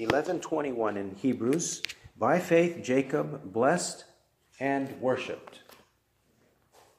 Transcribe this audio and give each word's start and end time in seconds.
11:21 0.00 0.96
in 0.96 1.14
Hebrews, 1.14 1.82
by 2.16 2.38
faith 2.38 2.82
Jacob 2.82 3.52
blessed 3.52 4.06
and 4.58 4.98
worshiped. 5.00 5.60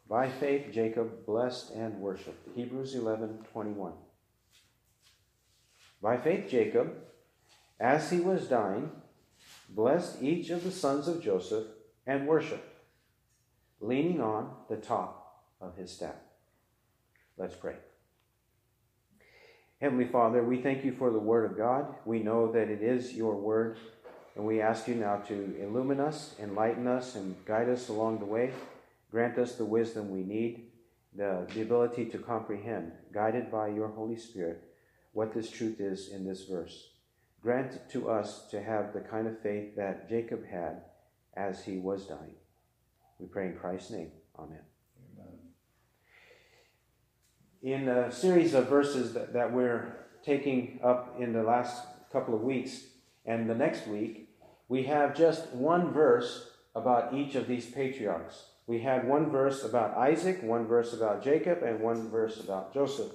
By 0.07 0.29
faith 0.29 0.71
Jacob 0.71 1.25
blessed 1.25 1.71
and 1.71 1.99
worshiped. 1.99 2.55
Hebrews 2.55 2.93
11:21. 2.93 3.93
By 5.99 6.17
faith 6.17 6.47
Jacob, 6.47 6.95
as 7.79 8.11
he 8.11 8.19
was 8.19 8.47
dying, 8.47 8.91
blessed 9.67 10.21
each 10.21 10.51
of 10.51 10.63
the 10.63 10.71
sons 10.71 11.07
of 11.07 11.23
Joseph 11.23 11.67
and 12.05 12.27
worshiped, 12.27 12.69
leaning 13.79 14.21
on 14.21 14.55
the 14.69 14.77
top 14.77 15.47
of 15.59 15.75
his 15.75 15.91
staff. 15.91 16.19
Let's 17.35 17.55
pray. 17.55 17.77
Heavenly 19.81 20.05
Father, 20.05 20.43
we 20.43 20.61
thank 20.61 20.85
you 20.85 20.91
for 20.91 21.09
the 21.09 21.17
Word 21.17 21.49
of 21.49 21.57
God. 21.57 21.95
We 22.05 22.19
know 22.19 22.51
that 22.51 22.69
it 22.69 22.83
is 22.83 23.13
your 23.13 23.35
Word, 23.35 23.79
and 24.35 24.45
we 24.45 24.61
ask 24.61 24.87
you 24.87 24.93
now 24.93 25.17
to 25.27 25.55
illumine 25.59 25.99
us, 25.99 26.35
enlighten 26.39 26.85
us, 26.85 27.15
and 27.15 27.35
guide 27.45 27.67
us 27.67 27.89
along 27.89 28.19
the 28.19 28.25
way. 28.25 28.51
Grant 29.09 29.39
us 29.39 29.55
the 29.55 29.65
wisdom 29.65 30.11
we 30.11 30.21
need, 30.21 30.67
the, 31.15 31.47
the 31.55 31.63
ability 31.63 32.05
to 32.05 32.19
comprehend, 32.19 32.91
guided 33.11 33.51
by 33.51 33.69
your 33.69 33.87
Holy 33.87 34.17
Spirit, 34.17 34.61
what 35.13 35.33
this 35.33 35.49
truth 35.49 35.79
is 35.79 36.09
in 36.09 36.27
this 36.27 36.43
verse. 36.43 36.89
Grant 37.41 37.89
to 37.89 38.07
us 38.07 38.47
to 38.51 38.61
have 38.61 38.93
the 38.93 39.01
kind 39.01 39.25
of 39.25 39.41
faith 39.41 39.75
that 39.77 40.07
Jacob 40.07 40.45
had 40.45 40.83
as 41.35 41.65
he 41.65 41.77
was 41.77 42.05
dying. 42.05 42.35
We 43.17 43.25
pray 43.25 43.47
in 43.47 43.55
Christ's 43.55 43.89
name. 43.89 44.11
Amen 44.37 44.70
in 47.61 47.87
a 47.87 48.11
series 48.11 48.53
of 48.53 48.67
verses 48.67 49.13
that, 49.13 49.33
that 49.33 49.51
we're 49.51 49.95
taking 50.23 50.79
up 50.83 51.15
in 51.19 51.33
the 51.33 51.43
last 51.43 51.85
couple 52.11 52.35
of 52.35 52.41
weeks 52.41 52.85
and 53.25 53.49
the 53.49 53.55
next 53.55 53.87
week, 53.87 54.29
we 54.67 54.83
have 54.83 55.15
just 55.15 55.49
one 55.53 55.91
verse 55.93 56.49
about 56.75 57.13
each 57.13 57.35
of 57.35 57.47
these 57.47 57.65
patriarchs. 57.65 58.45
We 58.67 58.79
had 58.79 59.07
one 59.07 59.29
verse 59.29 59.63
about 59.63 59.97
Isaac, 59.97 60.41
one 60.41 60.65
verse 60.65 60.93
about 60.93 61.23
Jacob, 61.23 61.61
and 61.61 61.81
one 61.81 62.09
verse 62.09 62.39
about 62.39 62.73
Joseph. 62.73 63.11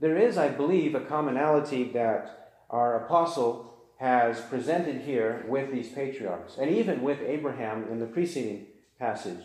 There 0.00 0.16
is, 0.16 0.36
I 0.36 0.48
believe, 0.48 0.94
a 0.94 1.00
commonality 1.00 1.84
that 1.92 2.52
our 2.68 3.04
apostle 3.04 3.74
has 3.98 4.40
presented 4.42 5.00
here 5.00 5.46
with 5.48 5.72
these 5.72 5.88
patriarchs, 5.88 6.58
and 6.58 6.70
even 6.70 7.02
with 7.02 7.22
Abraham 7.22 7.88
in 7.90 7.98
the 7.98 8.06
preceding 8.06 8.66
passage. 8.98 9.42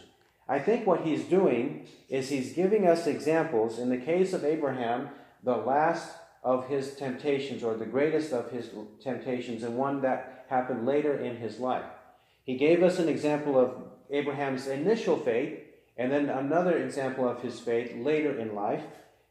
I 0.51 0.59
think 0.59 0.85
what 0.85 1.05
he's 1.05 1.23
doing 1.23 1.87
is 2.09 2.27
he's 2.27 2.51
giving 2.51 2.85
us 2.85 3.07
examples. 3.07 3.79
In 3.79 3.87
the 3.87 3.95
case 3.97 4.33
of 4.33 4.43
Abraham, 4.43 5.07
the 5.45 5.55
last 5.55 6.11
of 6.43 6.67
his 6.67 6.93
temptations, 6.95 7.63
or 7.63 7.75
the 7.75 7.85
greatest 7.85 8.33
of 8.33 8.51
his 8.51 8.69
temptations, 9.01 9.63
and 9.63 9.77
one 9.77 10.01
that 10.01 10.45
happened 10.49 10.85
later 10.85 11.17
in 11.17 11.37
his 11.37 11.59
life. 11.59 11.85
He 12.43 12.57
gave 12.57 12.83
us 12.83 12.99
an 12.99 13.07
example 13.07 13.57
of 13.57 13.75
Abraham's 14.09 14.67
initial 14.67 15.15
faith, 15.15 15.57
and 15.95 16.11
then 16.11 16.27
another 16.27 16.77
example 16.79 17.29
of 17.29 17.41
his 17.41 17.61
faith 17.61 17.95
later 17.95 18.37
in 18.37 18.53
life 18.53 18.83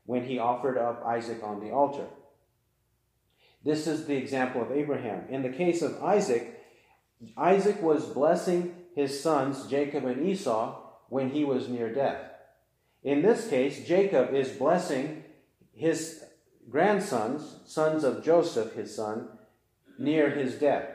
when 0.07 0.25
he 0.25 0.39
offered 0.39 0.79
up 0.79 1.05
Isaac 1.05 1.43
on 1.43 1.61
the 1.61 1.71
altar. 1.71 2.07
This 3.63 3.87
is 3.87 4.07
the 4.07 4.17
example 4.17 4.63
of 4.63 4.73
Abraham. 4.73 5.25
In 5.29 5.43
the 5.43 5.51
case 5.51 5.83
of 5.83 6.03
Isaac, 6.03 6.59
Isaac 7.37 7.83
was 7.83 8.07
blessing 8.07 8.75
his 8.95 9.23
sons, 9.23 9.67
Jacob 9.67 10.07
and 10.07 10.27
Esau, 10.27 10.87
when 11.11 11.31
he 11.31 11.45
was 11.45 11.69
near 11.69 11.93
death. 11.93 12.23
In 13.05 13.21
this 13.21 13.49
case, 13.49 13.87
Jacob 13.87 14.33
is 14.35 14.49
blessing 14.49 15.25
his 15.75 16.25
grandsons, 16.71 17.57
sons 17.67 18.05
of 18.05 18.25
Joseph, 18.25 18.75
his 18.75 18.95
son, 18.95 19.29
near 19.99 20.31
his 20.31 20.55
death. 20.55 20.89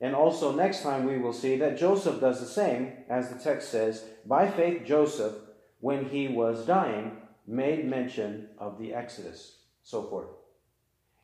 And 0.00 0.14
also, 0.14 0.52
next 0.52 0.82
time 0.82 1.06
we 1.06 1.18
will 1.18 1.32
see 1.32 1.56
that 1.56 1.78
Joseph 1.78 2.20
does 2.20 2.40
the 2.40 2.46
same, 2.46 2.92
as 3.08 3.28
the 3.28 3.38
text 3.38 3.70
says, 3.70 4.04
by 4.26 4.50
faith, 4.50 4.84
Joseph, 4.84 5.34
when 5.80 6.06
he 6.06 6.28
was 6.28 6.66
dying, 6.66 7.16
made 7.46 7.88
mention 7.88 8.48
of 8.58 8.78
the 8.78 8.94
Exodus, 8.94 9.58
so 9.82 10.02
forth. 10.04 10.28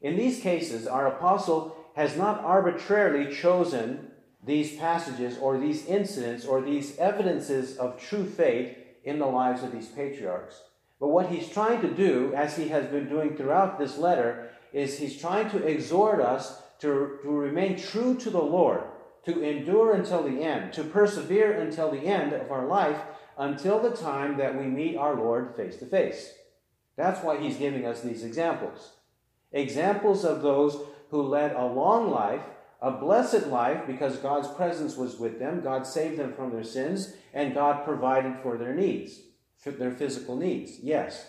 In 0.00 0.16
these 0.16 0.40
cases, 0.40 0.86
our 0.86 1.08
apostle 1.08 1.76
has 1.96 2.16
not 2.16 2.44
arbitrarily 2.44 3.34
chosen 3.34 4.07
these 4.48 4.76
passages 4.76 5.36
or 5.38 5.58
these 5.58 5.84
incidents 5.84 6.46
or 6.46 6.62
these 6.62 6.96
evidences 6.96 7.76
of 7.76 8.00
true 8.00 8.24
faith 8.24 8.76
in 9.04 9.18
the 9.18 9.26
lives 9.26 9.62
of 9.62 9.70
these 9.70 9.88
patriarchs. 9.88 10.62
But 10.98 11.08
what 11.08 11.28
he's 11.28 11.50
trying 11.50 11.82
to 11.82 11.94
do, 11.94 12.32
as 12.34 12.56
he 12.56 12.68
has 12.68 12.86
been 12.86 13.10
doing 13.10 13.36
throughout 13.36 13.78
this 13.78 13.98
letter, 13.98 14.50
is 14.72 14.98
he's 14.98 15.20
trying 15.20 15.50
to 15.50 15.64
exhort 15.64 16.20
us 16.20 16.62
to, 16.80 17.18
to 17.22 17.30
remain 17.30 17.78
true 17.78 18.16
to 18.16 18.30
the 18.30 18.42
Lord, 18.42 18.82
to 19.26 19.42
endure 19.42 19.94
until 19.94 20.22
the 20.22 20.42
end, 20.42 20.72
to 20.72 20.82
persevere 20.82 21.60
until 21.60 21.90
the 21.90 22.06
end 22.06 22.32
of 22.32 22.50
our 22.50 22.66
life, 22.66 23.00
until 23.36 23.78
the 23.78 23.96
time 23.96 24.38
that 24.38 24.58
we 24.58 24.64
meet 24.64 24.96
our 24.96 25.14
Lord 25.14 25.54
face 25.56 25.76
to 25.76 25.86
face. 25.86 26.32
That's 26.96 27.22
why 27.22 27.38
he's 27.38 27.58
giving 27.58 27.84
us 27.86 28.00
these 28.00 28.24
examples. 28.24 28.94
Examples 29.52 30.24
of 30.24 30.40
those 30.40 30.80
who 31.10 31.22
led 31.22 31.52
a 31.52 31.66
long 31.66 32.10
life 32.10 32.42
a 32.80 32.90
blessed 32.90 33.48
life 33.48 33.86
because 33.86 34.18
God's 34.18 34.48
presence 34.48 34.96
was 34.96 35.18
with 35.18 35.38
them. 35.38 35.60
God 35.60 35.86
saved 35.86 36.18
them 36.18 36.32
from 36.32 36.52
their 36.52 36.64
sins, 36.64 37.14
and 37.34 37.54
God 37.54 37.84
provided 37.84 38.36
for 38.42 38.56
their 38.56 38.74
needs, 38.74 39.20
for 39.58 39.72
their 39.72 39.90
physical 39.90 40.36
needs. 40.36 40.78
Yes, 40.80 41.28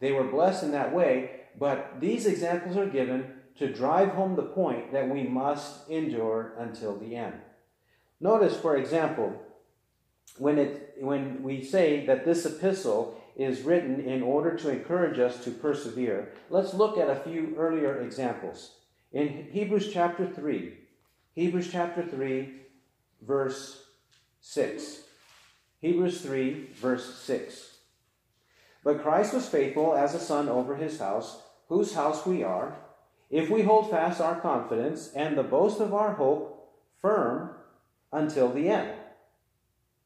they 0.00 0.12
were 0.12 0.24
blessed 0.24 0.64
in 0.64 0.72
that 0.72 0.94
way, 0.94 1.42
but 1.58 2.00
these 2.00 2.26
examples 2.26 2.76
are 2.76 2.86
given 2.86 3.32
to 3.56 3.72
drive 3.72 4.10
home 4.10 4.36
the 4.36 4.42
point 4.42 4.92
that 4.92 5.08
we 5.08 5.24
must 5.24 5.88
endure 5.88 6.54
until 6.58 6.96
the 6.96 7.16
end. 7.16 7.34
Notice, 8.20 8.56
for 8.56 8.76
example, 8.76 9.40
when, 10.36 10.58
it, 10.58 10.94
when 11.00 11.42
we 11.42 11.62
say 11.62 12.06
that 12.06 12.24
this 12.24 12.44
epistle 12.44 13.20
is 13.36 13.62
written 13.62 14.00
in 14.00 14.22
order 14.22 14.56
to 14.56 14.70
encourage 14.70 15.18
us 15.18 15.42
to 15.44 15.50
persevere, 15.50 16.32
let's 16.50 16.74
look 16.74 16.98
at 16.98 17.10
a 17.10 17.20
few 17.20 17.54
earlier 17.56 18.00
examples. 18.00 18.72
In 19.12 19.48
Hebrews 19.50 19.92
chapter 19.92 20.26
3, 20.26 20.74
Hebrews 21.38 21.68
chapter 21.70 22.02
3, 22.02 22.52
verse 23.22 23.84
6. 24.40 25.02
Hebrews 25.80 26.20
3, 26.22 26.70
verse 26.74 27.14
6. 27.14 27.76
But 28.82 29.02
Christ 29.04 29.34
was 29.34 29.48
faithful 29.48 29.94
as 29.94 30.16
a 30.16 30.18
son 30.18 30.48
over 30.48 30.74
his 30.74 30.98
house, 30.98 31.40
whose 31.68 31.94
house 31.94 32.26
we 32.26 32.42
are, 32.42 32.78
if 33.30 33.50
we 33.50 33.62
hold 33.62 33.88
fast 33.88 34.20
our 34.20 34.40
confidence 34.40 35.12
and 35.14 35.38
the 35.38 35.44
boast 35.44 35.78
of 35.78 35.94
our 35.94 36.14
hope 36.14 36.72
firm 37.00 37.50
until 38.12 38.52
the 38.52 38.68
end. 38.68 38.98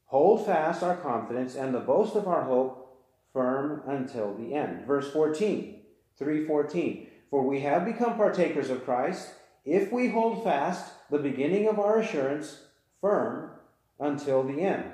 Hold 0.05 0.45
fast 0.45 0.83
our 0.83 0.97
confidence 0.97 1.55
and 1.55 1.73
the 1.73 1.79
boast 1.79 2.15
of 2.15 2.27
our 2.27 2.43
hope 2.43 3.01
firm 3.33 3.81
until 3.87 4.35
the 4.35 4.53
end. 4.53 4.85
Verse 4.85 5.11
14, 5.11 5.81
314. 6.15 7.07
For 7.31 7.41
we 7.41 7.61
have 7.61 7.85
become 7.85 8.17
partakers 8.17 8.69
of 8.69 8.85
Christ 8.85 9.31
if 9.65 9.91
we 9.91 10.09
hold 10.09 10.43
fast 10.43 10.91
the 11.09 11.19
beginning 11.19 11.67
of 11.67 11.79
our 11.79 11.99
assurance 11.99 12.61
firm 12.99 13.51
until 13.99 14.43
the 14.43 14.61
end. 14.61 14.91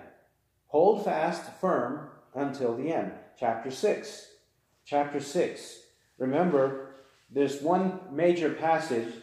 Hold 0.67 1.05
fast 1.05 1.43
firm 1.59 2.09
until 2.35 2.75
the 2.75 2.91
end. 2.91 3.11
Chapter 3.39 3.71
6. 3.71 4.27
Chapter 4.85 5.19
6. 5.19 5.79
Remember, 6.17 6.95
there's 7.31 7.61
one 7.61 7.99
major 8.11 8.51
passage 8.51 9.13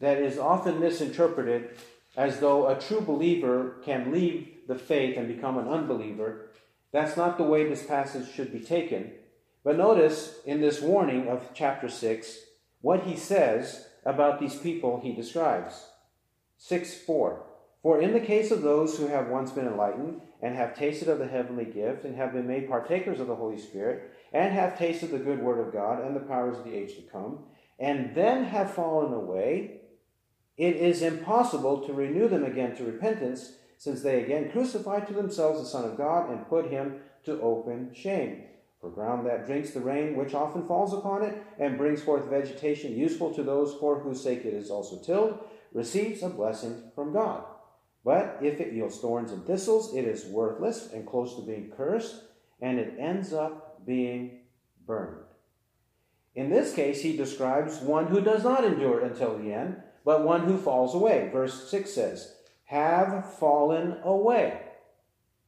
that 0.00 0.18
is 0.18 0.38
often 0.38 0.80
misinterpreted 0.80 1.78
as 2.16 2.40
though 2.40 2.68
a 2.68 2.78
true 2.78 3.00
believer 3.00 3.76
can 3.84 4.12
leave 4.12 4.48
the 4.68 4.74
faith 4.74 5.16
and 5.16 5.28
become 5.28 5.56
an 5.56 5.68
unbeliever. 5.68 6.50
That's 6.92 7.16
not 7.16 7.38
the 7.38 7.44
way 7.44 7.66
this 7.66 7.86
passage 7.86 8.30
should 8.30 8.52
be 8.52 8.60
taken. 8.60 9.12
But 9.64 9.78
notice 9.78 10.40
in 10.44 10.60
this 10.60 10.80
warning 10.82 11.28
of 11.28 11.50
chapter 11.54 11.88
6 11.88 12.38
what 12.80 13.04
he 13.04 13.16
says 13.16 13.86
about 14.04 14.40
these 14.40 14.56
people 14.56 15.00
he 15.00 15.12
describes. 15.12 15.86
6 16.58 16.94
4. 16.94 17.44
For 17.82 18.00
in 18.00 18.12
the 18.12 18.20
case 18.20 18.50
of 18.50 18.62
those 18.62 18.96
who 18.96 19.08
have 19.08 19.28
once 19.28 19.50
been 19.50 19.66
enlightened, 19.66 20.20
and 20.40 20.56
have 20.56 20.76
tasted 20.76 21.08
of 21.08 21.18
the 21.18 21.26
heavenly 21.26 21.64
gift, 21.64 22.04
and 22.04 22.16
have 22.16 22.32
been 22.32 22.46
made 22.46 22.68
partakers 22.68 23.20
of 23.20 23.26
the 23.26 23.34
Holy 23.34 23.58
Spirit, 23.58 24.12
and 24.32 24.52
have 24.52 24.78
tasted 24.78 25.10
the 25.10 25.18
good 25.18 25.42
word 25.42 25.58
of 25.58 25.72
God 25.72 26.04
and 26.04 26.14
the 26.14 26.20
powers 26.20 26.58
of 26.58 26.64
the 26.64 26.74
age 26.74 26.94
to 26.96 27.02
come, 27.02 27.40
and 27.78 28.14
then 28.14 28.44
have 28.44 28.72
fallen 28.72 29.12
away, 29.12 29.80
it 30.56 30.76
is 30.76 31.02
impossible 31.02 31.84
to 31.86 31.92
renew 31.92 32.28
them 32.28 32.44
again 32.44 32.76
to 32.76 32.84
repentance, 32.84 33.52
since 33.78 34.02
they 34.02 34.22
again 34.22 34.50
crucified 34.52 35.08
to 35.08 35.14
themselves 35.14 35.60
the 35.60 35.66
Son 35.66 35.84
of 35.84 35.96
God 35.96 36.30
and 36.30 36.48
put 36.48 36.70
him 36.70 37.00
to 37.24 37.40
open 37.40 37.92
shame. 37.94 38.44
For 38.82 38.90
ground 38.90 39.24
that 39.26 39.46
drinks 39.46 39.70
the 39.70 39.80
rain 39.80 40.16
which 40.16 40.34
often 40.34 40.66
falls 40.66 40.92
upon 40.92 41.22
it, 41.22 41.40
and 41.60 41.78
brings 41.78 42.02
forth 42.02 42.24
vegetation 42.24 42.98
useful 42.98 43.32
to 43.32 43.44
those 43.44 43.74
for 43.74 44.00
whose 44.00 44.20
sake 44.20 44.44
it 44.44 44.52
is 44.52 44.70
also 44.70 45.00
tilled, 45.00 45.38
receives 45.72 46.24
a 46.24 46.28
blessing 46.28 46.90
from 46.92 47.12
God. 47.12 47.44
But 48.04 48.38
if 48.42 48.60
it 48.60 48.72
yields 48.72 48.98
thorns 48.98 49.30
and 49.30 49.46
thistles, 49.46 49.94
it 49.94 50.04
is 50.04 50.26
worthless 50.26 50.92
and 50.92 51.06
close 51.06 51.36
to 51.36 51.42
being 51.42 51.70
cursed, 51.70 52.24
and 52.60 52.80
it 52.80 52.96
ends 52.98 53.32
up 53.32 53.86
being 53.86 54.40
burned. 54.84 55.26
In 56.34 56.50
this 56.50 56.74
case, 56.74 57.02
he 57.02 57.16
describes 57.16 57.78
one 57.78 58.06
who 58.06 58.20
does 58.20 58.42
not 58.42 58.64
endure 58.64 59.04
until 59.04 59.38
the 59.38 59.52
end, 59.52 59.80
but 60.04 60.24
one 60.24 60.40
who 60.40 60.58
falls 60.58 60.92
away. 60.92 61.30
Verse 61.32 61.70
6 61.70 61.88
says, 61.88 62.34
Have 62.64 63.38
fallen 63.38 63.98
away. 64.02 64.60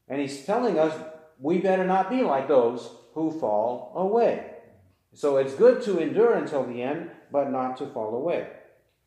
And 0.09 0.21
he's 0.21 0.47
telling 0.47 0.79
us 0.79 0.97
we 1.41 1.59
better 1.59 1.85
not 1.85 2.11
be 2.11 2.23
like 2.23 2.47
those 2.47 2.89
who 3.15 3.31
fall 3.31 3.93
away. 3.95 4.51
So 5.13 5.37
it's 5.37 5.55
good 5.55 5.83
to 5.83 5.99
endure 5.99 6.35
until 6.35 6.65
the 6.65 6.83
end, 6.83 7.11
but 7.31 7.51
not 7.51 7.77
to 7.79 7.87
fall 7.87 8.15
away. 8.15 8.49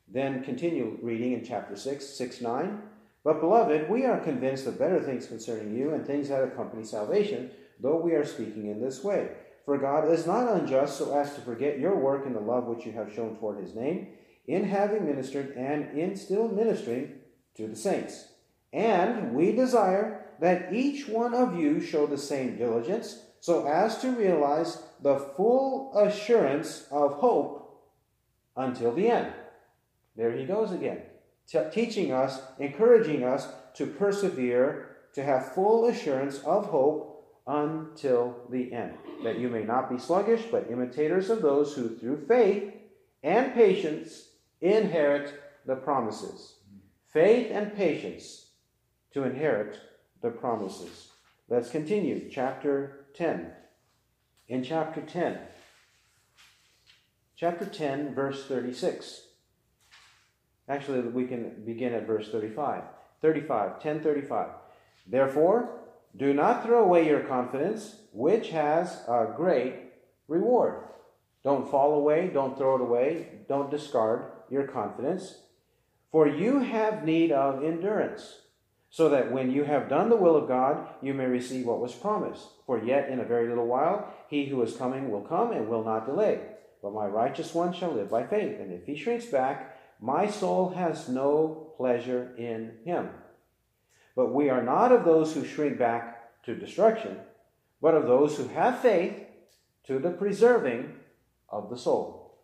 Then 0.07 0.43
continue 0.43 0.97
reading 1.01 1.33
in 1.33 1.43
chapter 1.43 1.75
6, 1.75 2.05
6 2.05 2.41
9. 2.41 2.81
But 3.23 3.41
beloved, 3.41 3.89
we 3.89 4.05
are 4.05 4.19
convinced 4.19 4.67
of 4.67 4.79
better 4.79 5.01
things 5.01 5.27
concerning 5.27 5.77
you 5.77 5.93
and 5.93 6.05
things 6.05 6.29
that 6.29 6.43
accompany 6.43 6.85
salvation, 6.85 7.51
though 7.79 7.97
we 7.97 8.13
are 8.13 8.25
speaking 8.25 8.67
in 8.67 8.81
this 8.81 9.03
way. 9.03 9.31
For 9.65 9.77
God 9.77 10.09
is 10.09 10.25
not 10.25 10.47
unjust 10.47 10.97
so 10.97 11.13
as 11.13 11.35
to 11.35 11.41
forget 11.41 11.77
your 11.77 11.97
work 11.97 12.25
and 12.25 12.33
the 12.33 12.39
love 12.39 12.67
which 12.67 12.85
you 12.85 12.93
have 12.93 13.13
shown 13.13 13.35
toward 13.35 13.61
his 13.61 13.75
name, 13.75 14.07
in 14.47 14.63
having 14.63 15.05
ministered 15.05 15.57
and 15.57 15.97
in 15.97 16.15
still 16.15 16.47
ministering 16.47 17.15
to 17.57 17.67
the 17.67 17.75
saints. 17.75 18.29
And 18.71 19.33
we 19.33 19.51
desire 19.51 20.25
that 20.39 20.73
each 20.73 21.09
one 21.09 21.33
of 21.33 21.59
you 21.59 21.81
show 21.81 22.05
the 22.05 22.17
same 22.17 22.57
diligence, 22.57 23.23
so 23.47 23.65
as 23.65 23.99
to 23.99 24.11
realize 24.11 24.83
the 25.01 25.17
full 25.17 25.97
assurance 25.97 26.85
of 26.91 27.13
hope 27.13 27.81
until 28.57 28.93
the 28.93 29.07
end. 29.07 29.31
There 30.17 30.35
he 30.35 30.43
goes 30.43 30.73
again, 30.73 31.03
t- 31.47 31.63
teaching 31.71 32.11
us, 32.11 32.41
encouraging 32.59 33.23
us 33.23 33.47
to 33.75 33.85
persevere, 33.85 34.97
to 35.13 35.23
have 35.23 35.53
full 35.53 35.85
assurance 35.85 36.39
of 36.39 36.65
hope 36.65 37.25
until 37.47 38.35
the 38.49 38.73
end, 38.73 38.95
that 39.23 39.39
you 39.39 39.47
may 39.47 39.63
not 39.63 39.89
be 39.89 39.97
sluggish, 39.97 40.43
but 40.51 40.69
imitators 40.69 41.29
of 41.29 41.41
those 41.41 41.73
who 41.73 41.95
through 41.95 42.25
faith 42.27 42.73
and 43.23 43.53
patience 43.53 44.27
inherit 44.59 45.41
the 45.65 45.77
promises. 45.77 46.55
Faith 47.13 47.47
and 47.49 47.73
patience 47.77 48.47
to 49.13 49.23
inherit 49.23 49.79
the 50.21 50.31
promises. 50.31 51.11
Let's 51.47 51.69
continue. 51.69 52.29
Chapter 52.29 53.05
10. 53.17 53.51
In 54.47 54.63
chapter 54.63 55.01
10, 55.01 55.39
chapter 57.35 57.65
10, 57.65 58.13
verse 58.13 58.45
36. 58.45 59.21
Actually, 60.69 61.01
we 61.01 61.25
can 61.25 61.63
begin 61.65 61.93
at 61.93 62.05
verse 62.05 62.29
35. 62.29 62.83
35, 63.21 63.71
1035. 63.71 64.49
Therefore, 65.07 65.79
do 66.15 66.33
not 66.33 66.63
throw 66.63 66.83
away 66.83 67.07
your 67.07 67.21
confidence, 67.21 67.95
which 68.11 68.49
has 68.49 69.03
a 69.07 69.33
great 69.35 69.75
reward. 70.27 70.83
Don't 71.43 71.69
fall 71.69 71.95
away, 71.95 72.27
don't 72.27 72.57
throw 72.57 72.75
it 72.75 72.81
away, 72.81 73.29
don't 73.47 73.71
discard 73.71 74.31
your 74.49 74.67
confidence, 74.67 75.39
for 76.11 76.27
you 76.27 76.59
have 76.59 77.05
need 77.05 77.31
of 77.31 77.63
endurance, 77.63 78.39
so 78.89 79.09
that 79.09 79.31
when 79.31 79.51
you 79.51 79.63
have 79.63 79.89
done 79.89 80.09
the 80.09 80.15
will 80.15 80.35
of 80.35 80.47
God, 80.47 80.87
you 81.01 81.13
may 81.13 81.25
receive 81.25 81.65
what 81.65 81.81
was 81.81 81.93
promised. 81.93 82.47
For 82.65 82.83
yet 82.83 83.09
in 83.09 83.19
a 83.19 83.25
very 83.25 83.47
little 83.47 83.67
while, 83.67 84.13
he 84.29 84.45
who 84.45 84.61
is 84.61 84.75
coming 84.75 85.11
will 85.11 85.21
come 85.21 85.51
and 85.51 85.67
will 85.67 85.83
not 85.83 86.05
delay. 86.05 86.41
But 86.81 86.93
my 86.93 87.05
righteous 87.05 87.53
one 87.53 87.73
shall 87.73 87.91
live 87.91 88.09
by 88.09 88.25
faith, 88.25 88.59
and 88.59 88.71
if 88.71 88.85
he 88.85 88.95
shrinks 88.95 89.25
back, 89.25 89.77
my 89.99 90.27
soul 90.27 90.69
has 90.69 91.09
no 91.09 91.73
pleasure 91.75 92.33
in 92.37 92.77
him. 92.85 93.09
But 94.15 94.33
we 94.33 94.49
are 94.49 94.63
not 94.63 94.91
of 94.91 95.05
those 95.05 95.33
who 95.33 95.45
shrink 95.45 95.77
back 95.77 96.43
to 96.43 96.55
destruction, 96.55 97.17
but 97.81 97.93
of 97.93 98.07
those 98.07 98.37
who 98.37 98.47
have 98.49 98.79
faith 98.79 99.13
to 99.85 99.99
the 99.99 100.11
preserving 100.11 100.93
of 101.49 101.69
the 101.69 101.77
soul. 101.77 102.39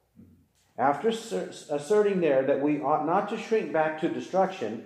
After 0.78 1.10
asserting 1.10 2.22
there 2.22 2.44
that 2.44 2.62
we 2.62 2.82
ought 2.82 3.06
not 3.06 3.30
to 3.30 3.38
shrink 3.38 3.72
back 3.72 4.02
to 4.02 4.10
destruction, 4.10 4.86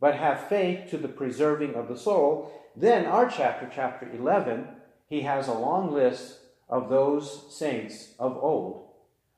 but 0.00 0.16
have 0.16 0.48
faith 0.48 0.90
to 0.90 0.98
the 0.98 1.08
preserving 1.08 1.74
of 1.74 1.88
the 1.88 1.96
soul, 1.96 2.52
then 2.76 3.06
our 3.06 3.28
chapter, 3.28 3.70
chapter 3.72 4.10
11, 4.12 4.68
he 5.08 5.22
has 5.22 5.48
a 5.48 5.54
long 5.54 5.92
list 5.92 6.38
of 6.68 6.88
those 6.88 7.46
saints 7.56 8.14
of 8.18 8.36
old 8.36 8.88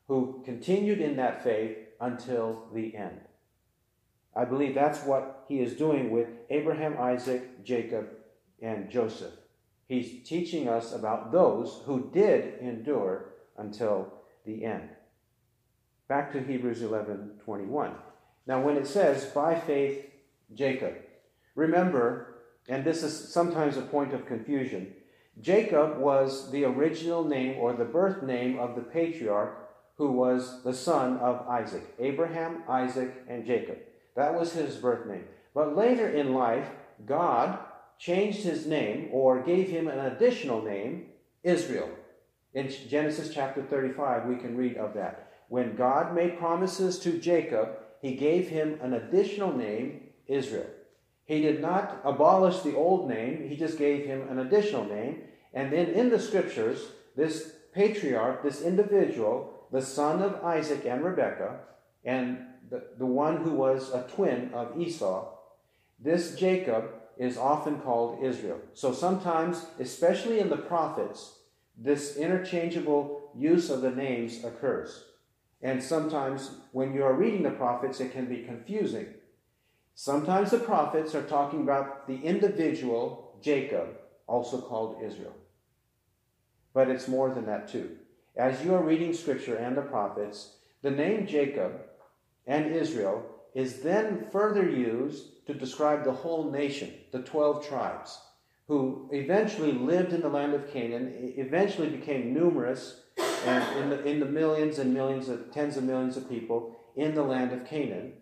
who 0.08 0.42
continued 0.44 1.00
in 1.00 1.16
that 1.16 1.44
faith 1.44 1.76
until 2.00 2.64
the 2.74 2.96
end. 2.96 3.20
I 4.34 4.44
believe 4.44 4.74
that's 4.74 5.04
what 5.04 5.44
he 5.48 5.60
is 5.60 5.74
doing 5.74 6.10
with 6.10 6.28
Abraham, 6.48 6.96
Isaac, 6.98 7.64
Jacob, 7.64 8.08
and 8.60 8.90
Joseph. 8.90 9.34
He's 9.86 10.26
teaching 10.26 10.68
us 10.68 10.92
about 10.92 11.32
those 11.32 11.82
who 11.84 12.10
did 12.12 12.58
endure 12.60 13.30
until 13.56 14.12
the 14.44 14.64
end. 14.64 14.88
Back 16.08 16.32
to 16.32 16.42
Hebrews 16.42 16.82
11 16.82 17.40
21. 17.44 17.92
Now, 18.46 18.62
when 18.62 18.76
it 18.76 18.86
says, 18.86 19.26
by 19.26 19.58
faith, 19.58 20.07
Jacob, 20.54 20.94
remember, 21.54 22.36
and 22.68 22.84
this 22.84 23.02
is 23.02 23.32
sometimes 23.32 23.76
a 23.76 23.82
point 23.82 24.12
of 24.12 24.26
confusion, 24.26 24.94
Jacob 25.40 25.98
was 25.98 26.50
the 26.50 26.64
original 26.64 27.24
name 27.24 27.58
or 27.58 27.72
the 27.72 27.84
birth 27.84 28.22
name 28.22 28.58
of 28.58 28.74
the 28.74 28.82
patriarch 28.82 29.68
who 29.96 30.12
was 30.12 30.62
the 30.62 30.74
son 30.74 31.16
of 31.18 31.46
Isaac 31.48 31.82
Abraham, 31.98 32.62
Isaac, 32.68 33.12
and 33.28 33.44
Jacob. 33.44 33.78
That 34.16 34.34
was 34.34 34.52
his 34.52 34.76
birth 34.76 35.06
name. 35.06 35.24
But 35.54 35.76
later 35.76 36.08
in 36.08 36.34
life, 36.34 36.68
God 37.04 37.58
changed 37.98 38.42
his 38.42 38.66
name 38.66 39.08
or 39.12 39.42
gave 39.42 39.68
him 39.68 39.88
an 39.88 39.98
additional 39.98 40.62
name, 40.62 41.06
Israel. 41.42 41.90
In 42.54 42.68
Genesis 42.88 43.32
chapter 43.32 43.62
35, 43.62 44.26
we 44.26 44.36
can 44.36 44.56
read 44.56 44.76
of 44.76 44.94
that. 44.94 45.32
When 45.48 45.76
God 45.76 46.14
made 46.14 46.38
promises 46.38 46.98
to 47.00 47.18
Jacob, 47.18 47.70
he 48.00 48.14
gave 48.14 48.48
him 48.48 48.78
an 48.80 48.94
additional 48.94 49.56
name, 49.56 50.07
Israel. 50.28 50.66
He 51.24 51.40
did 51.40 51.60
not 51.60 52.00
abolish 52.04 52.60
the 52.60 52.76
old 52.76 53.08
name, 53.08 53.48
he 53.48 53.56
just 53.56 53.78
gave 53.78 54.06
him 54.06 54.28
an 54.28 54.38
additional 54.38 54.84
name. 54.84 55.22
And 55.52 55.72
then 55.72 55.88
in 55.88 56.10
the 56.10 56.20
scriptures, 56.20 56.86
this 57.16 57.52
patriarch, 57.74 58.42
this 58.42 58.62
individual, 58.62 59.66
the 59.72 59.82
son 59.82 60.22
of 60.22 60.42
Isaac 60.44 60.84
and 60.86 61.04
Rebekah, 61.04 61.60
and 62.04 62.38
the, 62.70 62.84
the 62.98 63.06
one 63.06 63.38
who 63.38 63.52
was 63.52 63.92
a 63.92 64.06
twin 64.14 64.50
of 64.54 64.80
Esau, 64.80 65.28
this 65.98 66.34
Jacob 66.36 66.84
is 67.18 67.36
often 67.36 67.80
called 67.80 68.22
Israel. 68.22 68.60
So 68.74 68.92
sometimes, 68.92 69.66
especially 69.80 70.38
in 70.38 70.48
the 70.48 70.56
prophets, 70.56 71.34
this 71.76 72.16
interchangeable 72.16 73.30
use 73.36 73.70
of 73.70 73.82
the 73.82 73.90
names 73.90 74.44
occurs. 74.44 75.04
And 75.60 75.82
sometimes, 75.82 76.52
when 76.72 76.94
you 76.94 77.02
are 77.02 77.14
reading 77.14 77.42
the 77.42 77.50
prophets, 77.50 78.00
it 78.00 78.12
can 78.12 78.26
be 78.26 78.44
confusing. 78.44 79.06
Sometimes 80.00 80.52
the 80.52 80.60
prophets 80.60 81.12
are 81.16 81.24
talking 81.24 81.62
about 81.62 82.06
the 82.06 82.20
individual 82.22 83.36
Jacob, 83.42 83.98
also 84.28 84.60
called 84.60 85.02
Israel. 85.02 85.34
But 86.72 86.88
it's 86.88 87.08
more 87.08 87.34
than 87.34 87.46
that, 87.46 87.66
too. 87.66 87.96
As 88.36 88.64
you 88.64 88.76
are 88.76 88.82
reading 88.84 89.12
Scripture 89.12 89.56
and 89.56 89.76
the 89.76 89.82
prophets, 89.82 90.54
the 90.82 90.92
name 90.92 91.26
Jacob 91.26 91.80
and 92.46 92.72
Israel 92.72 93.24
is 93.56 93.80
then 93.80 94.28
further 94.30 94.70
used 94.70 95.44
to 95.48 95.52
describe 95.52 96.04
the 96.04 96.12
whole 96.12 96.48
nation, 96.48 96.94
the 97.10 97.22
12 97.22 97.66
tribes, 97.66 98.20
who 98.68 99.10
eventually 99.10 99.72
lived 99.72 100.12
in 100.12 100.20
the 100.20 100.28
land 100.28 100.54
of 100.54 100.72
Canaan, 100.72 101.12
eventually 101.36 101.88
became 101.88 102.32
numerous, 102.32 103.00
and 103.44 103.78
in 103.80 103.90
the, 103.90 104.04
in 104.04 104.20
the 104.20 104.26
millions 104.26 104.78
and 104.78 104.94
millions 104.94 105.28
of 105.28 105.50
tens 105.50 105.76
of 105.76 105.82
millions 105.82 106.16
of 106.16 106.30
people 106.30 106.76
in 106.94 107.16
the 107.16 107.24
land 107.24 107.50
of 107.52 107.66
Canaan. 107.66 108.12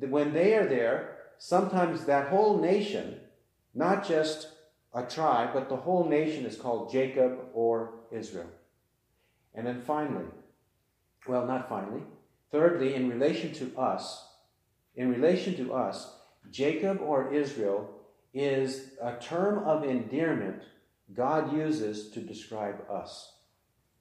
When 0.00 0.32
they 0.32 0.54
are 0.54 0.66
there, 0.66 1.16
sometimes 1.38 2.04
that 2.04 2.28
whole 2.28 2.60
nation, 2.60 3.20
not 3.74 4.06
just 4.06 4.48
a 4.94 5.04
tribe, 5.04 5.50
but 5.52 5.68
the 5.68 5.76
whole 5.76 6.08
nation 6.08 6.44
is 6.44 6.56
called 6.56 6.92
Jacob 6.92 7.38
or 7.52 7.94
Israel. 8.10 8.50
And 9.54 9.66
then 9.66 9.82
finally, 9.82 10.26
well, 11.26 11.46
not 11.46 11.68
finally, 11.68 12.02
Thirdly, 12.50 12.94
in 12.94 13.10
relation 13.10 13.52
to 13.54 13.78
us, 13.78 14.26
in 14.96 15.10
relation 15.10 15.54
to 15.56 15.74
us, 15.74 16.14
Jacob 16.50 17.00
or 17.02 17.32
Israel 17.32 17.90
is 18.32 18.92
a 19.02 19.16
term 19.16 19.64
of 19.64 19.84
endearment 19.84 20.62
God 21.14 21.52
uses 21.52 22.10
to 22.10 22.20
describe 22.20 22.84
us. 22.90 23.32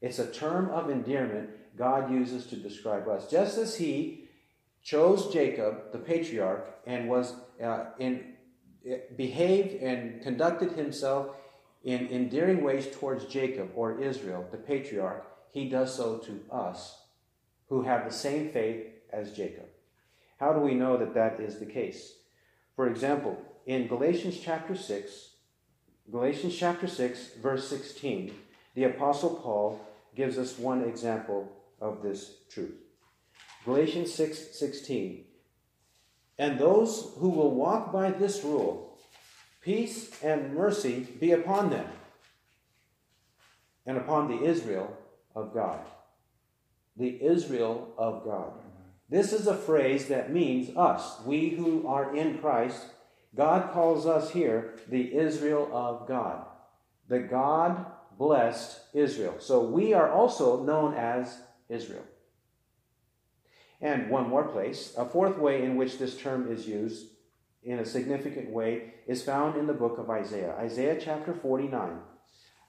It's 0.01 0.19
a 0.19 0.31
term 0.31 0.69
of 0.69 0.89
endearment 0.89 1.49
God 1.77 2.11
uses 2.11 2.45
to 2.47 2.55
describe 2.55 3.07
us. 3.07 3.29
Just 3.29 3.57
as 3.57 3.77
he 3.77 4.26
chose 4.87 5.33
Jacob, 5.33 5.91
the 5.91 5.97
patriarch, 5.97 6.79
and 6.85 7.09
was 7.09 7.33
uh, 7.61 7.87
in, 7.99 8.23
behaved 9.17 9.83
and 9.83 10.21
conducted 10.21 10.71
himself 10.71 11.35
in 11.83 12.07
endearing 12.07 12.63
ways 12.63 12.87
towards 12.97 13.25
Jacob 13.25 13.69
or 13.75 13.99
Israel, 14.01 14.47
the 14.49 14.57
patriarch, 14.57 15.25
he 15.51 15.67
does 15.67 15.93
so 15.93 16.19
to 16.19 16.39
us 16.49 17.01
who 17.67 17.81
have 17.81 18.05
the 18.05 18.15
same 18.15 18.49
faith 18.49 18.85
as 19.11 19.33
Jacob. 19.33 19.65
How 20.39 20.53
do 20.53 20.61
we 20.61 20.73
know 20.73 20.95
that 20.95 21.13
that 21.15 21.41
is 21.41 21.59
the 21.59 21.65
case? 21.65 22.13
For 22.77 22.87
example, 22.87 23.37
in 23.65 23.89
Galatians 23.89 24.39
chapter 24.41 24.73
6, 24.73 25.31
Galatians 26.09 26.55
chapter 26.55 26.87
6, 26.87 27.31
verse 27.41 27.67
16, 27.67 28.33
the 28.73 28.85
Apostle 28.85 29.35
Paul 29.35 29.81
gives 30.15 30.37
us 30.37 30.57
one 30.57 30.83
example 30.83 31.51
of 31.81 32.01
this 32.01 32.37
truth. 32.49 32.86
Galatians 33.67 34.13
6 34.13 34.57
16. 34.57 35.25
And 36.39 36.57
those 36.57 37.11
who 37.17 37.27
will 37.27 37.53
walk 37.53 37.91
by 37.91 38.11
this 38.11 38.41
rule, 38.41 38.97
peace 39.61 40.09
and 40.23 40.53
mercy 40.55 41.05
be 41.19 41.33
upon 41.33 41.69
them 41.69 41.85
and 43.85 43.97
upon 43.97 44.29
the 44.29 44.45
Israel 44.45 44.95
of 45.35 45.53
God. 45.53 45.81
The 46.95 47.21
Israel 47.21 47.93
of 47.97 48.23
God. 48.23 48.53
This 49.09 49.33
is 49.33 49.47
a 49.47 49.57
phrase 49.57 50.05
that 50.07 50.31
means 50.31 50.75
us, 50.77 51.19
we 51.25 51.49
who 51.49 51.85
are 51.87 52.15
in 52.15 52.37
Christ. 52.37 52.85
God 53.35 53.73
calls 53.73 54.05
us 54.05 54.31
here 54.31 54.75
the 54.87 55.13
Israel 55.13 55.69
of 55.73 56.07
God, 56.07 56.45
the 57.09 57.19
God 57.19 57.85
blessed 58.17 58.79
Israel. 58.93 59.35
So 59.39 59.61
we 59.61 59.93
are 59.93 60.09
also 60.09 60.63
known 60.63 60.93
as 60.93 61.41
Israel. 61.67 62.05
And 63.81 64.09
one 64.09 64.29
more 64.29 64.47
place, 64.47 64.93
a 64.97 65.05
fourth 65.05 65.37
way 65.37 65.63
in 65.63 65.75
which 65.75 65.99
this 65.99 66.17
term 66.17 66.51
is 66.51 66.67
used 66.67 67.07
in 67.63 67.79
a 67.79 67.85
significant 67.85 68.49
way 68.49 68.93
is 69.05 69.21
found 69.21 69.57
in 69.57 69.67
the 69.67 69.73
book 69.73 69.97
of 69.97 70.09
Isaiah. 70.09 70.55
Isaiah 70.57 70.99
chapter 70.99 71.33
49. 71.33 71.99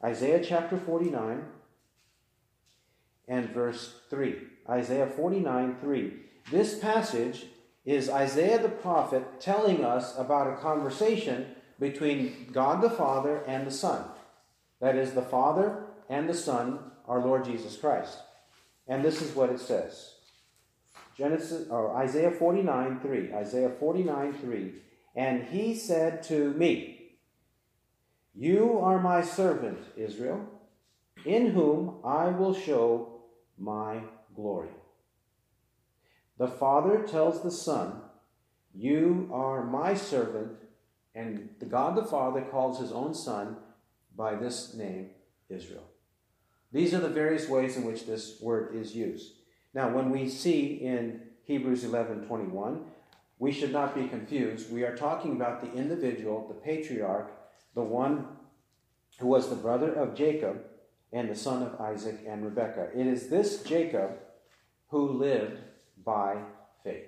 Isaiah 0.05 0.45
chapter 0.45 0.77
49 0.77 1.45
and 3.27 3.51
verse 3.51 3.95
3. 4.11 4.37
Isaiah 4.69 5.07
49 5.07 5.77
3. 5.81 6.13
This 6.51 6.79
passage 6.79 7.47
is 7.85 8.11
Isaiah 8.11 8.61
the 8.61 8.69
prophet 8.69 9.41
telling 9.41 9.85
us 9.85 10.17
about 10.19 10.53
a 10.53 10.61
conversation 10.61 11.47
between 11.79 12.49
God 12.53 12.83
the 12.83 12.91
Father 12.91 13.43
and 13.47 13.67
the 13.67 13.71
Son. 13.71 14.05
That 14.81 14.97
is, 14.97 15.13
the 15.13 15.23
Father 15.23 15.85
and 16.09 16.29
the 16.29 16.35
Son, 16.35 16.79
our 17.07 17.21
Lord 17.21 17.45
Jesus 17.45 17.77
Christ. 17.77 18.19
And 18.87 19.05
this 19.05 19.23
is 19.23 19.35
what 19.35 19.51
it 19.51 19.61
says. 19.61 20.15
Genesis 21.19 21.69
or 21.69 21.97
Isaiah 21.97 22.31
49 22.31 23.01
3. 23.01 23.33
Isaiah 23.35 23.71
49 23.71 24.33
3. 24.35 24.73
And 25.17 25.45
he 25.49 25.75
said 25.75 26.23
to 26.25 26.53
me, 26.53 27.17
You 28.37 28.79
are 28.79 29.01
my 29.01 29.21
servant, 29.21 29.81
Israel, 29.97 30.47
in 31.25 31.49
whom 31.49 31.97
I 32.05 32.29
will 32.29 32.55
show 32.55 33.23
my 33.59 34.03
glory. 34.37 34.69
The 36.39 36.47
Father 36.47 37.03
tells 37.03 37.43
the 37.43 37.51
Son, 37.51 38.01
You 38.73 39.29
are 39.33 39.65
my 39.65 39.95
servant, 39.95 40.53
and 41.17 41.49
the 41.59 41.67
God 41.67 41.97
the 41.97 42.05
Father 42.05 42.43
calls 42.43 42.79
his 42.79 42.93
own 42.93 43.13
Son 43.13 43.57
by 44.15 44.37
this 44.37 44.73
name, 44.73 45.11
Israel. 45.49 45.83
These 46.71 46.95
are 46.95 47.01
the 47.01 47.09
various 47.09 47.49
ways 47.49 47.77
in 47.77 47.85
which 47.85 48.07
this 48.07 48.41
word 48.41 48.77
is 48.77 48.95
used. 48.95 49.38
Now, 49.79 49.89
when 49.91 50.11
we 50.11 50.29
see 50.29 50.73
in 50.83 51.21
Hebrews 51.45 51.85
11 51.85 52.27
21, 52.27 52.85
we 53.39 53.53
should 53.53 53.73
not 53.73 53.95
be 53.95 54.09
confused. 54.09 54.73
We 54.73 54.83
are 54.83 54.97
talking 54.97 55.37
about 55.37 55.61
the 55.61 55.73
individual, 55.73 56.49
the 56.49 56.55
patriarch, 56.55 57.31
the 57.77 57.85
one 57.85 58.27
who 59.21 59.29
was 59.29 59.49
the 59.49 59.55
brother 59.55 59.93
of 59.93 60.17
Jacob 60.17 60.65
and 61.13 61.31
the 61.31 61.37
son 61.37 61.63
of 61.63 61.81
Isaac 61.81 62.25
and 62.27 62.45
Rebekah. 62.45 62.89
It 62.93 63.07
is 63.07 63.29
this 63.29 63.63
Jacob 63.63 64.19
who 64.89 65.13
lived 65.13 65.61
by 66.05 66.39
faith. 66.83 67.07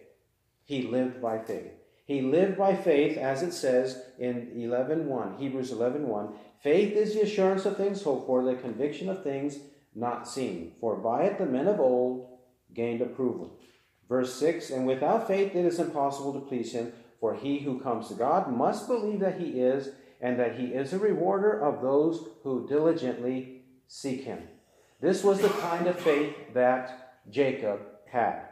He 0.64 0.82
lived 0.82 1.20
by 1.20 1.40
faith. 1.40 1.72
He 2.06 2.22
lived 2.22 2.56
by 2.56 2.76
faith, 2.76 3.18
as 3.18 3.42
it 3.42 3.52
says 3.52 4.00
in 4.16 4.52
11.1, 4.56 5.40
Hebrews 5.40 5.72
11.1, 5.72 6.34
Faith 6.62 6.92
is 6.92 7.14
the 7.14 7.22
assurance 7.22 7.66
of 7.66 7.76
things 7.76 8.02
hoped 8.02 8.28
for, 8.28 8.44
the 8.44 8.54
conviction 8.54 9.08
of 9.08 9.24
things 9.24 9.58
not 9.92 10.28
seen. 10.28 10.74
For 10.80 10.94
by 10.94 11.24
it 11.24 11.38
the 11.38 11.46
men 11.46 11.66
of 11.66 11.80
old 11.80 12.29
gained 12.74 13.00
approval. 13.00 13.58
Verse 14.08 14.34
6 14.34 14.70
And 14.70 14.86
without 14.86 15.26
faith 15.26 15.54
it 15.54 15.64
is 15.64 15.78
impossible 15.78 16.34
to 16.34 16.40
please 16.40 16.72
him, 16.72 16.92
for 17.20 17.34
he 17.34 17.60
who 17.60 17.80
comes 17.80 18.08
to 18.08 18.14
God 18.14 18.50
must 18.50 18.88
believe 18.88 19.20
that 19.20 19.40
he 19.40 19.60
is, 19.60 19.90
and 20.20 20.38
that 20.38 20.58
he 20.58 20.66
is 20.66 20.92
a 20.92 20.98
rewarder 20.98 21.58
of 21.58 21.80
those 21.80 22.28
who 22.42 22.68
diligently 22.68 23.62
seek 23.86 24.24
him. 24.24 24.48
This 25.00 25.24
was 25.24 25.40
the 25.40 25.48
kind 25.48 25.86
of 25.86 25.98
faith 25.98 26.34
that 26.52 27.14
Jacob 27.30 27.80
had. 28.10 28.42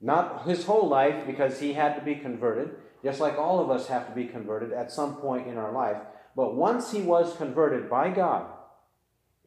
Not 0.00 0.46
his 0.46 0.64
whole 0.64 0.88
life, 0.88 1.26
because 1.26 1.60
he 1.60 1.72
had 1.72 1.94
to 1.94 2.04
be 2.04 2.16
converted, 2.16 2.76
just 3.02 3.20
like 3.20 3.38
all 3.38 3.60
of 3.60 3.70
us 3.70 3.86
have 3.88 4.06
to 4.08 4.14
be 4.14 4.26
converted 4.26 4.72
at 4.72 4.92
some 4.92 5.16
point 5.16 5.46
in 5.46 5.56
our 5.56 5.72
life. 5.72 5.98
But 6.36 6.56
once 6.56 6.90
he 6.90 7.00
was 7.00 7.36
converted 7.36 7.88
by 7.88 8.10
God 8.10 8.46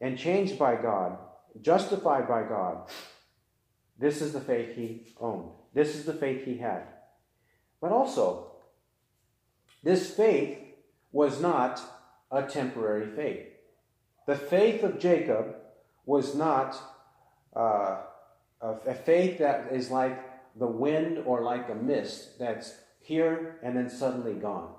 and 0.00 0.18
changed 0.18 0.58
by 0.58 0.76
God, 0.76 1.18
justified 1.60 2.26
by 2.26 2.42
God, 2.42 2.88
this 3.98 4.22
is 4.22 4.32
the 4.32 4.40
faith 4.40 4.76
he 4.76 5.14
owned. 5.20 5.50
This 5.74 5.96
is 5.96 6.04
the 6.04 6.14
faith 6.14 6.44
he 6.44 6.58
had. 6.58 6.82
But 7.80 7.92
also, 7.92 8.52
this 9.82 10.10
faith 10.14 10.58
was 11.12 11.40
not 11.40 11.80
a 12.30 12.42
temporary 12.42 13.08
faith. 13.14 13.46
The 14.26 14.36
faith 14.36 14.82
of 14.82 14.98
Jacob 14.98 15.56
was 16.04 16.34
not 16.34 16.76
uh, 17.54 18.02
a 18.60 18.94
faith 18.94 19.38
that 19.38 19.72
is 19.72 19.90
like 19.90 20.24
the 20.58 20.66
wind 20.66 21.18
or 21.24 21.42
like 21.42 21.68
a 21.68 21.74
mist 21.74 22.38
that's 22.38 22.74
here 23.00 23.58
and 23.62 23.76
then 23.76 23.88
suddenly 23.88 24.34
gone. 24.34 24.74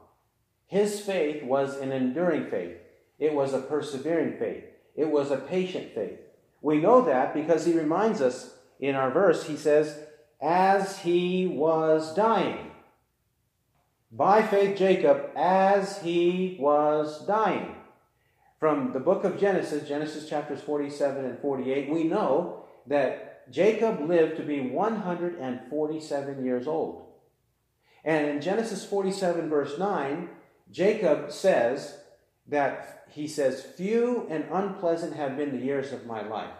His 0.67 0.99
faith 0.99 1.43
was 1.43 1.77
an 1.77 1.91
enduring 1.91 2.49
faith, 2.49 2.77
it 3.17 3.33
was 3.33 3.53
a 3.53 3.59
persevering 3.59 4.37
faith, 4.37 4.65
it 4.95 5.09
was 5.09 5.31
a 5.31 5.37
patient 5.37 5.93
faith. 5.95 6.19
We 6.61 6.77
know 6.77 7.05
that 7.05 7.33
because 7.33 7.65
he 7.65 7.73
reminds 7.73 8.21
us 8.21 8.53
in 8.79 8.95
our 8.95 9.11
verse, 9.11 9.45
he 9.45 9.57
says, 9.57 9.99
as 10.41 10.99
he 10.99 11.47
was 11.47 12.15
dying. 12.15 12.71
By 14.11 14.41
faith, 14.41 14.77
Jacob, 14.77 15.29
as 15.35 16.01
he 16.01 16.57
was 16.59 17.25
dying. 17.27 17.75
From 18.59 18.91
the 18.93 18.99
book 18.99 19.23
of 19.23 19.39
Genesis, 19.39 19.87
Genesis 19.87 20.27
chapters 20.27 20.61
47 20.61 21.23
and 21.25 21.39
48, 21.39 21.89
we 21.89 22.03
know 22.03 22.65
that 22.87 23.51
Jacob 23.51 24.01
lived 24.07 24.37
to 24.37 24.43
be 24.43 24.59
147 24.61 26.45
years 26.45 26.67
old. 26.67 27.05
And 28.03 28.27
in 28.27 28.41
Genesis 28.41 28.85
47, 28.85 29.49
verse 29.49 29.77
9, 29.77 30.29
Jacob 30.71 31.31
says 31.31 31.99
that 32.47 33.05
he 33.09 33.27
says, 33.27 33.61
Few 33.61 34.27
and 34.29 34.45
unpleasant 34.51 35.15
have 35.15 35.37
been 35.37 35.51
the 35.51 35.65
years 35.65 35.91
of 35.91 36.05
my 36.05 36.21
life. 36.27 36.53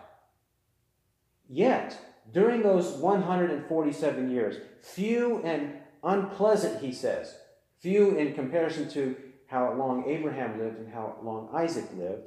Yet, 1.47 1.97
during 2.33 2.61
those 2.61 2.91
147 2.93 4.29
years, 4.31 4.57
few 4.81 5.41
and 5.43 5.73
unpleasant, 6.03 6.81
he 6.81 6.91
says, 6.91 7.35
few 7.79 8.17
in 8.17 8.33
comparison 8.33 8.89
to 8.89 9.15
how 9.47 9.73
long 9.73 10.05
Abraham 10.07 10.59
lived 10.59 10.79
and 10.79 10.93
how 10.93 11.15
long 11.23 11.49
Isaac 11.53 11.85
lived, 11.95 12.23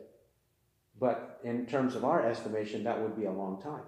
but 0.98 1.40
in 1.44 1.66
terms 1.66 1.94
of 1.94 2.04
our 2.04 2.26
estimation, 2.26 2.84
that 2.84 3.00
would 3.00 3.16
be 3.16 3.26
a 3.26 3.32
long 3.32 3.60
time. 3.60 3.84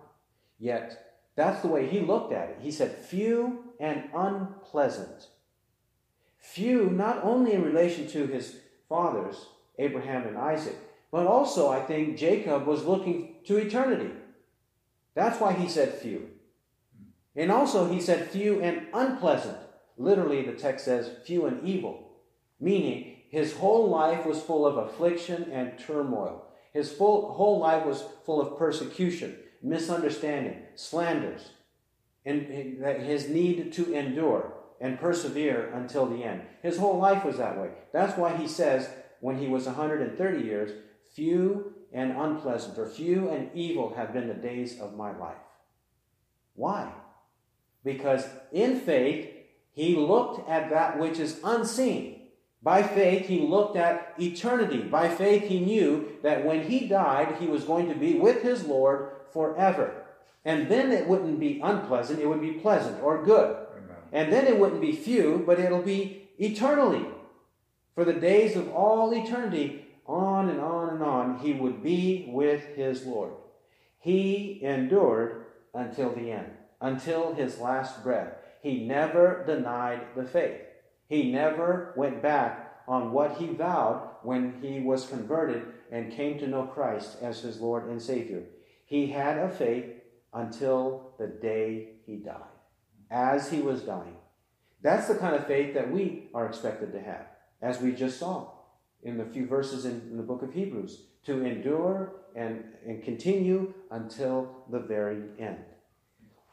Yet, 0.58 1.14
that's 1.36 1.62
the 1.62 1.68
way 1.68 1.88
he 1.88 2.00
looked 2.00 2.32
at 2.32 2.50
it. 2.50 2.58
He 2.60 2.70
said, 2.70 2.96
few 2.96 3.74
and 3.80 4.04
unpleasant. 4.14 5.28
Few, 6.38 6.90
not 6.90 7.24
only 7.24 7.52
in 7.52 7.64
relation 7.64 8.06
to 8.08 8.26
his 8.26 8.56
fathers, 8.88 9.46
Abraham 9.78 10.26
and 10.26 10.38
Isaac, 10.38 10.76
but 11.10 11.26
also, 11.26 11.70
I 11.70 11.80
think, 11.80 12.16
Jacob 12.16 12.66
was 12.66 12.84
looking 12.84 13.36
to 13.46 13.56
eternity. 13.56 14.10
That's 15.14 15.40
why 15.40 15.52
he 15.52 15.68
said 15.68 15.94
few. 15.94 16.30
And 17.36 17.50
also, 17.50 17.90
he 17.90 18.00
said 18.00 18.30
few 18.30 18.60
and 18.60 18.86
unpleasant. 18.92 19.58
Literally, 19.96 20.42
the 20.42 20.52
text 20.52 20.84
says 20.84 21.10
few 21.24 21.46
and 21.46 21.66
evil, 21.66 22.10
meaning 22.60 23.16
his 23.30 23.54
whole 23.54 23.88
life 23.88 24.24
was 24.26 24.42
full 24.42 24.66
of 24.66 24.76
affliction 24.76 25.50
and 25.52 25.78
turmoil. 25.78 26.46
His 26.72 26.92
full, 26.92 27.32
whole 27.32 27.60
life 27.60 27.84
was 27.84 28.04
full 28.24 28.40
of 28.40 28.58
persecution, 28.58 29.36
misunderstanding, 29.62 30.62
slanders, 30.74 31.50
and 32.24 32.42
his 32.42 33.28
need 33.28 33.72
to 33.74 33.92
endure 33.92 34.54
and 34.80 34.98
persevere 34.98 35.72
until 35.74 36.06
the 36.06 36.24
end. 36.24 36.42
His 36.62 36.78
whole 36.78 36.98
life 36.98 37.24
was 37.24 37.38
that 37.38 37.58
way. 37.58 37.70
That's 37.92 38.18
why 38.18 38.36
he 38.36 38.48
says, 38.48 38.88
when 39.20 39.38
he 39.38 39.46
was 39.46 39.66
130 39.66 40.44
years, 40.44 40.70
few 41.14 41.73
and 41.94 42.12
unpleasant, 42.12 42.76
or 42.76 42.86
few 42.86 43.30
and 43.30 43.50
evil 43.54 43.94
have 43.94 44.12
been 44.12 44.28
the 44.28 44.34
days 44.34 44.80
of 44.80 44.96
my 44.96 45.16
life. 45.16 45.36
Why? 46.54 46.92
Because 47.84 48.26
in 48.52 48.80
faith, 48.80 49.30
he 49.72 49.96
looked 49.96 50.48
at 50.48 50.70
that 50.70 50.98
which 50.98 51.18
is 51.18 51.40
unseen. 51.44 52.22
By 52.62 52.82
faith, 52.82 53.26
he 53.26 53.40
looked 53.40 53.76
at 53.76 54.14
eternity. 54.18 54.78
By 54.82 55.08
faith, 55.08 55.44
he 55.44 55.60
knew 55.60 56.12
that 56.22 56.44
when 56.44 56.68
he 56.68 56.88
died, 56.88 57.36
he 57.38 57.46
was 57.46 57.64
going 57.64 57.88
to 57.88 57.94
be 57.94 58.14
with 58.14 58.42
his 58.42 58.64
Lord 58.64 59.10
forever. 59.32 60.02
And 60.44 60.68
then 60.68 60.90
it 60.90 61.06
wouldn't 61.06 61.38
be 61.38 61.60
unpleasant, 61.62 62.20
it 62.20 62.26
would 62.26 62.40
be 62.40 62.52
pleasant 62.52 63.02
or 63.02 63.24
good. 63.24 63.56
Amen. 63.76 63.96
And 64.12 64.32
then 64.32 64.46
it 64.46 64.58
wouldn't 64.58 64.80
be 64.80 64.92
few, 64.92 65.42
but 65.46 65.60
it'll 65.60 65.82
be 65.82 66.28
eternally. 66.38 67.06
For 67.94 68.04
the 68.04 68.12
days 68.12 68.56
of 68.56 68.72
all 68.72 69.12
eternity, 69.12 69.83
on 70.06 70.50
and 70.50 70.60
on 70.60 70.90
and 70.90 71.02
on, 71.02 71.38
he 71.38 71.52
would 71.52 71.82
be 71.82 72.26
with 72.28 72.62
his 72.76 73.04
Lord. 73.04 73.32
He 73.98 74.60
endured 74.62 75.46
until 75.72 76.10
the 76.10 76.30
end, 76.30 76.52
until 76.80 77.34
his 77.34 77.58
last 77.58 78.02
breath. 78.02 78.32
He 78.62 78.86
never 78.86 79.44
denied 79.46 80.02
the 80.14 80.24
faith. 80.24 80.60
He 81.06 81.32
never 81.32 81.94
went 81.96 82.22
back 82.22 82.82
on 82.86 83.12
what 83.12 83.38
he 83.38 83.46
vowed 83.46 84.10
when 84.22 84.60
he 84.62 84.80
was 84.80 85.06
converted 85.06 85.64
and 85.90 86.12
came 86.12 86.38
to 86.38 86.46
know 86.46 86.66
Christ 86.66 87.16
as 87.22 87.40
his 87.40 87.60
Lord 87.60 87.88
and 87.88 88.00
Savior. 88.00 88.44
He 88.86 89.08
had 89.08 89.38
a 89.38 89.48
faith 89.48 89.86
until 90.32 91.14
the 91.18 91.26
day 91.26 91.94
he 92.06 92.16
died, 92.16 92.40
as 93.10 93.50
he 93.50 93.60
was 93.60 93.82
dying. 93.82 94.16
That's 94.82 95.08
the 95.08 95.14
kind 95.14 95.34
of 95.34 95.46
faith 95.46 95.74
that 95.74 95.90
we 95.90 96.28
are 96.34 96.46
expected 96.46 96.92
to 96.92 97.00
have, 97.00 97.26
as 97.62 97.80
we 97.80 97.92
just 97.92 98.18
saw 98.18 98.53
in 99.04 99.18
the 99.18 99.24
few 99.24 99.46
verses 99.46 99.84
in, 99.84 100.00
in 100.10 100.16
the 100.16 100.22
book 100.22 100.42
of 100.42 100.52
Hebrews, 100.52 101.02
to 101.26 101.44
endure 101.44 102.12
and, 102.34 102.64
and 102.86 103.02
continue 103.02 103.72
until 103.90 104.64
the 104.70 104.80
very 104.80 105.22
end. 105.38 105.58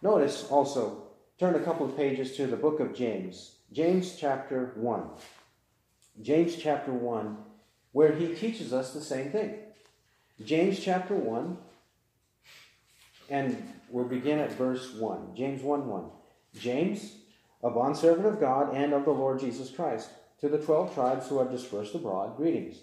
Notice 0.01 0.47
also, 0.49 1.07
turn 1.39 1.55
a 1.55 1.59
couple 1.59 1.85
of 1.85 1.97
pages 1.97 2.35
to 2.35 2.47
the 2.47 2.55
book 2.55 2.79
of 2.79 2.93
James, 2.93 3.55
James 3.71 4.15
chapter 4.17 4.73
1. 4.75 5.03
James 6.21 6.55
chapter 6.57 6.91
1, 6.91 7.37
where 7.93 8.13
he 8.13 8.35
teaches 8.35 8.73
us 8.73 8.93
the 8.93 9.01
same 9.01 9.31
thing. 9.31 9.55
James 10.43 10.79
chapter 10.79 11.15
1, 11.15 11.57
and 13.29 13.73
we'll 13.89 14.05
begin 14.05 14.39
at 14.39 14.51
verse 14.53 14.93
1. 14.93 15.35
James 15.35 15.63
1 15.63 15.87
1. 15.87 16.03
James, 16.59 17.15
a 17.63 17.69
bondservant 17.69 18.27
of 18.27 18.39
God 18.39 18.75
and 18.75 18.93
of 18.93 19.05
the 19.05 19.11
Lord 19.11 19.39
Jesus 19.39 19.71
Christ, 19.71 20.09
to 20.41 20.49
the 20.49 20.57
twelve 20.57 20.93
tribes 20.93 21.27
who 21.27 21.39
are 21.39 21.49
dispersed 21.49 21.95
abroad, 21.95 22.35
greetings. 22.35 22.79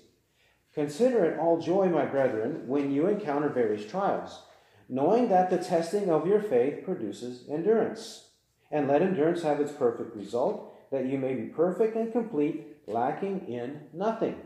Consider 0.74 1.24
it 1.24 1.38
all 1.38 1.60
joy, 1.60 1.88
my 1.88 2.04
brethren, 2.04 2.68
when 2.68 2.92
you 2.92 3.08
encounter 3.08 3.48
various 3.48 3.84
trials, 3.84 4.42
knowing 4.88 5.28
that 5.28 5.50
the 5.50 5.58
testing 5.58 6.08
of 6.08 6.26
your 6.26 6.40
faith 6.40 6.84
produces 6.84 7.44
endurance. 7.50 8.28
And 8.70 8.86
let 8.86 9.02
endurance 9.02 9.42
have 9.42 9.60
its 9.60 9.72
perfect 9.72 10.14
result, 10.14 10.74
that 10.92 11.06
you 11.06 11.18
may 11.18 11.34
be 11.34 11.46
perfect 11.46 11.96
and 11.96 12.12
complete, 12.12 12.76
lacking 12.86 13.48
in 13.48 13.88
nothing. 13.92 14.36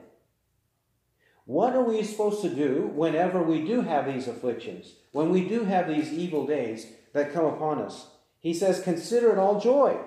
What 1.45 1.75
are 1.75 1.85
we 1.85 2.03
supposed 2.03 2.41
to 2.43 2.49
do 2.49 2.91
whenever 2.95 3.43
we 3.43 3.65
do 3.65 3.83
have 3.83 4.07
these 4.07 4.29
afflictions, 4.29 4.95
when 5.11 5.31
we 5.31 5.47
do 5.47 5.65
have 5.65 5.89
these 5.89 6.13
evil 6.13 6.47
days 6.47 6.87
that 7.13 7.33
come 7.33 7.45
upon 7.45 7.81
us? 7.81 8.07
He 8.39 8.55
says, 8.55 8.81
Consider 8.81 9.33
it 9.33 9.39
all 9.39 9.61
joy. 9.61 9.99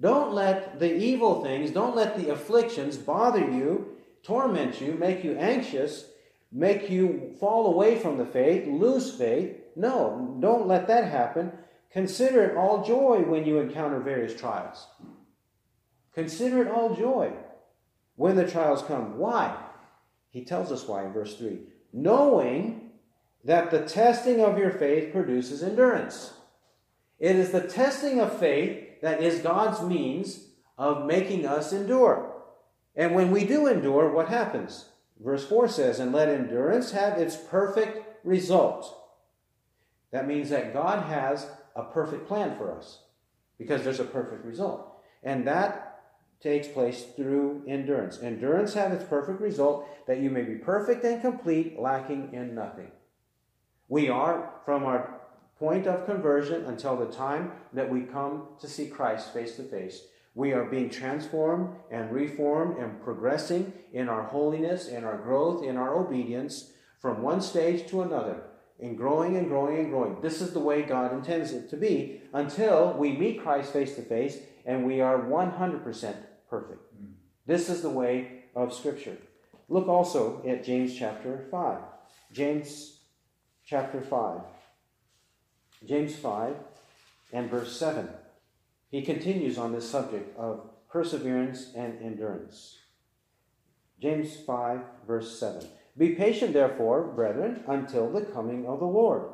Don't 0.00 0.32
let 0.32 0.78
the 0.80 0.96
evil 0.96 1.42
things, 1.42 1.70
don't 1.70 1.96
let 1.96 2.16
the 2.16 2.30
afflictions 2.30 2.96
bother 2.96 3.40
you, 3.40 3.96
torment 4.22 4.80
you, 4.80 4.94
make 4.94 5.22
you 5.22 5.36
anxious, 5.36 6.06
make 6.50 6.90
you 6.90 7.34
fall 7.38 7.66
away 7.66 7.98
from 7.98 8.18
the 8.18 8.26
faith, 8.26 8.66
lose 8.66 9.12
faith. 9.12 9.56
No, 9.76 10.36
don't 10.40 10.66
let 10.66 10.88
that 10.88 11.10
happen. 11.10 11.52
Consider 11.90 12.42
it 12.44 12.56
all 12.56 12.84
joy 12.84 13.18
when 13.20 13.44
you 13.46 13.58
encounter 13.58 14.00
various 14.00 14.38
trials. 14.38 14.86
Consider 16.12 16.62
it 16.62 16.68
all 16.68 16.94
joy 16.94 17.32
when 18.16 18.36
the 18.36 18.48
trials 18.48 18.82
come. 18.82 19.18
Why? 19.18 19.56
He 20.30 20.44
tells 20.44 20.72
us 20.72 20.86
why 20.86 21.04
in 21.04 21.12
verse 21.12 21.36
3 21.36 21.60
knowing 21.94 22.90
that 23.44 23.70
the 23.70 23.86
testing 23.86 24.40
of 24.40 24.58
your 24.58 24.70
faith 24.70 25.12
produces 25.12 25.62
endurance. 25.62 26.32
It 27.20 27.36
is 27.36 27.52
the 27.52 27.60
testing 27.60 28.20
of 28.20 28.38
faith 28.38 28.93
that 29.04 29.22
is 29.22 29.40
God's 29.40 29.82
means 29.82 30.46
of 30.78 31.04
making 31.04 31.44
us 31.44 31.74
endure. 31.74 32.32
And 32.96 33.14
when 33.14 33.30
we 33.30 33.44
do 33.44 33.66
endure, 33.66 34.10
what 34.10 34.28
happens? 34.28 34.86
Verse 35.22 35.46
4 35.46 35.68
says, 35.68 36.00
And 36.00 36.10
let 36.10 36.30
endurance 36.30 36.92
have 36.92 37.18
its 37.18 37.36
perfect 37.36 38.24
result. 38.24 38.98
That 40.10 40.26
means 40.26 40.48
that 40.48 40.72
God 40.72 41.04
has 41.04 41.46
a 41.76 41.82
perfect 41.82 42.26
plan 42.26 42.56
for 42.56 42.74
us 42.74 43.00
because 43.58 43.84
there's 43.84 44.00
a 44.00 44.04
perfect 44.04 44.42
result. 44.42 44.90
And 45.22 45.46
that 45.46 46.02
takes 46.40 46.66
place 46.66 47.04
through 47.14 47.62
endurance. 47.68 48.20
Endurance 48.22 48.72
have 48.72 48.92
its 48.92 49.04
perfect 49.04 49.38
result 49.38 49.86
that 50.06 50.20
you 50.20 50.30
may 50.30 50.44
be 50.44 50.54
perfect 50.54 51.04
and 51.04 51.20
complete, 51.20 51.78
lacking 51.78 52.32
in 52.32 52.54
nothing. 52.54 52.90
We 53.86 54.08
are, 54.08 54.54
from 54.64 54.84
our 54.84 55.20
point 55.64 55.86
of 55.86 56.04
conversion 56.04 56.66
until 56.66 56.94
the 56.94 57.10
time 57.10 57.50
that 57.72 57.90
we 57.90 58.02
come 58.02 58.48
to 58.60 58.68
see 58.68 58.86
Christ 58.86 59.32
face 59.32 59.56
to 59.56 59.62
face, 59.62 60.02
we 60.34 60.52
are 60.52 60.66
being 60.66 60.90
transformed 60.90 61.74
and 61.90 62.12
reformed 62.12 62.76
and 62.76 63.02
progressing 63.02 63.72
in 63.90 64.10
our 64.10 64.24
holiness 64.24 64.88
and 64.88 65.06
our 65.06 65.16
growth 65.16 65.64
in 65.64 65.78
our 65.78 65.96
obedience 65.96 66.72
from 67.00 67.22
one 67.22 67.40
stage 67.40 67.88
to 67.88 68.02
another, 68.02 68.42
and 68.78 68.98
growing 68.98 69.38
and 69.38 69.48
growing 69.48 69.78
and 69.78 69.88
growing. 69.88 70.20
This 70.20 70.42
is 70.42 70.52
the 70.52 70.60
way 70.60 70.82
God 70.82 71.14
intends 71.14 71.52
it 71.52 71.70
to 71.70 71.78
be 71.78 72.20
until 72.34 72.92
we 72.92 73.12
meet 73.12 73.42
Christ 73.42 73.72
face 73.72 73.94
to 73.94 74.02
face 74.02 74.36
and 74.66 74.84
we 74.84 75.00
are 75.00 75.18
100% 75.18 76.14
perfect. 76.50 77.02
Mm. 77.02 77.12
This 77.46 77.70
is 77.70 77.80
the 77.80 77.88
way 77.88 78.44
of 78.54 78.74
Scripture. 78.74 79.16
Look 79.70 79.88
also 79.88 80.42
at 80.46 80.62
James 80.62 80.94
chapter 80.94 81.46
5. 81.50 81.78
James 82.32 82.98
chapter 83.64 84.02
5. 84.02 84.53
James 85.86 86.16
5 86.16 86.54
and 87.32 87.50
verse 87.50 87.76
7. 87.76 88.08
He 88.90 89.02
continues 89.02 89.58
on 89.58 89.72
this 89.72 89.90
subject 89.90 90.36
of 90.38 90.70
perseverance 90.88 91.72
and 91.76 92.00
endurance. 92.00 92.78
James 94.00 94.36
5, 94.36 94.80
verse 95.06 95.38
7. 95.38 95.66
Be 95.96 96.10
patient, 96.10 96.52
therefore, 96.52 97.12
brethren, 97.14 97.62
until 97.66 98.10
the 98.10 98.22
coming 98.22 98.66
of 98.66 98.80
the 98.80 98.86
Lord. 98.86 99.30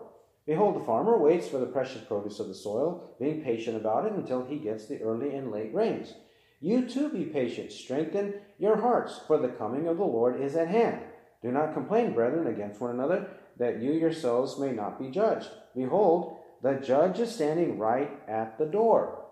Behold, 0.46 0.76
the 0.76 0.84
farmer 0.84 1.18
waits 1.18 1.48
for 1.48 1.58
the 1.58 1.66
precious 1.66 2.02
produce 2.02 2.40
of 2.40 2.48
the 2.48 2.54
soil, 2.54 3.14
being 3.20 3.42
patient 3.42 3.76
about 3.76 4.06
it 4.06 4.12
until 4.12 4.44
he 4.44 4.56
gets 4.56 4.86
the 4.86 5.00
early 5.02 5.34
and 5.34 5.52
late 5.52 5.72
rains. 5.74 6.14
You 6.60 6.86
too 6.86 7.08
be 7.08 7.24
patient, 7.24 7.72
strengthen 7.72 8.34
your 8.58 8.80
hearts, 8.80 9.20
for 9.26 9.38
the 9.38 9.48
coming 9.48 9.86
of 9.86 9.96
the 9.96 10.04
Lord 10.04 10.40
is 10.40 10.56
at 10.56 10.68
hand. 10.68 11.00
Do 11.42 11.50
not 11.50 11.72
complain, 11.72 12.12
brethren, 12.12 12.46
against 12.46 12.80
one 12.80 12.90
another, 12.90 13.28
that 13.56 13.80
you 13.80 13.92
yourselves 13.92 14.58
may 14.58 14.72
not 14.72 14.98
be 14.98 15.10
judged. 15.10 15.48
Behold, 15.74 16.38
the 16.62 16.74
judge 16.74 17.18
is 17.20 17.34
standing 17.34 17.78
right 17.78 18.10
at 18.28 18.58
the 18.58 18.66
door. 18.66 19.24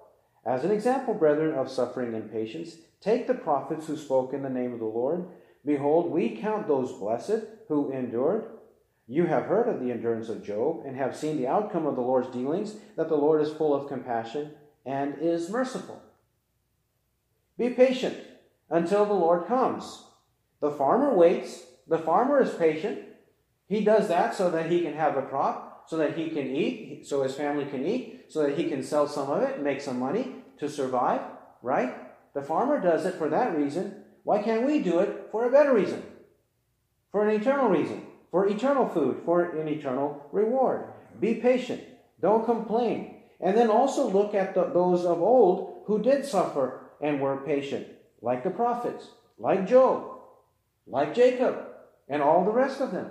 As 0.46 0.64
an 0.64 0.70
example, 0.70 1.14
brethren, 1.14 1.54
of 1.54 1.70
suffering 1.70 2.14
and 2.14 2.32
patience, 2.32 2.76
take 3.00 3.26
the 3.26 3.34
prophets 3.34 3.86
who 3.86 3.96
spoke 3.96 4.32
in 4.32 4.42
the 4.42 4.48
name 4.48 4.72
of 4.72 4.78
the 4.78 4.86
Lord. 4.86 5.26
Behold, 5.64 6.10
we 6.10 6.36
count 6.36 6.66
those 6.66 6.92
blessed 6.92 7.44
who 7.68 7.92
endured. 7.92 8.50
You 9.06 9.26
have 9.26 9.44
heard 9.44 9.68
of 9.68 9.80
the 9.80 9.90
endurance 9.90 10.28
of 10.28 10.44
Job, 10.44 10.82
and 10.86 10.96
have 10.96 11.16
seen 11.16 11.36
the 11.36 11.46
outcome 11.46 11.86
of 11.86 11.96
the 11.96 12.02
Lord's 12.02 12.28
dealings, 12.28 12.76
that 12.96 13.08
the 13.08 13.16
Lord 13.16 13.42
is 13.42 13.52
full 13.52 13.74
of 13.74 13.88
compassion 13.88 14.52
and 14.86 15.16
is 15.20 15.50
merciful. 15.50 16.00
Be 17.58 17.70
patient 17.70 18.16
until 18.70 19.04
the 19.04 19.12
Lord 19.12 19.46
comes. 19.46 20.04
The 20.60 20.70
farmer 20.70 21.14
waits. 21.14 21.64
The 21.86 21.98
farmer 21.98 22.40
is 22.40 22.54
patient. 22.54 23.00
He 23.66 23.84
does 23.84 24.08
that 24.08 24.34
so 24.34 24.50
that 24.50 24.70
he 24.70 24.82
can 24.82 24.94
have 24.94 25.16
a 25.16 25.22
crop, 25.22 25.67
so 25.88 25.96
that 25.96 26.18
he 26.18 26.28
can 26.28 26.54
eat, 26.54 27.06
so 27.06 27.22
his 27.22 27.34
family 27.34 27.64
can 27.64 27.86
eat, 27.86 28.26
so 28.28 28.42
that 28.42 28.58
he 28.58 28.68
can 28.68 28.82
sell 28.82 29.08
some 29.08 29.30
of 29.30 29.42
it 29.42 29.54
and 29.54 29.64
make 29.64 29.80
some 29.80 29.98
money 29.98 30.34
to 30.58 30.68
survive, 30.68 31.22
right? 31.62 31.94
The 32.34 32.42
farmer 32.42 32.78
does 32.78 33.06
it 33.06 33.14
for 33.14 33.30
that 33.30 33.56
reason. 33.56 34.04
Why 34.22 34.42
can't 34.42 34.66
we 34.66 34.80
do 34.80 34.98
it 34.98 35.28
for 35.32 35.46
a 35.46 35.50
better 35.50 35.72
reason? 35.72 36.02
For 37.10 37.26
an 37.26 37.34
eternal 37.34 37.70
reason, 37.70 38.04
for 38.30 38.46
eternal 38.46 38.86
food, 38.86 39.22
for 39.24 39.58
an 39.58 39.66
eternal 39.66 40.28
reward. 40.30 40.84
Be 41.18 41.36
patient. 41.36 41.82
Don't 42.20 42.44
complain. 42.44 43.22
And 43.40 43.56
then 43.56 43.70
also 43.70 44.10
look 44.10 44.34
at 44.34 44.54
the, 44.54 44.64
those 44.64 45.06
of 45.06 45.22
old 45.22 45.84
who 45.86 46.02
did 46.02 46.26
suffer 46.26 46.82
and 47.00 47.18
were 47.18 47.38
patient, 47.38 47.86
like 48.20 48.44
the 48.44 48.50
prophets, 48.50 49.08
like 49.38 49.66
Job, 49.66 50.04
like 50.86 51.14
Jacob, 51.14 51.64
and 52.10 52.20
all 52.20 52.44
the 52.44 52.52
rest 52.52 52.82
of 52.82 52.92
them. 52.92 53.10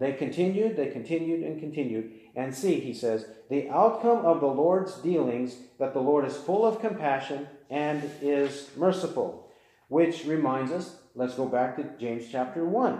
They 0.00 0.14
continued, 0.14 0.76
they 0.76 0.86
continued, 0.86 1.42
and 1.42 1.60
continued. 1.60 2.12
And 2.34 2.54
see, 2.54 2.80
he 2.80 2.94
says, 2.94 3.26
the 3.50 3.68
outcome 3.68 4.24
of 4.24 4.40
the 4.40 4.46
Lord's 4.46 4.94
dealings, 4.94 5.56
that 5.78 5.92
the 5.92 6.00
Lord 6.00 6.24
is 6.24 6.38
full 6.38 6.64
of 6.64 6.80
compassion 6.80 7.46
and 7.68 8.10
is 8.22 8.70
merciful. 8.76 9.52
Which 9.88 10.24
reminds 10.24 10.72
us, 10.72 10.96
let's 11.14 11.34
go 11.34 11.46
back 11.46 11.76
to 11.76 11.84
James 12.00 12.24
chapter 12.32 12.64
1. 12.64 12.98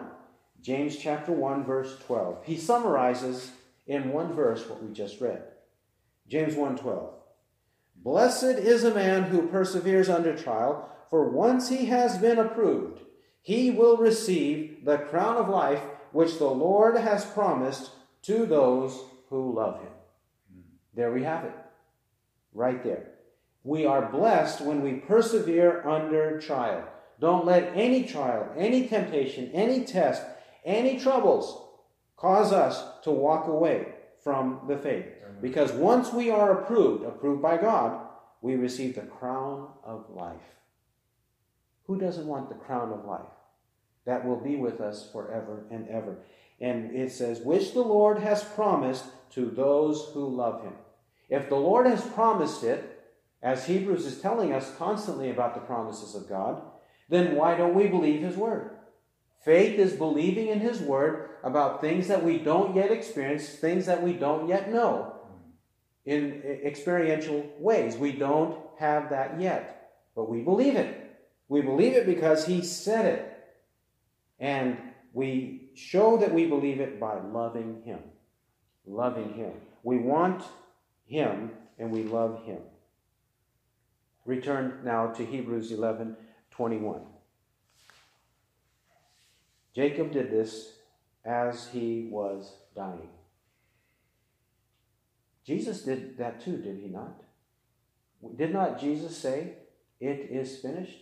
James 0.61 0.99
chapter 0.99 1.33
1, 1.33 1.65
verse 1.65 1.99
12. 2.07 2.45
He 2.45 2.59
summarizes 2.59 3.51
in 3.87 4.13
one 4.13 4.35
verse 4.35 4.69
what 4.69 4.83
we 4.83 4.93
just 4.93 5.23
read. 5.23 5.43
James 6.29 6.55
1 6.55 6.77
12. 6.77 7.15
Blessed 7.97 8.45
is 8.45 8.85
a 8.85 8.95
man 8.95 9.25
who 9.25 9.49
perseveres 9.49 10.11
under 10.11 10.37
trial, 10.37 10.91
for 11.09 11.31
once 11.31 11.71
he 11.71 11.87
has 11.87 12.19
been 12.19 12.39
approved, 12.39 13.01
he 13.41 13.71
will 13.71 13.97
receive 13.97 14.85
the 14.85 14.99
crown 14.99 15.37
of 15.37 15.49
life 15.49 15.83
which 16.13 16.39
the 16.39 16.51
Lord 16.51 16.97
has 16.97 17.25
promised 17.25 17.91
to 18.23 18.47
those 18.47 19.01
who 19.29 19.55
love 19.55 19.81
him. 19.81 19.93
There 20.95 21.13
we 21.13 21.23
have 21.23 21.45
it. 21.45 21.55
Right 22.53 22.83
there. 22.83 23.13
We 23.63 23.87
are 23.87 24.11
blessed 24.11 24.61
when 24.63 24.83
we 24.83 24.95
persevere 24.95 25.87
under 25.87 26.41
trial. 26.41 26.85
Don't 27.21 27.45
let 27.45 27.73
any 27.77 28.05
trial, 28.05 28.51
any 28.57 28.89
temptation, 28.89 29.51
any 29.53 29.85
test, 29.85 30.23
any 30.65 30.99
troubles 30.99 31.63
cause 32.17 32.53
us 32.53 32.83
to 33.05 33.11
walk 33.11 33.47
away 33.47 33.95
from 34.23 34.63
the 34.69 34.77
faith. 34.77 35.07
Because 35.41 35.73
once 35.73 36.13
we 36.13 36.31
are 36.31 36.61
approved, 36.61 37.05
approved 37.05 37.41
by 37.41 37.57
God, 37.57 38.07
we 38.43 38.57
receive 38.57 38.95
the 38.95 39.03
crown 39.03 39.69
of 39.85 40.11
life. 40.11 40.41
Who 41.87 41.99
doesn't 41.99 42.27
want 42.27 42.49
the 42.49 42.55
crown 42.55 42.93
of 42.93 43.05
life? 43.05 43.21
That 44.07 44.27
will 44.27 44.41
be 44.41 44.57
with 44.57 44.81
us 44.81 45.11
forever 45.13 45.65
and 45.71 45.89
ever. 45.89 46.19
And 46.61 46.95
it 46.95 47.13
says, 47.13 47.41
which 47.41 47.73
the 47.73 47.83
Lord 47.83 48.19
has 48.19 48.43
promised 48.43 49.05
to 49.33 49.47
those 49.47 50.11
who 50.13 50.27
love 50.27 50.63
him. 50.63 50.75
If 51.29 51.49
the 51.49 51.57
Lord 51.57 51.87
has 51.87 52.03
promised 52.03 52.65
it, 52.65 52.99
as 53.43 53.67
Hebrews 53.67 54.05
is 54.05 54.21
telling 54.21 54.53
us 54.53 54.75
constantly 54.77 55.31
about 55.31 55.55
the 55.55 55.61
promises 55.61 56.15
of 56.15 56.29
God, 56.29 56.63
then 57.09 57.37
why 57.37 57.57
don't 57.57 57.75
we 57.75 57.87
believe 57.87 58.23
his 58.23 58.37
word? 58.37 58.77
Faith 59.45 59.79
is 59.79 59.95
believing 59.95 60.49
in 60.49 60.61
his 60.61 60.81
word 60.81 61.31
about 61.43 61.81
things 61.81 62.09
that 62.09 62.23
we 62.23 62.39
don't 62.39 62.77
yet 62.77 62.91
experience, 62.91 63.49
things 63.49 63.87
that 63.87 64.03
we 64.03 64.13
don't 64.13 64.49
yet 64.49 64.71
know 64.71 65.15
in 66.05 66.43
experiential 66.65 67.47
ways. 67.59 67.97
We 67.97 68.13
don't 68.13 68.59
have 68.79 69.11
that 69.11 69.41
yet, 69.41 69.93
but 70.15 70.29
we 70.29 70.43
believe 70.43 70.77
it. 70.77 71.19
We 71.49 71.63
believe 71.63 71.95
it 71.95 72.07
because 72.07 72.47
he 72.47 72.63
said 72.63 73.07
it. 73.07 73.30
And 74.41 74.79
we 75.13 75.71
show 75.75 76.17
that 76.17 76.33
we 76.33 76.47
believe 76.47 76.81
it 76.81 76.99
by 76.99 77.21
loving 77.21 77.83
him. 77.85 78.01
Loving 78.87 79.35
him. 79.35 79.53
We 79.83 79.99
want 79.99 80.43
him 81.07 81.51
and 81.79 81.91
we 81.91 82.05
love 82.05 82.43
him. 82.45 82.59
Return 84.25 84.81
now 84.85 85.09
to 85.09 85.25
Hebrews 85.25 85.73
11 85.73 86.17
21. 86.51 87.01
Jacob 89.75 90.13
did 90.13 90.31
this 90.31 90.73
as 91.25 91.69
he 91.69 92.09
was 92.11 92.53
dying. 92.75 93.09
Jesus 95.45 95.83
did 95.83 96.19
that 96.19 96.41
too, 96.41 96.59
did 96.59 96.79
he 96.79 96.89
not? 96.89 97.23
Did 98.37 98.53
not 98.53 98.81
Jesus 98.81 99.17
say, 99.17 99.55
It 100.01 100.29
is 100.31 100.59
finished? 100.59 100.99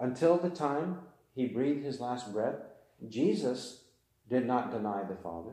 Until 0.00 0.36
the 0.36 0.50
time 0.50 0.98
he 1.36 1.46
breathed 1.46 1.84
his 1.84 2.00
last 2.00 2.32
breath, 2.32 2.56
Jesus 3.06 3.82
did 4.28 4.46
not 4.46 4.72
deny 4.72 5.04
the 5.04 5.16
Father. 5.16 5.52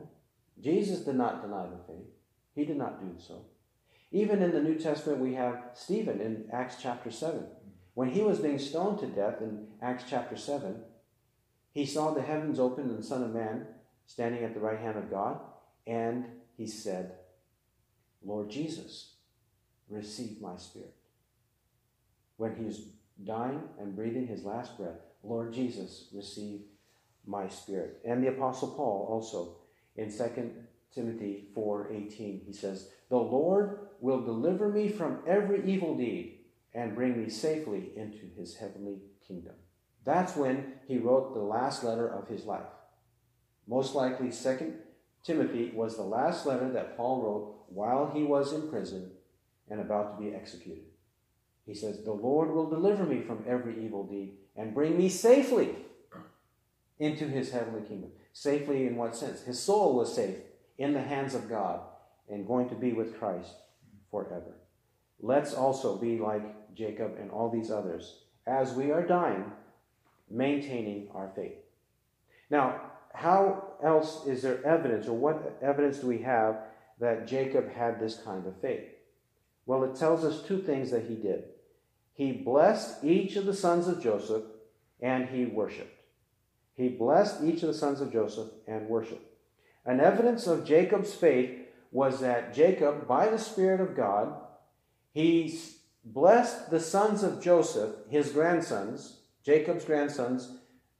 Jesus 0.60 1.00
did 1.00 1.14
not 1.14 1.42
deny 1.42 1.66
the 1.66 1.84
faith. 1.86 2.08
He 2.54 2.64
did 2.64 2.78
not 2.78 3.00
do 3.00 3.22
so. 3.22 3.44
Even 4.10 4.42
in 4.42 4.52
the 4.52 4.62
New 4.62 4.78
Testament, 4.78 5.20
we 5.20 5.34
have 5.34 5.62
Stephen 5.74 6.20
in 6.20 6.48
Acts 6.50 6.76
chapter 6.80 7.10
7. 7.10 7.44
When 7.92 8.10
he 8.10 8.22
was 8.22 8.38
being 8.38 8.58
stoned 8.58 8.98
to 9.00 9.06
death 9.06 9.42
in 9.42 9.66
Acts 9.82 10.04
chapter 10.08 10.36
7, 10.36 10.80
he 11.72 11.84
saw 11.84 12.14
the 12.14 12.22
heavens 12.22 12.58
open 12.58 12.88
and 12.88 12.98
the 12.98 13.02
Son 13.02 13.22
of 13.22 13.34
Man 13.34 13.66
standing 14.06 14.42
at 14.42 14.54
the 14.54 14.60
right 14.60 14.78
hand 14.78 14.96
of 14.96 15.10
God, 15.10 15.38
and 15.86 16.24
he 16.56 16.66
said, 16.66 17.12
Lord 18.24 18.48
Jesus, 18.48 19.16
receive 19.90 20.40
my 20.40 20.56
spirit. 20.56 20.94
When 22.38 22.56
he 22.56 22.64
was 22.64 22.86
dying 23.22 23.62
and 23.78 23.94
breathing 23.94 24.26
his 24.26 24.44
last 24.44 24.78
breath, 24.78 25.00
Lord 25.24 25.52
Jesus, 25.52 26.08
receive 26.12 26.62
my 27.26 27.48
spirit. 27.48 28.00
And 28.04 28.22
the 28.22 28.28
Apostle 28.28 28.68
Paul 28.68 29.06
also 29.10 29.56
in 29.96 30.10
2 30.10 30.68
Timothy 30.92 31.48
4:18 31.54 32.40
he 32.44 32.52
says, 32.52 32.90
"The 33.08 33.18
Lord 33.18 33.88
will 34.00 34.24
deliver 34.24 34.68
me 34.68 34.88
from 34.88 35.22
every 35.26 35.64
evil 35.70 35.96
deed 35.96 36.44
and 36.72 36.94
bring 36.94 37.18
me 37.20 37.28
safely 37.28 37.96
into 37.96 38.26
his 38.26 38.56
heavenly 38.56 39.00
kingdom." 39.26 39.54
That's 40.04 40.36
when 40.36 40.80
he 40.86 40.98
wrote 40.98 41.32
the 41.32 41.42
last 41.42 41.82
letter 41.82 42.08
of 42.08 42.28
his 42.28 42.44
life. 42.44 42.70
Most 43.66 43.94
likely 43.94 44.30
2 44.30 44.74
Timothy 45.22 45.70
was 45.70 45.96
the 45.96 46.02
last 46.02 46.44
letter 46.46 46.70
that 46.72 46.96
Paul 46.96 47.22
wrote 47.22 47.64
while 47.70 48.10
he 48.10 48.22
was 48.22 48.52
in 48.52 48.68
prison 48.68 49.16
and 49.68 49.80
about 49.80 50.16
to 50.16 50.22
be 50.22 50.34
executed. 50.34 50.84
He 51.66 51.74
says, 51.74 52.02
The 52.02 52.12
Lord 52.12 52.50
will 52.50 52.68
deliver 52.68 53.04
me 53.04 53.22
from 53.22 53.44
every 53.46 53.84
evil 53.84 54.06
deed 54.06 54.34
and 54.56 54.74
bring 54.74 54.96
me 54.98 55.08
safely 55.08 55.74
into 56.98 57.26
his 57.26 57.50
heavenly 57.50 57.82
kingdom. 57.82 58.10
Safely 58.32 58.86
in 58.86 58.96
what 58.96 59.16
sense? 59.16 59.42
His 59.42 59.60
soul 59.60 59.94
was 59.94 60.14
safe 60.14 60.36
in 60.78 60.92
the 60.92 61.02
hands 61.02 61.34
of 61.34 61.48
God 61.48 61.80
and 62.28 62.46
going 62.46 62.68
to 62.68 62.74
be 62.74 62.92
with 62.92 63.18
Christ 63.18 63.54
forever. 64.10 64.54
Let's 65.20 65.54
also 65.54 65.96
be 65.96 66.18
like 66.18 66.74
Jacob 66.74 67.16
and 67.18 67.30
all 67.30 67.50
these 67.50 67.70
others. 67.70 68.24
As 68.46 68.74
we 68.74 68.90
are 68.90 69.06
dying, 69.06 69.50
maintaining 70.30 71.08
our 71.14 71.30
faith. 71.34 71.54
Now, 72.50 72.80
how 73.14 73.74
else 73.82 74.26
is 74.26 74.42
there 74.42 74.64
evidence, 74.66 75.06
or 75.06 75.16
what 75.16 75.58
evidence 75.62 75.98
do 75.98 76.08
we 76.08 76.18
have 76.18 76.56
that 77.00 77.26
Jacob 77.26 77.72
had 77.72 78.00
this 78.00 78.16
kind 78.16 78.46
of 78.46 78.60
faith? 78.60 78.84
Well, 79.66 79.84
it 79.84 79.94
tells 79.94 80.24
us 80.24 80.46
two 80.46 80.60
things 80.62 80.90
that 80.90 81.06
he 81.06 81.14
did. 81.14 81.44
He 82.14 82.32
blessed 82.32 83.04
each 83.04 83.36
of 83.36 83.44
the 83.44 83.54
sons 83.54 83.88
of 83.88 84.02
Joseph 84.02 84.44
and 85.00 85.28
he 85.28 85.44
worshiped. 85.44 86.00
He 86.74 86.88
blessed 86.88 87.42
each 87.44 87.62
of 87.62 87.68
the 87.68 87.74
sons 87.74 88.00
of 88.00 88.12
Joseph 88.12 88.48
and 88.66 88.88
worshiped. 88.88 89.30
An 89.84 90.00
evidence 90.00 90.46
of 90.46 90.64
Jacob's 90.64 91.12
faith 91.12 91.58
was 91.90 92.20
that 92.20 92.54
Jacob, 92.54 93.06
by 93.06 93.28
the 93.28 93.38
Spirit 93.38 93.80
of 93.80 93.96
God, 93.96 94.34
he 95.12 95.60
blessed 96.04 96.70
the 96.70 96.80
sons 96.80 97.22
of 97.22 97.42
Joseph, 97.42 97.94
his 98.08 98.30
grandsons, 98.30 99.18
Jacob's 99.44 99.84
grandsons, 99.84 100.56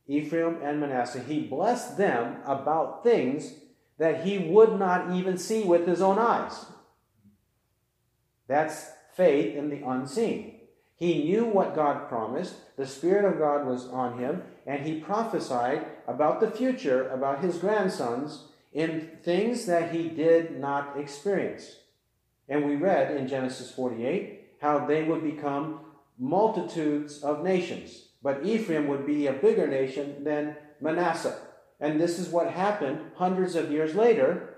Ephraim 0.07 0.59
and 0.63 0.81
Manasseh, 0.81 1.21
he 1.21 1.41
blessed 1.41 1.97
them 1.97 2.37
about 2.45 3.03
things 3.03 3.55
that 3.99 4.25
he 4.25 4.39
would 4.39 4.79
not 4.79 5.15
even 5.15 5.39
see 5.39 5.65
with 5.65 5.87
his 5.87 6.03
own 6.03 6.19
eyes. 6.19 6.67
That's 8.47 8.91
faith 9.17 9.57
in 9.57 9.71
the 9.71 9.87
unseen. 9.89 10.54
He 10.97 11.25
knew 11.25 11.45
what 11.45 11.75
God 11.75 12.09
promised, 12.09 12.77
the 12.77 12.87
Spirit 12.87 13.25
of 13.25 13.39
God 13.39 13.67
was 13.67 13.89
on 13.89 14.19
him, 14.19 14.43
and 14.67 14.87
he 14.87 15.01
prophesied 15.01 15.87
about 16.07 16.41
the 16.41 16.51
future, 16.51 17.09
about 17.09 17.43
his 17.43 17.59
grandsons, 17.59 18.45
in 18.73 19.11
things 19.23 19.67
that 19.67 19.93
he 19.93 20.09
did 20.09 20.59
not 20.59 20.99
experience. 20.99 21.77
And 22.49 22.65
we 22.65 22.77
read 22.77 23.17
in 23.17 23.29
Genesis 23.29 23.71
48 23.73 24.57
how 24.61 24.87
they 24.87 25.03
would 25.05 25.23
become 25.23 25.81
multitudes 26.19 27.23
of 27.23 27.43
nations. 27.43 28.09
But 28.23 28.45
Ephraim 28.45 28.89
would 28.89 29.07
be 29.07 29.27
a 29.27 29.33
bigger 29.33 29.67
nation 29.67 30.25
than 30.25 30.57
Manasseh. 30.81 31.39
And 31.81 32.01
this 32.01 32.19
is 32.19 32.29
what 32.29 32.51
happened 32.51 33.01
hundreds 33.17 33.55
of 33.55 33.71
years 33.71 33.95
later. 33.95 34.55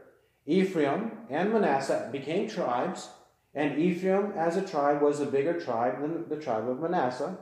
Ephraim 0.46 1.12
and 1.28 1.52
Manasseh 1.52 2.08
became 2.12 2.48
tribes, 2.48 3.08
and 3.56 3.78
Ephraim 3.78 4.32
as 4.36 4.58
a 4.58 4.62
tribe 4.62 5.00
was 5.00 5.18
a 5.18 5.26
bigger 5.26 5.58
tribe 5.58 6.02
than 6.02 6.28
the 6.28 6.36
tribe 6.36 6.68
of 6.68 6.78
Manasseh. 6.78 7.38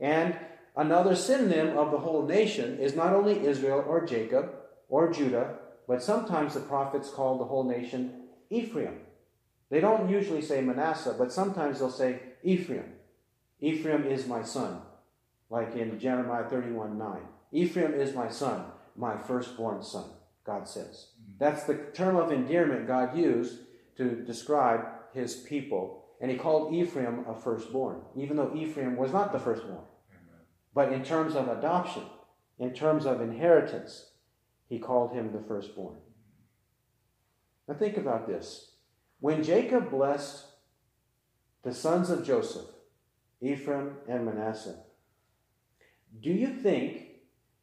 And 0.00 0.36
another 0.74 1.14
synonym 1.14 1.76
of 1.76 1.90
the 1.90 1.98
whole 1.98 2.26
nation 2.26 2.78
is 2.78 2.96
not 2.96 3.12
only 3.12 3.46
Israel 3.46 3.84
or 3.86 4.06
Jacob 4.06 4.54
or 4.88 5.12
Judah, 5.12 5.56
but 5.86 6.02
sometimes 6.02 6.54
the 6.54 6.60
prophets 6.60 7.10
call 7.10 7.36
the 7.36 7.44
whole 7.44 7.64
nation 7.64 8.22
Ephraim. 8.48 9.00
They 9.68 9.80
don't 9.80 10.08
usually 10.08 10.40
say 10.40 10.62
Manasseh, 10.62 11.14
but 11.18 11.30
sometimes 11.30 11.78
they'll 11.78 11.90
say 11.90 12.20
Ephraim. 12.42 12.94
Ephraim 13.60 14.06
is 14.06 14.26
my 14.26 14.42
son 14.42 14.80
like 15.50 15.76
in 15.76 15.98
Jeremiah 15.98 16.48
31 16.48 16.98
9. 16.98 17.18
Ephraim 17.52 17.92
is 17.92 18.14
my 18.14 18.28
son, 18.28 18.64
my 18.96 19.18
firstborn 19.18 19.82
son, 19.82 20.06
God 20.44 20.66
says. 20.66 21.08
Mm-hmm. 21.20 21.32
That's 21.38 21.64
the 21.64 21.74
term 21.92 22.16
of 22.16 22.32
endearment 22.32 22.86
God 22.86 23.16
used 23.16 23.58
to 23.98 24.24
describe 24.24 24.86
his 25.14 25.36
people. 25.36 26.04
And 26.20 26.30
he 26.30 26.36
called 26.36 26.74
Ephraim 26.74 27.24
a 27.28 27.34
firstborn, 27.34 28.02
even 28.16 28.36
though 28.36 28.54
Ephraim 28.54 28.96
was 28.96 29.12
not 29.12 29.32
the 29.32 29.38
firstborn. 29.38 29.84
But 30.74 30.92
in 30.92 31.04
terms 31.04 31.36
of 31.36 31.48
adoption, 31.48 32.04
in 32.58 32.72
terms 32.72 33.06
of 33.06 33.20
inheritance, 33.20 34.10
he 34.68 34.78
called 34.78 35.12
him 35.12 35.32
the 35.32 35.40
firstborn. 35.46 35.96
Now 37.68 37.74
think 37.74 37.96
about 37.96 38.26
this. 38.26 38.72
When 39.20 39.42
Jacob 39.42 39.90
blessed 39.90 40.46
the 41.62 41.72
sons 41.72 42.10
of 42.10 42.26
Joseph, 42.26 42.66
Ephraim 43.40 43.96
and 44.08 44.26
Manasseh, 44.26 44.80
do 46.20 46.30
you 46.30 46.48
think 46.48 47.08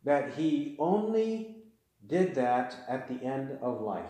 that 0.03 0.33
he 0.33 0.75
only 0.79 1.57
did 2.05 2.35
that 2.35 2.75
at 2.87 3.07
the 3.07 3.23
end 3.25 3.57
of 3.61 3.81
life? 3.81 4.09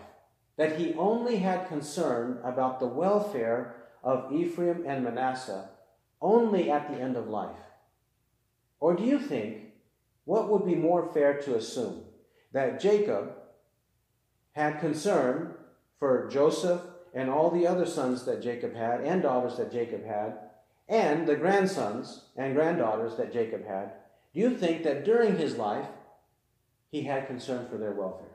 That 0.56 0.78
he 0.78 0.94
only 0.94 1.36
had 1.36 1.68
concern 1.68 2.38
about 2.44 2.78
the 2.78 2.86
welfare 2.86 3.76
of 4.02 4.32
Ephraim 4.32 4.84
and 4.86 5.02
Manasseh 5.04 5.70
only 6.20 6.70
at 6.70 6.90
the 6.90 7.00
end 7.00 7.16
of 7.16 7.28
life? 7.28 7.56
Or 8.80 8.94
do 8.94 9.02
you 9.02 9.18
think 9.18 9.72
what 10.24 10.48
would 10.48 10.64
be 10.64 10.74
more 10.74 11.12
fair 11.12 11.40
to 11.42 11.56
assume? 11.56 12.04
That 12.52 12.80
Jacob 12.80 13.34
had 14.52 14.80
concern 14.80 15.54
for 15.98 16.28
Joseph 16.28 16.82
and 17.14 17.30
all 17.30 17.50
the 17.50 17.66
other 17.66 17.86
sons 17.86 18.24
that 18.24 18.42
Jacob 18.42 18.74
had 18.74 19.00
and 19.00 19.22
daughters 19.22 19.56
that 19.56 19.72
Jacob 19.72 20.04
had, 20.04 20.38
and 20.88 21.26
the 21.26 21.36
grandsons 21.36 22.24
and 22.36 22.54
granddaughters 22.54 23.16
that 23.16 23.32
Jacob 23.32 23.66
had, 23.66 23.92
do 24.34 24.40
you 24.40 24.56
think 24.56 24.82
that 24.82 25.04
during 25.04 25.36
his 25.36 25.56
life 25.56 25.88
he 26.90 27.02
had 27.02 27.26
concern 27.26 27.66
for 27.68 27.78
their 27.78 27.92
welfare? 27.92 28.31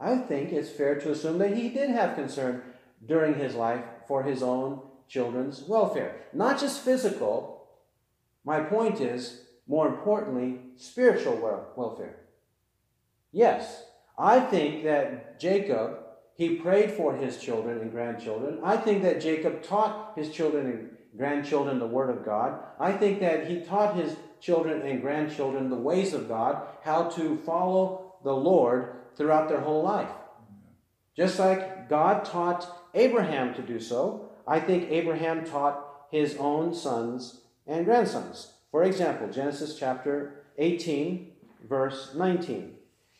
I 0.00 0.16
think 0.18 0.52
it's 0.52 0.70
fair 0.70 0.98
to 1.00 1.10
assume 1.10 1.38
that 1.38 1.56
he 1.56 1.68
did 1.68 1.90
have 1.90 2.14
concern 2.14 2.62
during 3.04 3.34
his 3.34 3.54
life 3.54 3.84
for 4.06 4.22
his 4.22 4.42
own 4.42 4.80
children's 5.08 5.62
welfare. 5.62 6.16
Not 6.32 6.60
just 6.60 6.84
physical, 6.84 7.66
my 8.44 8.60
point 8.60 9.00
is, 9.00 9.42
more 9.66 9.88
importantly, 9.88 10.60
spiritual 10.76 11.36
welfare. 11.76 12.16
Yes, 13.32 13.84
I 14.18 14.40
think 14.40 14.84
that 14.84 15.38
Jacob, 15.40 15.98
he 16.36 16.56
prayed 16.56 16.92
for 16.92 17.14
his 17.14 17.38
children 17.38 17.78
and 17.78 17.90
grandchildren. 17.90 18.60
I 18.62 18.76
think 18.76 19.02
that 19.02 19.20
Jacob 19.20 19.62
taught 19.62 20.12
his 20.16 20.30
children 20.30 20.66
and 20.66 20.90
grandchildren 21.16 21.78
the 21.78 21.86
Word 21.86 22.10
of 22.10 22.24
God. 22.24 22.60
I 22.78 22.92
think 22.92 23.20
that 23.20 23.48
he 23.48 23.60
taught 23.60 23.96
his 23.96 24.16
children 24.40 24.82
and 24.82 25.02
grandchildren 25.02 25.68
the 25.68 25.76
ways 25.76 26.14
of 26.14 26.28
God, 26.28 26.62
how 26.82 27.04
to 27.10 27.36
follow 27.38 28.14
the 28.22 28.34
Lord 28.34 28.94
throughout 29.18 29.48
their 29.48 29.60
whole 29.60 29.82
life. 29.82 30.08
Just 31.16 31.38
like 31.38 31.88
God 31.88 32.24
taught 32.24 32.88
Abraham 32.94 33.52
to 33.54 33.62
do 33.62 33.80
so, 33.80 34.30
I 34.46 34.60
think 34.60 34.90
Abraham 34.90 35.44
taught 35.44 35.84
his 36.10 36.36
own 36.36 36.72
sons 36.72 37.40
and 37.66 37.84
grandsons. 37.84 38.52
For 38.70 38.84
example, 38.84 39.28
Genesis 39.28 39.76
chapter 39.78 40.44
18, 40.56 41.32
verse 41.68 42.14
19. 42.14 42.74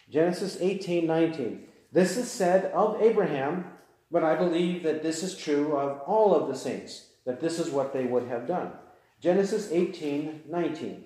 Genesis 0.08 0.56
18, 0.60 1.06
19. 1.06 1.64
This 1.92 2.16
is 2.16 2.30
said 2.30 2.66
of 2.66 3.02
Abraham, 3.02 3.64
but 4.10 4.24
I 4.24 4.36
believe 4.36 4.82
that 4.84 5.02
this 5.02 5.22
is 5.22 5.36
true 5.36 5.76
of 5.76 6.00
all 6.06 6.34
of 6.34 6.48
the 6.48 6.56
saints, 6.56 7.08
that 7.26 7.40
this 7.40 7.58
is 7.58 7.70
what 7.70 7.92
they 7.92 8.04
would 8.04 8.28
have 8.28 8.46
done. 8.46 8.70
Genesis 9.20 9.70
18, 9.72 10.44
19. 10.48 11.04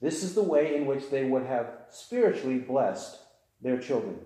This 0.00 0.22
is 0.22 0.34
the 0.34 0.42
way 0.42 0.76
in 0.76 0.86
which 0.86 1.10
they 1.10 1.24
would 1.24 1.46
have 1.46 1.70
spiritually 1.90 2.58
blessed 2.58 3.18
their 3.62 3.78
children. 3.78 4.18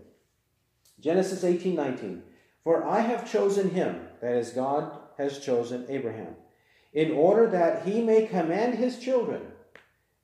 Genesis 0.99 1.45
18, 1.45 1.75
19. 1.75 2.23
For 2.65 2.85
I 2.85 3.01
have 3.01 3.31
chosen 3.31 3.71
him, 3.71 4.09
that 4.21 4.35
is, 4.35 4.51
God 4.51 4.93
has 5.17 5.39
chosen 5.39 5.87
Abraham, 5.89 6.35
in 6.93 7.13
order 7.13 7.47
that 7.49 7.87
he 7.87 8.03
may 8.03 8.27
command 8.27 8.75
his 8.75 8.99
children 8.99 9.43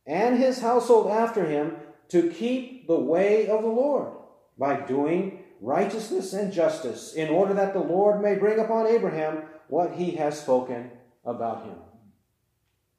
and 0.06 0.38
his 0.38 0.60
household 0.60 1.10
after 1.10 1.46
him 1.46 1.76
to 2.08 2.30
keep 2.30 2.86
the 2.86 2.98
way 2.98 3.48
of 3.48 3.62
the 3.62 3.68
Lord 3.68 4.12
by 4.58 4.80
doing 4.80 5.44
righteousness 5.60 6.32
and 6.32 6.52
justice, 6.52 7.14
in 7.14 7.30
order 7.30 7.54
that 7.54 7.72
the 7.72 7.80
Lord 7.80 8.20
may 8.20 8.34
bring 8.34 8.58
upon 8.58 8.86
Abraham 8.86 9.42
what 9.68 9.94
he 9.94 10.12
has 10.12 10.40
spoken 10.40 10.90
about 11.24 11.64
him. 11.64 11.76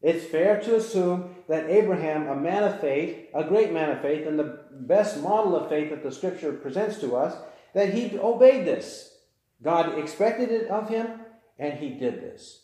It's 0.01 0.25
fair 0.25 0.59
to 0.61 0.75
assume 0.75 1.35
that 1.47 1.69
Abraham, 1.69 2.27
a 2.27 2.35
man 2.35 2.63
of 2.63 2.81
faith, 2.81 3.27
a 3.33 3.43
great 3.43 3.71
man 3.71 3.89
of 3.89 4.01
faith, 4.01 4.27
and 4.27 4.37
the 4.37 4.59
best 4.71 5.21
model 5.21 5.55
of 5.55 5.69
faith 5.69 5.89
that 5.89 6.03
the 6.03 6.11
scripture 6.11 6.53
presents 6.53 6.99
to 6.99 7.15
us, 7.15 7.37
that 7.73 7.93
he 7.93 8.17
obeyed 8.17 8.65
this. 8.65 9.15
God 9.63 9.97
expected 9.97 10.51
it 10.51 10.67
of 10.67 10.89
him, 10.89 11.21
and 11.57 11.79
he 11.79 11.89
did 11.89 12.21
this. 12.21 12.63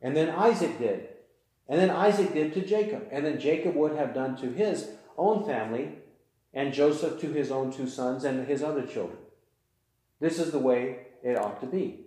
And 0.00 0.16
then 0.16 0.30
Isaac 0.30 0.78
did. 0.78 1.08
And 1.68 1.78
then 1.78 1.90
Isaac 1.90 2.32
did 2.32 2.52
to 2.54 2.66
Jacob. 2.66 3.08
And 3.12 3.24
then 3.24 3.38
Jacob 3.38 3.74
would 3.76 3.96
have 3.96 4.14
done 4.14 4.36
to 4.38 4.50
his 4.50 4.90
own 5.16 5.44
family, 5.44 5.98
and 6.54 6.72
Joseph 6.72 7.20
to 7.20 7.32
his 7.32 7.50
own 7.50 7.72
two 7.72 7.88
sons 7.88 8.24
and 8.24 8.46
his 8.46 8.62
other 8.62 8.86
children. 8.86 9.18
This 10.20 10.38
is 10.38 10.52
the 10.52 10.58
way 10.58 11.06
it 11.22 11.38
ought 11.38 11.60
to 11.60 11.66
be. 11.66 12.06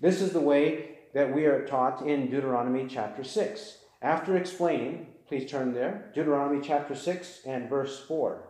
This 0.00 0.20
is 0.20 0.32
the 0.32 0.40
way 0.40 0.98
that 1.14 1.34
we 1.34 1.46
are 1.46 1.66
taught 1.66 2.06
in 2.06 2.30
Deuteronomy 2.30 2.86
chapter 2.88 3.24
6. 3.24 3.78
After 4.02 4.36
explaining, 4.36 5.06
please 5.28 5.50
turn 5.50 5.72
there, 5.72 6.10
Deuteronomy 6.14 6.64
chapter 6.64 6.94
6 6.94 7.40
and 7.46 7.68
verse 7.68 8.00
4. 8.06 8.42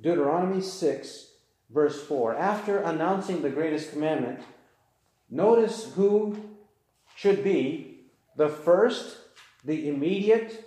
Deuteronomy 0.00 0.60
6, 0.60 1.26
verse 1.70 2.02
4. 2.04 2.36
After 2.36 2.78
announcing 2.78 3.42
the 3.42 3.50
greatest 3.50 3.90
commandment, 3.90 4.40
notice 5.28 5.92
who 5.94 6.36
should 7.16 7.42
be 7.42 8.04
the 8.36 8.48
first, 8.48 9.18
the 9.64 9.88
immediate, 9.88 10.64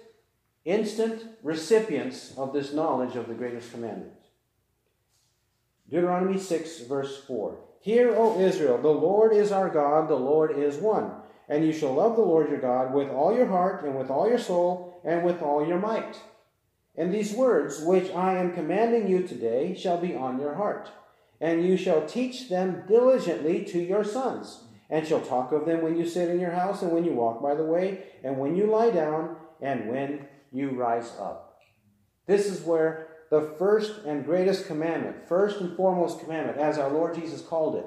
instant 0.65 1.23
recipients 1.41 2.33
of 2.37 2.51
this 2.51 2.73
knowledge 2.73 3.15
of 3.15 3.27
the 3.27 3.33
greatest 3.33 3.71
commandment. 3.71 4.11
Deuteronomy 5.89 6.37
6, 6.37 6.81
verse 6.81 7.23
4. 7.25 7.57
Hear, 7.79 8.13
O 8.15 8.39
Israel, 8.39 8.77
the 8.77 8.89
Lord 8.89 9.33
is 9.33 9.51
our 9.51 9.69
God, 9.69 10.07
the 10.07 10.15
Lord 10.15 10.57
is 10.57 10.75
one. 10.75 11.13
And 11.49 11.65
you 11.65 11.73
shall 11.73 11.93
love 11.93 12.15
the 12.15 12.21
Lord 12.21 12.49
your 12.49 12.61
God 12.61 12.93
with 12.93 13.09
all 13.09 13.35
your 13.35 13.47
heart, 13.47 13.83
and 13.83 13.97
with 13.97 14.09
all 14.09 14.29
your 14.29 14.37
soul, 14.37 14.90
and 15.03 15.23
with 15.23 15.41
all 15.41 15.65
your 15.65 15.79
might. 15.79 16.19
And 16.95 17.13
these 17.13 17.33
words, 17.33 17.81
which 17.81 18.11
I 18.13 18.37
am 18.37 18.53
commanding 18.53 19.07
you 19.07 19.25
today, 19.25 19.75
shall 19.75 19.97
be 19.97 20.15
on 20.15 20.39
your 20.39 20.55
heart. 20.55 20.89
And 21.39 21.65
you 21.65 21.77
shall 21.77 22.05
teach 22.05 22.49
them 22.49 22.83
diligently 22.87 23.63
to 23.65 23.79
your 23.79 24.03
sons, 24.03 24.65
and 24.89 25.07
shall 25.07 25.21
talk 25.21 25.51
of 25.51 25.65
them 25.65 25.81
when 25.81 25.97
you 25.97 26.05
sit 26.05 26.29
in 26.29 26.39
your 26.39 26.51
house, 26.51 26.81
and 26.81 26.91
when 26.91 27.05
you 27.05 27.13
walk 27.13 27.41
by 27.41 27.55
the 27.55 27.63
way, 27.63 28.03
and 28.23 28.37
when 28.37 28.55
you 28.55 28.67
lie 28.67 28.91
down, 28.91 29.37
and 29.61 29.89
when 29.89 30.27
you 30.51 30.71
rise 30.71 31.13
up. 31.19 31.59
This 32.27 32.45
is 32.45 32.61
where 32.61 33.07
the 33.29 33.53
first 33.57 34.03
and 34.05 34.25
greatest 34.25 34.67
commandment, 34.67 35.27
first 35.27 35.61
and 35.61 35.75
foremost 35.75 36.19
commandment, 36.19 36.57
as 36.57 36.77
our 36.77 36.89
Lord 36.89 37.15
Jesus 37.15 37.41
called 37.41 37.75
it, 37.75 37.85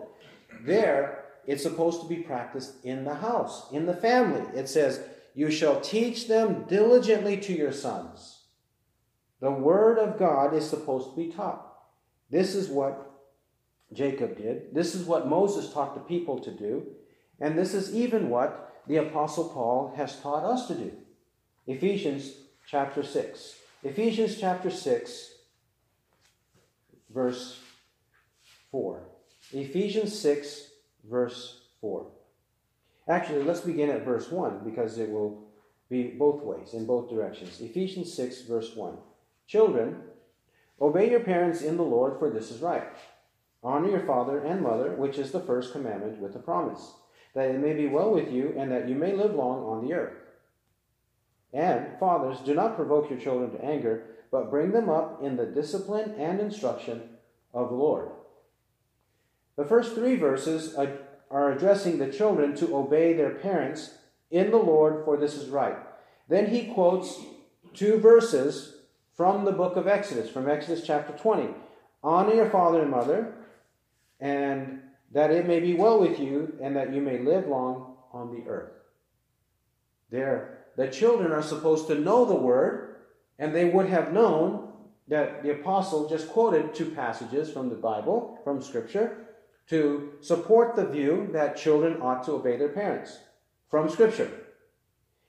there 0.63 1.25
it's 1.47 1.63
supposed 1.63 2.01
to 2.01 2.09
be 2.09 2.17
practiced 2.17 2.83
in 2.85 3.05
the 3.05 3.15
house, 3.15 3.71
in 3.71 3.85
the 3.85 3.95
family. 3.95 4.43
It 4.59 4.69
says, 4.69 5.01
You 5.35 5.51
shall 5.51 5.81
teach 5.81 6.29
them 6.29 6.65
diligently 6.69 7.37
to 7.39 7.53
your 7.53 7.73
sons. 7.73 8.45
The 9.41 9.51
word 9.51 9.99
of 9.99 10.19
God 10.19 10.55
is 10.55 10.69
supposed 10.69 11.11
to 11.11 11.17
be 11.17 11.33
taught. 11.33 11.75
This 12.31 12.55
is 12.55 12.69
what 12.69 13.11
Jacob 13.93 14.37
did. 14.37 14.75
This 14.75 14.95
is 14.95 15.05
what 15.05 15.29
Moses 15.29 15.73
taught 15.73 15.95
the 15.95 16.01
people 16.01 16.39
to 16.39 16.51
do. 16.51 16.87
And 17.41 17.59
this 17.59 17.75
is 17.75 17.95
even 17.95 18.31
what 18.31 18.83
the 18.87 18.97
Apostle 18.97 19.49
Paul 19.49 19.93
has 19.97 20.21
taught 20.21 20.45
us 20.45 20.69
to 20.69 20.75
do. 20.75 20.93
Ephesians 21.67 22.33
chapter 22.67 23.03
6. 23.03 23.57
Ephesians 23.83 24.39
chapter 24.41 24.71
6, 24.71 25.31
verse 27.13 27.61
4. 28.71 29.03
Ephesians 29.53 30.19
6, 30.19 30.69
verse 31.09 31.61
4. 31.61 31.64
Actually, 33.09 33.45
let's 33.45 33.61
begin 33.61 33.91
at 33.91 34.05
verse 34.05 34.31
1 34.31 34.61
because 34.65 34.99
it 34.99 35.11
will 35.11 35.45
be 35.91 36.09
both 36.09 36.43
ways, 36.43 36.73
in 36.73 36.87
both 36.87 37.11
directions. 37.11 37.61
Ephesians 37.61 38.13
6, 38.15 38.43
verse 38.43 38.75
1. 38.75 38.97
Children, 39.47 39.97
obey 40.81 41.11
your 41.11 41.21
parents 41.21 41.61
in 41.61 41.77
the 41.77 41.83
Lord, 41.83 42.19
for 42.19 42.31
this 42.31 42.51
is 42.51 42.63
right. 42.63 42.89
Honor 43.63 43.91
your 43.91 44.07
father 44.07 44.41
and 44.41 44.63
mother, 44.63 44.93
which 44.93 45.19
is 45.19 45.33
the 45.33 45.41
first 45.41 45.73
commandment 45.73 46.19
with 46.19 46.35
a 46.37 46.39
promise, 46.39 46.95
that 47.35 47.51
it 47.51 47.61
may 47.61 47.75
be 47.75 47.87
well 47.87 48.11
with 48.11 48.33
you 48.33 48.55
and 48.57 48.71
that 48.73 48.89
you 48.89 48.95
may 48.95 49.13
live 49.13 49.35
long 49.35 49.65
on 49.65 49.87
the 49.87 49.95
earth. 49.95 50.17
And, 51.53 51.99
fathers, 52.01 52.41
do 52.41 52.55
not 52.55 52.77
provoke 52.77 53.11
your 53.11 53.19
children 53.19 53.53
to 53.53 53.65
anger, 53.65 54.05
but 54.31 54.51
bring 54.51 54.73
them 54.73 54.89
up 54.89 55.23
in 55.23 55.37
the 55.37 55.47
discipline 55.47 56.15
and 56.19 56.41
instruction 56.41 57.03
of 57.53 57.69
the 57.69 57.77
Lord. 57.77 58.11
The 59.57 59.65
first 59.65 59.95
three 59.95 60.17
verses 60.17 60.75
uh, 60.75 60.97
are 61.35 61.51
addressing 61.51 61.99
the 61.99 62.13
children 62.13 62.55
to 62.55 62.77
obey 62.77 63.13
their 63.13 63.35
parents 63.35 63.95
in 64.31 64.53
the 64.53 64.57
Lord, 64.57 65.05
for 65.05 65.17
this 65.17 65.35
is 65.35 65.49
right. 65.49 65.77
Then 66.29 66.47
he 66.47 66.73
quotes 66.73 67.19
two 67.75 67.99
verses 67.99 68.77
from 69.17 69.45
the 69.45 69.53
book 69.53 69.77
of 69.77 69.89
Exodus, 69.89 70.31
from 70.31 70.49
Exodus 70.49 70.87
chapter 70.87 71.13
20. 71.13 71.49
Honor 72.05 72.35
your 72.35 72.51
father 72.51 72.83
and 72.83 72.91
mother, 72.91 73.35
and 74.21 74.81
that 75.11 75.33
it 75.33 75.49
may 75.49 75.59
be 75.59 75.75
well 75.75 75.99
with 75.99 76.21
you, 76.21 76.57
and 76.63 76.77
that 76.77 76.95
you 76.95 77.01
may 77.01 77.19
live 77.19 77.49
long 77.49 77.97
on 78.13 78.33
the 78.33 78.49
earth. 78.49 78.71
There, 80.11 80.67
the 80.77 80.87
children 80.87 81.33
are 81.33 81.43
supposed 81.43 81.89
to 81.89 81.97
know 81.97 82.25
the 82.25 82.35
word, 82.35 82.95
and 83.41 83.53
they 83.53 83.65
would 83.65 83.89
have 83.89 84.13
known 84.13 84.69
that 85.09 85.43
the 85.43 85.51
apostle 85.51 86.09
just 86.09 86.29
quoted 86.29 86.75
two 86.75 86.93
passages 86.93 87.51
from 87.51 87.71
the 87.71 87.75
Bible, 87.75 88.39
from 88.45 88.63
Scripture, 88.63 89.24
to 89.69 90.13
support 90.21 90.77
the 90.77 90.87
view 90.87 91.29
that 91.33 91.57
children 91.57 92.01
ought 92.01 92.25
to 92.25 92.33
obey 92.33 92.57
their 92.57 92.69
parents 92.69 93.19
from 93.71 93.89
Scripture. 93.89 94.31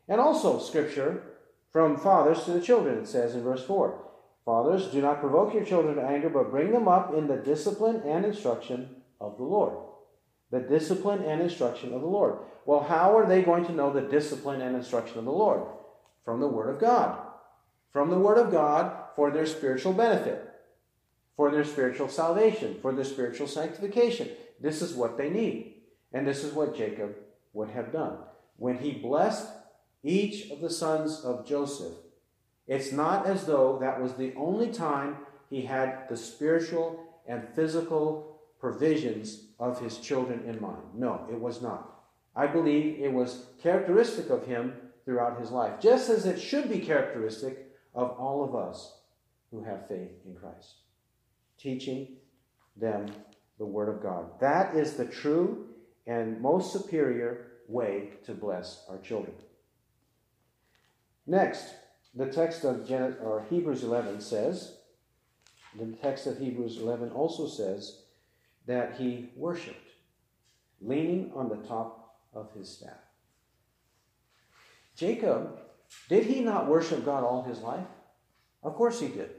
And 0.07 0.19
also, 0.19 0.59
Scripture 0.59 1.23
from 1.71 1.97
fathers 1.97 2.43
to 2.45 2.51
the 2.51 2.61
children, 2.61 2.99
it 2.99 3.07
says 3.07 3.35
in 3.35 3.43
verse 3.43 3.63
4. 3.65 4.01
Fathers, 4.45 4.87
do 4.87 5.01
not 5.01 5.19
provoke 5.19 5.53
your 5.53 5.65
children 5.65 5.95
to 5.95 6.03
anger, 6.03 6.29
but 6.29 6.51
bring 6.51 6.71
them 6.71 6.87
up 6.87 7.13
in 7.13 7.27
the 7.27 7.37
discipline 7.37 8.01
and 8.05 8.25
instruction 8.25 8.89
of 9.19 9.37
the 9.37 9.43
Lord. 9.43 9.75
The 10.51 10.59
discipline 10.59 11.23
and 11.23 11.41
instruction 11.41 11.93
of 11.93 12.01
the 12.01 12.07
Lord. 12.07 12.37
Well, 12.65 12.83
how 12.83 13.17
are 13.17 13.27
they 13.27 13.41
going 13.41 13.65
to 13.65 13.73
know 13.73 13.91
the 13.91 14.01
discipline 14.01 14.61
and 14.61 14.75
instruction 14.75 15.17
of 15.17 15.25
the 15.25 15.31
Lord? 15.31 15.63
From 16.23 16.39
the 16.39 16.47
Word 16.47 16.69
of 16.73 16.79
God. 16.79 17.19
From 17.91 18.09
the 18.09 18.19
Word 18.19 18.37
of 18.37 18.51
God 18.51 18.95
for 19.15 19.31
their 19.31 19.45
spiritual 19.45 19.93
benefit 19.93 20.54
for 21.35 21.51
their 21.51 21.65
spiritual 21.65 22.07
salvation, 22.07 22.77
for 22.81 22.93
their 22.93 23.05
spiritual 23.05 23.47
sanctification. 23.47 24.29
This 24.59 24.81
is 24.81 24.93
what 24.93 25.17
they 25.17 25.29
need. 25.29 25.75
And 26.13 26.25
this 26.25 26.43
is 26.43 26.53
what 26.53 26.75
Jacob 26.75 27.15
would 27.53 27.69
have 27.69 27.91
done. 27.91 28.17
When 28.57 28.77
he 28.77 28.91
blessed 28.91 29.47
each 30.03 30.49
of 30.49 30.61
the 30.61 30.69
sons 30.69 31.21
of 31.21 31.45
Joseph, 31.45 31.93
it's 32.67 32.91
not 32.91 33.25
as 33.25 33.45
though 33.45 33.77
that 33.81 34.01
was 34.01 34.13
the 34.13 34.33
only 34.35 34.71
time 34.71 35.17
he 35.49 35.61
had 35.61 36.07
the 36.09 36.17
spiritual 36.17 36.99
and 37.27 37.47
physical 37.55 38.39
provisions 38.59 39.47
of 39.59 39.79
his 39.79 39.97
children 39.97 40.43
in 40.47 40.61
mind. 40.61 40.81
No, 40.95 41.27
it 41.29 41.39
was 41.39 41.61
not. 41.61 41.99
I 42.35 42.47
believe 42.47 42.99
it 42.99 43.11
was 43.11 43.45
characteristic 43.61 44.29
of 44.29 44.45
him 44.45 44.73
throughout 45.05 45.39
his 45.39 45.51
life, 45.51 45.79
just 45.79 46.09
as 46.09 46.25
it 46.25 46.39
should 46.39 46.69
be 46.69 46.79
characteristic 46.79 47.71
of 47.93 48.11
all 48.11 48.43
of 48.43 48.55
us 48.55 48.97
who 49.51 49.63
have 49.63 49.87
faith 49.87 50.11
in 50.25 50.35
Christ. 50.35 50.75
Teaching 51.57 52.17
them 52.75 53.07
the 53.57 53.65
Word 53.65 53.89
of 53.89 54.03
God. 54.03 54.39
That 54.39 54.75
is 54.75 54.93
the 54.93 55.05
true 55.05 55.67
and 56.07 56.41
most 56.41 56.71
superior 56.71 57.47
way 57.67 58.09
to 58.25 58.33
bless 58.33 58.85
our 58.89 58.97
children. 58.99 59.35
Next, 61.25 61.73
the 62.13 62.27
text 62.27 62.63
of 62.63 62.87
Gen- 62.87 63.17
or 63.21 63.45
Hebrews 63.49 63.83
11 63.83 64.21
says, 64.21 64.77
the 65.77 65.87
text 66.01 66.27
of 66.27 66.37
Hebrews 66.37 66.77
11 66.77 67.11
also 67.11 67.47
says 67.47 68.03
that 68.65 68.95
he 68.97 69.29
worshiped, 69.35 69.91
leaning 70.81 71.31
on 71.35 71.49
the 71.49 71.67
top 71.67 72.19
of 72.33 72.53
his 72.53 72.69
staff. 72.69 72.93
Jacob, 74.95 75.59
did 76.07 76.23
he 76.23 76.39
not 76.39 76.67
worship 76.67 77.03
God 77.03 77.23
all 77.23 77.43
his 77.43 77.59
life? 77.59 77.87
Of 78.63 78.75
course 78.75 78.99
he 78.99 79.09
did. 79.09 79.31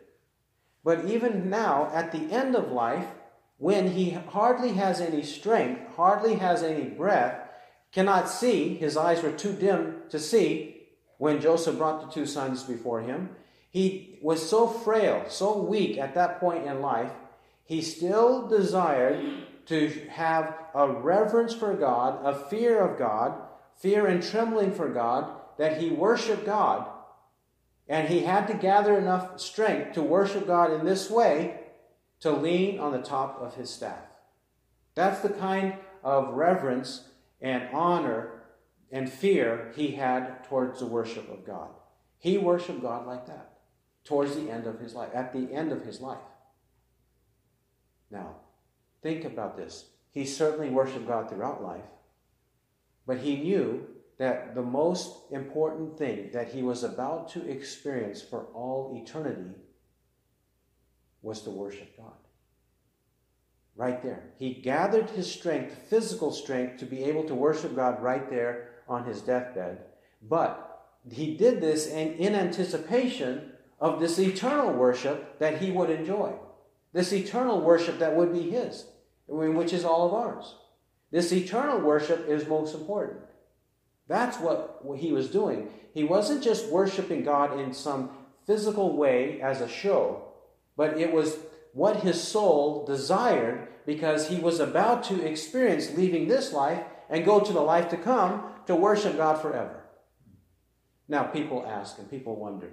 But 0.87 1.07
even 1.07 1.51
now, 1.51 1.91
at 1.93 2.13
the 2.13 2.33
end 2.33 2.55
of 2.55 2.71
life, 2.71 3.09
when 3.59 3.91
he 3.91 4.11
hardly 4.11 4.75
has 4.75 5.01
any 5.01 5.25
strength, 5.25 5.81
hardly 5.97 6.37
has 6.37 6.63
any 6.63 6.85
breath, 6.85 7.41
cannot 7.91 8.29
see, 8.29 8.77
his 8.77 8.97
eyes 8.97 9.21
were 9.21 9.33
too 9.33 9.53
dim 9.53 10.03
to 10.11 10.21
see 10.21 10.87
when 11.19 11.41
Joseph 11.41 11.77
brought 11.77 12.03
the 12.03 12.13
two 12.13 12.25
sons 12.25 12.63
before 12.63 13.01
him. 13.01 13.31
He 13.69 14.21
was 14.23 14.49
so 14.49 14.69
frail, 14.69 15.25
so 15.27 15.59
weak 15.59 15.99
at 15.99 16.15
that 16.15 16.39
point 16.39 16.67
in 16.67 16.81
life, 16.81 17.11
he 17.65 17.83
still 17.83 18.47
desired 18.47 19.19
to 19.67 19.89
have 20.09 20.55
a 20.73 20.89
reverence 20.89 21.53
for 21.53 21.75
God, 21.75 22.25
a 22.25 22.33
fear 22.33 22.79
of 22.79 22.97
God, 22.97 23.35
fear 23.77 24.07
and 24.07 24.23
trembling 24.23 24.71
for 24.71 24.89
God, 24.89 25.33
that 25.59 25.81
he 25.81 25.91
worshiped 25.91 26.47
God. 26.47 26.87
And 27.89 28.09
he 28.09 28.21
had 28.21 28.47
to 28.49 28.55
gather 28.55 28.99
enough 28.99 29.41
strength 29.41 29.93
to 29.95 30.03
worship 30.03 30.47
God 30.47 30.73
in 30.73 30.85
this 30.85 31.09
way 31.09 31.61
to 32.21 32.33
lean 32.33 32.81
on 32.81 32.93
the 32.93 33.03
top 33.03 33.41
of 33.41 33.55
his 33.55 33.71
staff. 33.71 34.03
That's 34.95 35.21
the 35.21 35.29
kind 35.29 35.75
of 36.03 36.35
reverence 36.35 37.09
and 37.41 37.69
honor 37.73 38.43
and 38.91 39.11
fear 39.11 39.73
he 39.77 39.93
had 39.93 40.45
towards 40.45 40.81
the 40.81 40.87
worship 40.87 41.31
of 41.31 41.45
God. 41.45 41.69
He 42.19 42.39
worshiped 42.39 42.83
God 42.83 43.07
like 43.07 43.27
that 43.27 43.59
towards 44.05 44.35
the 44.35 44.51
end 44.51 44.67
of 44.67 44.81
his 44.81 44.95
life, 44.95 45.11
at 45.15 45.33
the 45.33 45.53
end 45.53 45.73
of 45.73 45.85
his 45.85 46.01
life. 46.01 46.19
Now, 48.11 48.37
think 49.03 49.25
about 49.25 49.57
this. 49.57 49.87
He 50.13 50.25
certainly 50.25 50.71
worshiped 50.71 51.07
God 51.07 51.29
throughout 51.29 51.63
life, 51.63 51.85
but 53.07 53.19
he 53.19 53.37
knew 53.37 53.87
that 54.19 54.55
the 54.55 54.63
most 54.63 55.15
important 55.31 55.99
thing 55.99 56.31
that 56.33 56.49
he 56.49 56.63
was 56.63 56.83
about 56.83 57.29
to 57.31 57.49
experience 57.49 58.23
for 58.23 58.47
all 58.55 58.99
eternity 59.03 59.51
was 61.23 61.43
to 61.43 61.51
worship 61.51 61.97
God. 61.97 62.13
Right 63.75 64.03
there. 64.03 64.31
He 64.39 64.55
gathered 64.55 65.11
his 65.11 65.31
strength, 65.31 65.77
physical 65.91 66.33
strength, 66.33 66.79
to 66.79 66.87
be 66.87 67.05
able 67.05 67.25
to 67.25 67.35
worship 67.35 67.77
God 67.77 68.03
right 68.03 68.31
there 68.31 68.71
on 68.89 69.05
his 69.05 69.21
deathbed. 69.21 69.81
But 70.23 70.87
he 71.11 71.37
did 71.37 71.61
this 71.61 71.87
in, 71.87 72.15
in 72.15 72.35
anticipation 72.35 73.53
of 73.79 74.01
this 74.01 74.19
eternal 74.19 74.73
worship 74.73 75.39
that 75.41 75.61
he 75.61 75.71
would 75.71 75.91
enjoy. 75.91 76.33
This 76.95 77.13
eternal 77.13 77.61
worship 77.61 77.99
that 77.99 78.17
would 78.17 78.33
be 78.33 78.51
his, 78.51 78.87
which 79.27 79.75
is 79.75 79.85
all 79.85 80.07
of 80.07 80.15
ours. 80.15 80.55
This 81.11 81.31
eternal 81.33 81.81
worship 81.81 82.27
is 82.29 82.49
most 82.49 82.75
important. 82.75 83.21
That's 84.09 84.39
what 84.39 84.83
he 84.97 85.13
was 85.13 85.31
doing. 85.31 85.71
He 85.93 86.05
wasn't 86.05 86.45
just 86.45 86.71
worshiping 86.71 87.25
God 87.25 87.59
in 87.59 87.73
some 87.73 88.11
physical 88.47 88.97
way 88.97 89.41
as 89.41 89.61
a 89.61 89.69
show, 89.69 90.29
but 90.77 90.99
it 90.99 91.13
was 91.13 91.39
what 91.73 92.01
his 92.01 92.23
soul 92.23 92.87
desired 92.87 93.69
because 93.85 94.29
he 94.29 94.39
was 94.39 94.61
about 94.61 95.05
to 95.05 95.25
experience 95.25 95.97
leaving 95.97 96.29
this 96.29 96.53
life 96.53 96.83
and 97.11 97.25
go 97.25 97.41
to 97.41 97.53
the 97.53 97.61
life 97.61 97.89
to 97.89 97.97
come 97.97 98.53
to 98.67 98.77
worship 98.77 99.17
God 99.17 99.41
forever. 99.41 99.85
Now, 101.09 101.25
people 101.25 101.65
ask 101.67 101.99
and 101.99 102.11
people 102.11 102.37
wonder 102.37 102.73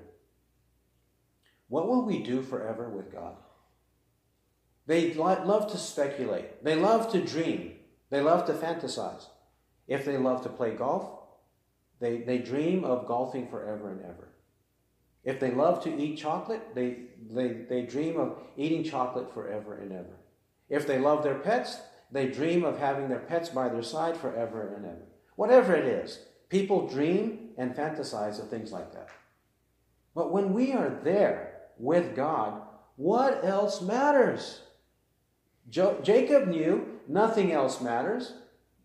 what 1.69 1.88
will 1.88 2.06
we 2.06 2.22
do 2.22 2.41
forever 2.41 2.89
with 2.89 3.12
God? 3.12 3.36
They 4.86 5.13
love 5.13 5.72
to 5.72 5.78
speculate, 5.78 6.63
they 6.63 6.76
love 6.76 7.12
to 7.13 7.22
dream, 7.22 7.74
they 8.10 8.22
love 8.22 8.46
to 8.46 8.54
fantasize. 8.54 9.26
If 9.88 10.06
they 10.06 10.17
love 10.17 10.43
to 10.43 10.50
play 10.50 10.72
golf, 10.72 11.22
they, 12.04 12.18
they 12.18 12.39
dream 12.39 12.84
of 12.84 13.08
golfing 13.08 13.48
forever 13.48 13.89
and 13.89 14.02
ever. 14.02 14.28
If 15.24 15.39
they 15.39 15.52
love 15.52 15.82
to 15.86 15.98
eat 15.98 16.18
chocolate, 16.18 16.76
they, 16.76 16.98
they, 17.32 17.54
they 17.70 17.84
dream 17.84 18.20
of 18.20 18.36
eating 18.58 18.84
chocolate 18.84 19.34
forever 19.34 19.76
and 19.76 19.94
ever. 19.94 20.18
If 20.68 20.86
they 20.86 21.00
love 21.00 21.24
their 21.24 21.39
pets, 21.39 21.78
they 22.12 22.28
dream 22.28 22.66
of 22.66 22.78
having 22.78 23.08
their 23.08 23.20
pets 23.20 23.48
by 23.48 23.70
their 23.70 23.84
side 23.84 24.18
forever 24.18 24.74
and 24.76 24.86
ever. 24.86 25.06
Whatever 25.38 25.74
it 25.74 25.86
is, 25.86 26.20
people 26.50 26.89
dream 26.89 27.52
and 27.58 27.74
fantasize 27.74 28.38
of 28.38 28.50
things 28.50 28.74
like 28.74 28.92
that. 28.92 29.08
But 30.13 30.34
when 30.34 30.52
we 30.52 30.74
are 30.74 31.00
there 31.06 31.62
with 31.78 32.18
God, 32.18 32.63
what 32.98 33.46
else 33.46 33.82
matters? 33.82 34.60
Jo- 35.70 36.02
Jacob 36.04 36.50
knew 36.50 37.00
nothing 37.08 37.54
else 37.54 37.80
matters. 37.80 38.34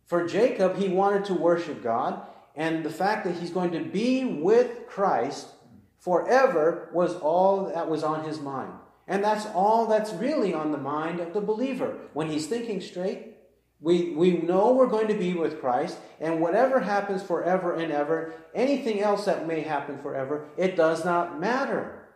For 0.06 0.24
Jacob, 0.24 0.76
he 0.76 0.88
wanted 0.88 1.24
to 1.24 1.34
worship 1.34 1.82
God, 1.82 2.22
and 2.58 2.84
the 2.84 2.90
fact 2.90 3.24
that 3.24 3.36
he's 3.36 3.50
going 3.50 3.70
to 3.70 3.80
be 3.80 4.24
with 4.24 4.88
Christ 4.88 5.46
forever 6.00 6.90
was 6.92 7.14
all 7.14 7.72
that 7.72 7.88
was 7.88 8.02
on 8.02 8.24
his 8.24 8.40
mind. 8.40 8.72
And 9.06 9.24
that's 9.24 9.46
all 9.54 9.86
that's 9.86 10.12
really 10.12 10.52
on 10.52 10.72
the 10.72 10.78
mind 10.78 11.20
of 11.20 11.32
the 11.32 11.40
believer. 11.40 11.96
When 12.12 12.28
he's 12.28 12.48
thinking 12.48 12.80
straight, 12.80 13.36
we, 13.80 14.10
we 14.10 14.32
know 14.32 14.72
we're 14.72 14.88
going 14.88 15.06
to 15.06 15.14
be 15.14 15.34
with 15.34 15.60
Christ, 15.60 15.98
and 16.20 16.40
whatever 16.40 16.80
happens 16.80 17.22
forever 17.22 17.74
and 17.74 17.92
ever, 17.92 18.34
anything 18.54 19.00
else 19.00 19.24
that 19.26 19.46
may 19.46 19.60
happen 19.60 20.02
forever, 20.02 20.48
it 20.56 20.76
does 20.76 21.04
not 21.04 21.38
matter. 21.38 22.08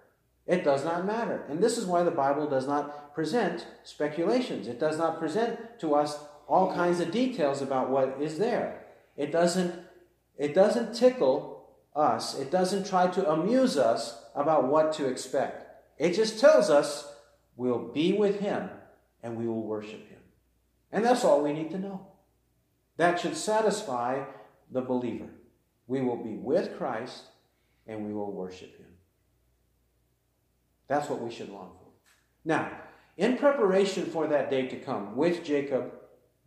It 0.45 0.65
does 0.65 0.85
not 0.85 1.07
matter. 1.07 1.45
And 1.49 1.63
this 1.63 1.79
is 1.79 1.87
why 1.87 2.03
the 2.03 2.11
Bible 2.11 2.49
does 2.49 2.67
not 2.67 3.15
present 3.15 3.65
speculations. 3.85 4.67
It 4.67 4.81
does 4.81 4.99
not 4.99 5.21
present 5.21 5.79
to 5.79 5.95
us 5.95 6.19
all 6.49 6.75
kinds 6.75 6.99
of 6.99 7.13
details 7.13 7.63
about 7.63 7.91
what 7.91 8.17
is 8.21 8.39
there. 8.39 8.85
It 9.17 9.31
doesn't, 9.31 9.73
it 10.43 10.55
doesn't 10.55 10.93
tickle 10.93 11.69
us, 11.95 12.37
it 12.37 12.51
doesn't 12.51 12.89
try 12.89 13.07
to 13.07 13.31
amuse 13.31 13.77
us 13.77 14.25
about 14.35 14.67
what 14.67 14.93
to 14.95 15.07
expect. 15.07 15.65
It 15.99 16.15
just 16.15 16.41
tells 16.41 16.69
us 16.69 17.15
we'll 17.55 17.93
be 17.93 18.13
with 18.13 18.41
Him 18.41 18.69
and 19.23 19.37
we 19.37 19.47
will 19.47 19.63
worship 19.63 20.09
Him. 20.09 20.19
And 20.91 21.05
that's 21.05 21.25
all 21.25 21.45
we 21.45 21.53
need 21.53 21.71
to 21.71 21.79
know. 21.79 22.09
That 22.97 23.21
should 23.21 23.37
satisfy 23.37 24.25
the 24.69 24.81
believer. 24.81 25.29
We 25.87 26.01
will 26.01 26.17
be 26.17 26.35
with 26.35 26.77
Christ 26.77 27.23
and 27.87 28.05
we 28.05 28.13
will 28.13 28.33
worship 28.33 28.77
Him. 28.77 28.87
That's 30.89 31.09
what 31.09 31.23
we 31.23 31.31
should 31.31 31.51
long 31.51 31.71
for. 31.79 31.91
Now, 32.45 32.69
in 33.17 33.37
preparation 33.37 34.07
for 34.07 34.27
that 34.27 34.51
day 34.51 34.67
to 34.67 34.77
come, 34.77 35.15
with 35.15 35.45
Jacob 35.45 35.93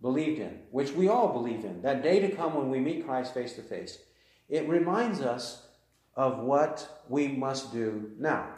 believed 0.06 0.40
in, 0.40 0.60
which 0.70 0.92
we 0.92 1.08
all 1.08 1.34
believe 1.34 1.66
in, 1.66 1.82
that 1.82 2.04
day 2.04 2.20
to 2.20 2.30
come 2.30 2.54
when 2.54 2.70
we 2.70 2.80
meet 2.80 3.08
Christ 3.08 3.34
face 3.34 3.54
to 3.54 3.64
face, 3.64 3.98
it 4.48 4.70
reminds 4.70 5.20
us 5.20 5.66
of 6.16 6.38
what 6.38 7.02
we 7.10 7.28
must 7.28 7.74
do 7.74 8.12
now. 8.20 8.50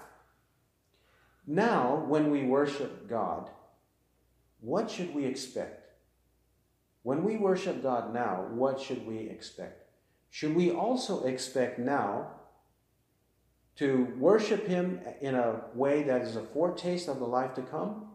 Now, 1.48 2.04
when 2.06 2.32
we 2.32 2.44
worship 2.44 3.08
God, 3.08 3.50
what 4.60 4.92
should 4.92 5.16
we 5.16 5.24
expect? 5.24 5.88
When 7.04 7.24
we 7.24 7.38
worship 7.38 7.82
God 7.82 8.14
now, 8.14 8.48
what 8.50 8.82
should 8.82 9.08
we 9.08 9.20
expect? 9.20 9.90
Should 10.30 10.54
we 10.54 10.72
also 10.72 11.24
expect 11.24 11.80
now 11.80 12.32
to 13.78 14.14
worship 14.20 14.68
Him 14.68 15.00
in 15.22 15.36
a 15.36 15.62
way 15.74 16.04
that 16.04 16.24
is 16.24 16.36
a 16.36 16.44
foretaste 16.44 17.08
of 17.08 17.20
the 17.20 17.26
life 17.26 17.54
to 17.54 17.62
come? 17.62 18.10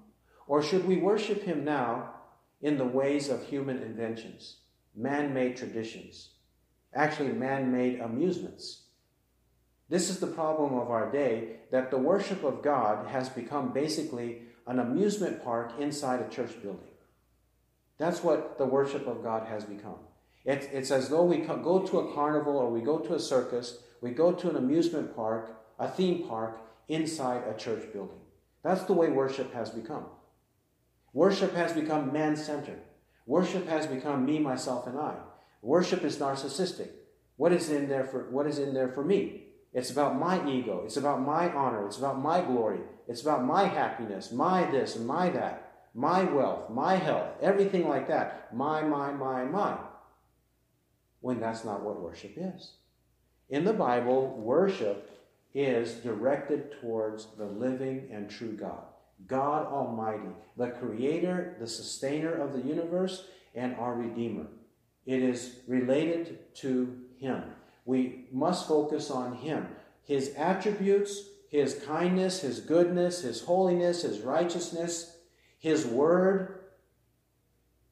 Or 0.46 0.62
should 0.62 0.86
we 0.86 0.98
worship 0.98 1.44
Him 1.44 1.64
now 1.64 2.16
in 2.62 2.78
the 2.78 2.86
ways 2.86 3.28
of 3.28 3.44
human 3.44 3.82
inventions, 3.82 4.56
man 4.94 5.34
made 5.34 5.56
traditions? 5.56 6.30
actually 6.94 7.32
man 7.32 7.72
made 7.72 8.00
amusements. 8.00 8.82
This 9.88 10.08
is 10.08 10.20
the 10.20 10.26
problem 10.26 10.78
of 10.78 10.90
our 10.90 11.10
day 11.10 11.56
that 11.70 11.90
the 11.90 11.98
worship 11.98 12.44
of 12.44 12.62
God 12.62 13.08
has 13.08 13.28
become 13.28 13.72
basically 13.72 14.42
an 14.66 14.78
amusement 14.78 15.44
park 15.44 15.72
inside 15.78 16.20
a 16.20 16.28
church 16.28 16.62
building. 16.62 16.88
That's 17.98 18.22
what 18.22 18.58
the 18.58 18.66
worship 18.66 19.06
of 19.06 19.22
God 19.22 19.46
has 19.46 19.64
become. 19.64 19.98
It, 20.44 20.68
it's 20.72 20.90
as 20.90 21.08
though 21.08 21.24
we 21.24 21.38
go 21.38 21.80
to 21.80 21.98
a 22.00 22.14
carnival 22.14 22.56
or 22.56 22.70
we 22.70 22.80
go 22.80 22.98
to 22.98 23.14
a 23.14 23.20
circus, 23.20 23.78
we 24.00 24.10
go 24.10 24.32
to 24.32 24.50
an 24.50 24.56
amusement 24.56 25.14
park, 25.14 25.62
a 25.78 25.88
theme 25.88 26.26
park 26.26 26.60
inside 26.88 27.42
a 27.48 27.56
church 27.56 27.92
building. 27.92 28.18
That's 28.62 28.82
the 28.84 28.92
way 28.92 29.10
worship 29.10 29.52
has 29.54 29.70
become. 29.70 30.06
Worship 31.12 31.54
has 31.54 31.72
become 31.72 32.12
man 32.12 32.36
centered. 32.36 32.80
Worship 33.26 33.68
has 33.68 33.86
become 33.86 34.24
me, 34.24 34.38
myself, 34.38 34.86
and 34.86 34.98
I. 34.98 35.14
Worship 35.60 36.02
is 36.04 36.18
narcissistic. 36.18 36.88
What 37.36 37.52
is 37.52 37.70
in 37.70 37.88
there 37.88 38.04
for 38.04 38.30
what 38.30 38.46
is 38.46 38.58
in 38.58 38.74
there 38.74 38.88
for 38.88 39.04
me? 39.04 39.44
It's 39.72 39.90
about 39.90 40.18
my 40.18 40.46
ego. 40.48 40.82
It's 40.84 40.96
about 40.96 41.22
my 41.22 41.50
honor. 41.52 41.86
It's 41.86 41.98
about 41.98 42.20
my 42.20 42.42
glory. 42.42 42.80
It's 43.08 43.22
about 43.22 43.44
my 43.44 43.64
happiness, 43.64 44.32
my 44.32 44.70
this 44.70 44.96
and 44.96 45.06
my 45.06 45.30
that, 45.30 45.72
my 45.94 46.24
wealth, 46.24 46.70
my 46.70 46.96
health, 46.96 47.28
everything 47.40 47.88
like 47.88 48.08
that. 48.08 48.54
My, 48.54 48.82
my, 48.82 49.12
my, 49.12 49.44
my. 49.44 49.78
When 51.20 51.40
that's 51.40 51.64
not 51.64 51.82
what 51.82 52.00
worship 52.00 52.34
is. 52.36 52.72
In 53.48 53.64
the 53.64 53.72
Bible, 53.72 54.28
worship 54.38 55.10
is 55.54 55.94
directed 55.94 56.72
towards 56.80 57.26
the 57.38 57.44
living 57.44 58.08
and 58.12 58.28
true 58.28 58.52
God. 58.52 58.84
God 59.26 59.66
Almighty, 59.66 60.34
the 60.56 60.68
creator, 60.68 61.56
the 61.58 61.66
sustainer 61.66 62.32
of 62.32 62.52
the 62.52 62.60
universe, 62.60 63.26
and 63.54 63.74
our 63.76 63.94
Redeemer. 63.94 64.46
It 65.06 65.22
is 65.22 65.56
related 65.66 66.54
to 66.56 66.98
Him. 67.18 67.42
We 67.84 68.26
must 68.32 68.68
focus 68.68 69.10
on 69.10 69.36
Him, 69.36 69.68
His 70.04 70.34
attributes, 70.36 71.22
His 71.48 71.74
kindness, 71.86 72.40
His 72.40 72.60
goodness, 72.60 73.22
His 73.22 73.42
holiness, 73.42 74.02
His 74.02 74.20
righteousness, 74.20 75.16
His 75.58 75.86
word, 75.86 76.60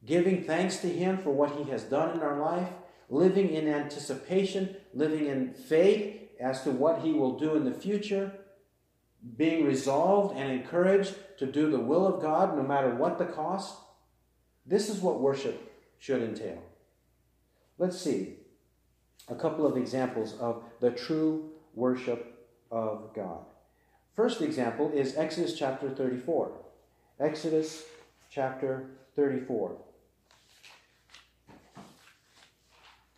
giving 0.05 0.43
thanks 0.43 0.77
to 0.77 0.89
Him 0.89 1.17
for 1.17 1.31
what 1.31 1.55
He 1.57 1.69
has 1.69 1.83
done 1.83 2.15
in 2.15 2.21
our 2.21 2.39
life, 2.39 2.69
living 3.09 3.49
in 3.49 3.67
anticipation, 3.67 4.75
living 4.93 5.27
in 5.27 5.53
faith 5.53 6.29
as 6.39 6.63
to 6.63 6.71
what 6.71 7.01
He 7.01 7.11
will 7.11 7.37
do 7.37 7.55
in 7.55 7.65
the 7.65 7.73
future, 7.73 8.31
being 9.37 9.65
resolved 9.65 10.37
and 10.37 10.51
encouraged 10.51 11.15
to 11.37 11.45
do 11.45 11.69
the 11.69 11.79
will 11.79 12.07
of 12.07 12.21
God 12.21 12.55
no 12.55 12.63
matter 12.63 12.93
what 12.95 13.17
the 13.17 13.25
cost. 13.25 13.77
This 14.65 14.89
is 14.89 14.99
what 14.99 15.19
worship 15.19 15.71
should 15.99 16.21
entail. 16.21 16.61
Let's 17.77 17.99
see 17.99 18.35
a 19.27 19.35
couple 19.35 19.65
of 19.65 19.77
examples 19.77 20.33
of 20.39 20.63
the 20.79 20.91
true 20.91 21.51
worship 21.73 22.49
of 22.71 23.13
God. 23.15 23.45
First 24.15 24.41
example 24.41 24.91
is 24.91 25.15
Exodus 25.15 25.57
chapter 25.57 25.89
34. 25.89 26.51
Exodus 27.19 27.83
chapter 28.29 28.89
34. 29.15 29.77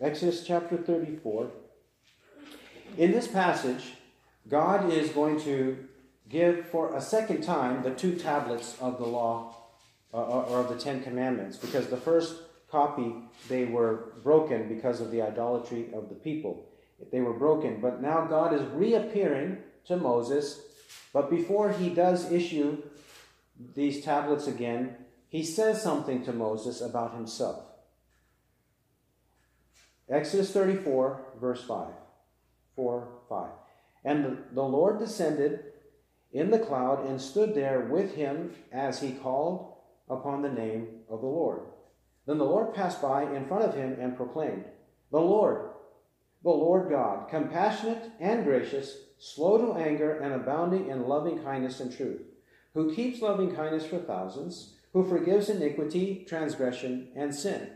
Exodus 0.01 0.45
chapter 0.45 0.77
34. 0.77 1.49
In 2.97 3.11
this 3.11 3.27
passage, 3.27 3.93
God 4.49 4.91
is 4.91 5.09
going 5.09 5.39
to 5.41 5.87
give 6.34 6.65
for 6.67 6.95
a 6.95 7.01
second 7.01 7.43
time 7.43 7.84
the 7.84 7.91
two 7.91 8.15
tablets 8.15 8.75
of 8.81 8.97
the 8.97 9.05
law 9.05 9.55
uh, 10.13 10.17
or 10.17 10.59
of 10.59 10.69
the 10.69 10.84
Ten 10.84 11.01
Commandments, 11.03 11.57
because 11.57 11.88
the 11.88 11.97
first 11.97 12.36
copy 12.69 13.13
they 13.47 13.65
were 13.65 14.13
broken 14.23 14.67
because 14.67 14.99
of 14.99 15.11
the 15.11 15.21
idolatry 15.21 15.86
of 15.93 16.09
the 16.09 16.15
people. 16.15 16.67
They 17.11 17.21
were 17.21 17.34
broken, 17.34 17.79
but 17.79 18.01
now 18.01 18.25
God 18.25 18.53
is 18.53 18.63
reappearing 18.73 19.59
to 19.86 19.95
Moses. 19.95 20.59
But 21.13 21.29
before 21.29 21.71
he 21.71 21.89
does 21.89 22.31
issue 22.31 22.81
these 23.75 24.03
tablets 24.03 24.47
again, 24.47 24.95
he 25.29 25.43
says 25.43 25.81
something 25.81 26.23
to 26.25 26.34
Moses 26.34 26.81
about 26.81 27.13
himself. 27.13 27.63
Exodus 30.09 30.51
34, 30.51 31.21
verse 31.39 31.63
5. 31.63 31.88
4 32.75 33.07
5. 33.29 33.49
And 34.05 34.38
the 34.51 34.63
Lord 34.63 34.99
descended 34.99 35.72
in 36.34 36.49
the 36.49 36.59
cloud 36.59 37.05
and 37.05 37.21
stood 37.21 37.53
there 37.53 37.81
with 37.81 38.15
him 38.15 38.53
as 38.71 38.99
he 38.99 39.11
called 39.11 39.73
upon 40.09 40.41
the 40.41 40.49
name 40.49 40.88
of 41.09 41.21
the 41.21 41.27
Lord. 41.27 41.61
Then 42.25 42.39
the 42.39 42.43
Lord 42.45 42.73
passed 42.73 43.01
by 43.01 43.23
in 43.23 43.45
front 43.45 43.63
of 43.63 43.75
him 43.75 43.95
and 43.99 44.17
proclaimed, 44.17 44.65
The 45.11 45.21
Lord, 45.21 45.69
the 46.43 46.49
Lord 46.49 46.89
God, 46.89 47.29
compassionate 47.29 48.11
and 48.19 48.43
gracious, 48.43 48.97
slow 49.19 49.57
to 49.57 49.79
anger, 49.79 50.19
and 50.19 50.34
abounding 50.34 50.89
in 50.89 51.07
loving 51.07 51.43
kindness 51.43 51.79
and 51.79 51.95
truth, 51.95 52.21
who 52.73 52.95
keeps 52.95 53.21
loving 53.21 53.55
kindness 53.55 53.86
for 53.86 53.99
thousands, 53.99 54.75
who 54.91 55.07
forgives 55.07 55.49
iniquity, 55.49 56.25
transgression, 56.27 57.09
and 57.15 57.34
sin. 57.34 57.69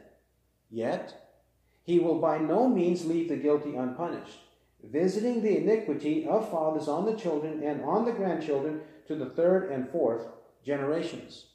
Yet 0.69 1.31
he 1.83 1.99
will 1.99 2.19
by 2.19 2.39
no 2.39 2.67
means 2.67 3.05
leave 3.05 3.29
the 3.29 3.37
guilty 3.37 3.75
unpunished 3.75 4.39
visiting 4.83 5.41
the 5.41 5.57
iniquity 5.57 6.25
of 6.25 6.49
fathers 6.49 6.87
on 6.87 7.05
the 7.05 7.15
children 7.15 7.63
and 7.63 7.83
on 7.83 8.05
the 8.05 8.11
grandchildren 8.11 8.81
to 9.07 9.15
the 9.15 9.25
third 9.25 9.71
and 9.71 9.89
fourth 9.89 10.27
generations. 10.65 11.45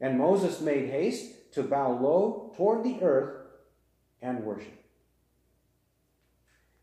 And 0.00 0.18
Moses 0.18 0.60
made 0.60 0.90
haste 0.90 1.52
to 1.52 1.62
bow 1.62 1.92
low 1.92 2.52
toward 2.56 2.84
the 2.84 3.02
earth 3.02 3.46
and 4.22 4.44
worship. 4.44 4.84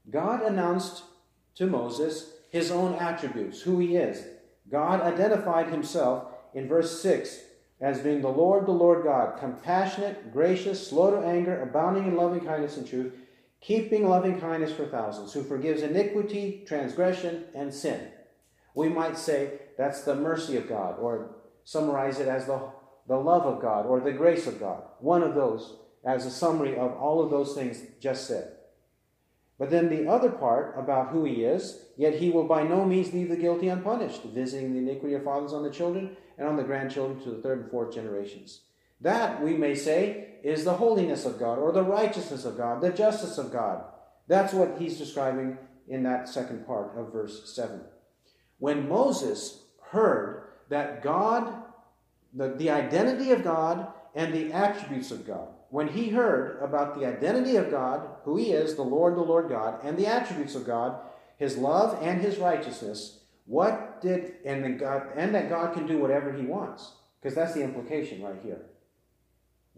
God 0.09 0.41
announced 0.41 1.03
to 1.55 1.65
Moses 1.65 2.33
his 2.49 2.71
own 2.71 2.93
attributes, 2.95 3.61
who 3.61 3.79
he 3.79 3.95
is. 3.95 4.23
God 4.69 5.01
identified 5.01 5.67
himself 5.67 6.25
in 6.53 6.67
verse 6.67 7.01
6 7.01 7.39
as 7.79 7.99
being 7.99 8.21
the 8.21 8.29
Lord, 8.29 8.65
the 8.65 8.71
Lord 8.71 9.03
God, 9.03 9.39
compassionate, 9.39 10.31
gracious, 10.31 10.87
slow 10.87 11.11
to 11.11 11.27
anger, 11.27 11.61
abounding 11.61 12.05
in 12.05 12.15
loving 12.15 12.41
kindness 12.41 12.77
and 12.77 12.87
truth 12.87 13.13
keeping 13.61 14.07
loving 14.07 14.39
kindness 14.39 14.71
for 14.71 14.85
thousands, 14.85 15.33
who 15.33 15.43
forgives 15.43 15.81
iniquity, 15.81 16.63
transgression, 16.67 17.45
and 17.55 17.73
sin. 17.73 18.09
We 18.75 18.89
might 18.89 19.17
say 19.17 19.59
that's 19.77 20.01
the 20.01 20.15
mercy 20.15 20.57
of 20.57 20.69
God, 20.69 20.99
or 20.99 21.35
summarize 21.63 22.19
it 22.19 22.27
as 22.27 22.45
the, 22.45 22.61
the 23.07 23.17
love 23.17 23.45
of 23.45 23.61
God, 23.61 23.85
or 23.85 23.99
the 23.99 24.11
grace 24.11 24.47
of 24.47 24.59
God. 24.59 24.83
One 24.99 25.23
of 25.23 25.35
those 25.35 25.77
as 26.05 26.25
a 26.25 26.31
summary 26.31 26.77
of 26.77 26.93
all 26.93 27.21
of 27.21 27.31
those 27.31 27.53
things 27.53 27.81
just 27.99 28.27
said. 28.27 28.53
But 29.59 29.71
then 29.71 29.89
the 29.89 30.07
other 30.07 30.29
part 30.29 30.75
about 30.77 31.09
who 31.09 31.25
he 31.25 31.43
is, 31.43 31.85
yet 31.97 32.15
he 32.15 32.29
will 32.29 32.43
by 32.43 32.63
no 32.63 32.85
means 32.85 33.11
leave 33.11 33.29
the 33.29 33.35
guilty 33.35 33.69
unpunished, 33.69 34.23
visiting 34.23 34.73
the 34.73 34.79
iniquity 34.79 35.15
of 35.15 35.23
fathers 35.23 35.51
on 35.51 35.63
the 35.63 35.71
children 35.71 36.15
and 36.37 36.47
on 36.47 36.57
the 36.57 36.63
grandchildren 36.63 37.19
to 37.21 37.31
the 37.31 37.41
third 37.41 37.61
and 37.61 37.71
fourth 37.71 37.93
generations. 37.93 38.61
That, 39.01 39.41
we 39.43 39.55
may 39.55 39.75
say, 39.75 40.27
is 40.43 40.63
the 40.63 40.73
holiness 40.73 41.25
of 41.25 41.39
God 41.39 41.59
or 41.59 41.71
the 41.71 41.83
righteousness 41.83 42.45
of 42.45 42.57
God, 42.57 42.81
the 42.81 42.91
justice 42.91 43.37
of 43.37 43.51
God. 43.51 43.83
That's 44.27 44.53
what 44.53 44.77
he's 44.79 44.97
describing 44.97 45.57
in 45.87 46.03
that 46.03 46.27
second 46.27 46.65
part 46.65 46.97
of 46.97 47.13
verse 47.13 47.53
7. 47.55 47.81
When 48.59 48.89
Moses 48.89 49.63
heard 49.91 50.49
that 50.69 51.01
God, 51.01 51.53
the, 52.33 52.49
the 52.49 52.69
identity 52.69 53.31
of 53.31 53.43
God 53.43 53.87
and 54.15 54.33
the 54.33 54.51
attributes 54.51 55.11
of 55.11 55.25
God, 55.25 55.49
when 55.69 55.89
he 55.89 56.09
heard 56.09 56.61
about 56.61 56.97
the 56.97 57.05
identity 57.05 57.57
of 57.57 57.69
God, 57.69 58.07
who 58.23 58.37
he 58.37 58.51
is, 58.51 58.75
the 58.75 58.83
Lord, 58.83 59.15
the 59.15 59.21
Lord 59.21 59.49
God, 59.49 59.79
and 59.83 59.97
the 59.97 60.07
attributes 60.07 60.55
of 60.55 60.65
God, 60.65 60.99
his 61.37 61.57
love 61.57 61.97
and 62.01 62.21
his 62.21 62.37
righteousness, 62.37 63.19
what 63.45 64.01
did, 64.01 64.35
and, 64.45 64.79
God, 64.79 65.07
and 65.15 65.35
that 65.35 65.49
God 65.49 65.73
can 65.73 65.87
do 65.87 65.97
whatever 65.97 66.33
he 66.33 66.45
wants? 66.45 66.93
Because 67.21 67.35
that's 67.35 67.53
the 67.53 67.63
implication 67.63 68.21
right 68.23 68.39
here. 68.43 68.61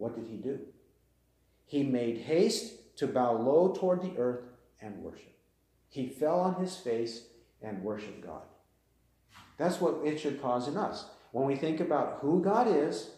What 0.00 0.14
did 0.14 0.26
he 0.30 0.38
do? 0.38 0.58
He 1.66 1.82
made 1.82 2.22
haste 2.22 2.96
to 2.96 3.06
bow 3.06 3.36
low 3.36 3.74
toward 3.74 4.00
the 4.00 4.16
earth 4.16 4.40
and 4.80 5.02
worship. 5.02 5.36
He 5.90 6.08
fell 6.08 6.40
on 6.40 6.54
his 6.54 6.74
face 6.74 7.26
and 7.60 7.82
worshiped 7.82 8.24
God. 8.24 8.42
That's 9.58 9.78
what 9.78 10.00
it 10.02 10.18
should 10.18 10.40
cause 10.40 10.68
in 10.68 10.78
us. 10.78 11.04
When 11.32 11.46
we 11.46 11.54
think 11.54 11.80
about 11.80 12.20
who 12.22 12.42
God 12.42 12.66
is, 12.66 13.10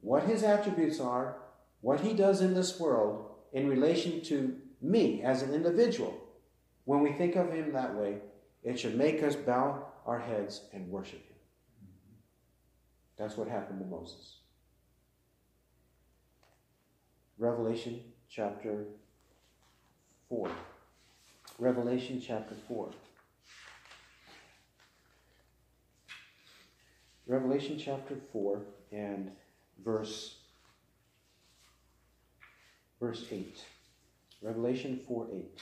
what 0.00 0.22
his 0.22 0.42
attributes 0.42 1.00
are, 1.00 1.36
what 1.82 2.00
he 2.00 2.14
does 2.14 2.40
in 2.40 2.54
this 2.54 2.80
world 2.80 3.26
in 3.52 3.68
relation 3.68 4.22
to 4.22 4.56
me 4.80 5.22
as 5.22 5.42
an 5.42 5.52
individual, 5.52 6.16
when 6.86 7.02
we 7.02 7.12
think 7.12 7.36
of 7.36 7.52
him 7.52 7.74
that 7.74 7.94
way, 7.94 8.20
it 8.64 8.80
should 8.80 8.96
make 8.96 9.22
us 9.22 9.36
bow 9.36 9.84
our 10.06 10.18
heads 10.18 10.62
and 10.72 10.88
worship 10.88 11.26
him. 11.28 11.36
That's 13.18 13.36
what 13.36 13.48
happened 13.48 13.80
to 13.80 13.86
Moses. 13.86 14.38
Revelation 17.38 18.00
chapter 18.30 18.84
4. 20.30 20.50
Revelation 21.58 22.22
chapter 22.24 22.54
4. 22.66 22.90
Revelation 27.26 27.78
chapter 27.78 28.16
4 28.32 28.62
and 28.92 29.32
verse 29.84 30.36
verse 33.00 33.24
8. 33.30 33.62
Revelation 34.40 35.00
4 35.06 35.26
8. 35.34 35.60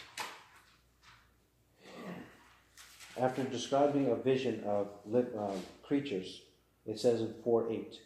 After 3.20 3.44
describing 3.44 4.10
a 4.10 4.16
vision 4.16 4.62
of 4.64 4.88
uh, 5.12 5.52
creatures, 5.82 6.42
it 6.86 7.00
says 7.00 7.20
in 7.20 7.34
4 7.42 7.72
8. 7.72 7.98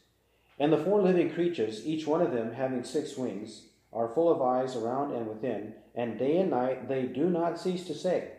And 0.59 0.72
the 0.72 0.78
four 0.78 1.02
living 1.02 1.30
creatures, 1.30 1.86
each 1.86 2.06
one 2.06 2.20
of 2.20 2.32
them 2.32 2.52
having 2.52 2.82
six 2.82 3.16
wings, 3.16 3.66
are 3.92 4.12
full 4.14 4.30
of 4.30 4.42
eyes 4.42 4.76
around 4.76 5.14
and 5.14 5.26
within, 5.26 5.74
and 5.94 6.18
day 6.18 6.38
and 6.38 6.50
night 6.50 6.88
they 6.88 7.02
do 7.04 7.30
not 7.30 7.59
cease 7.59 7.86
to 7.86 7.94
say, 7.94 8.32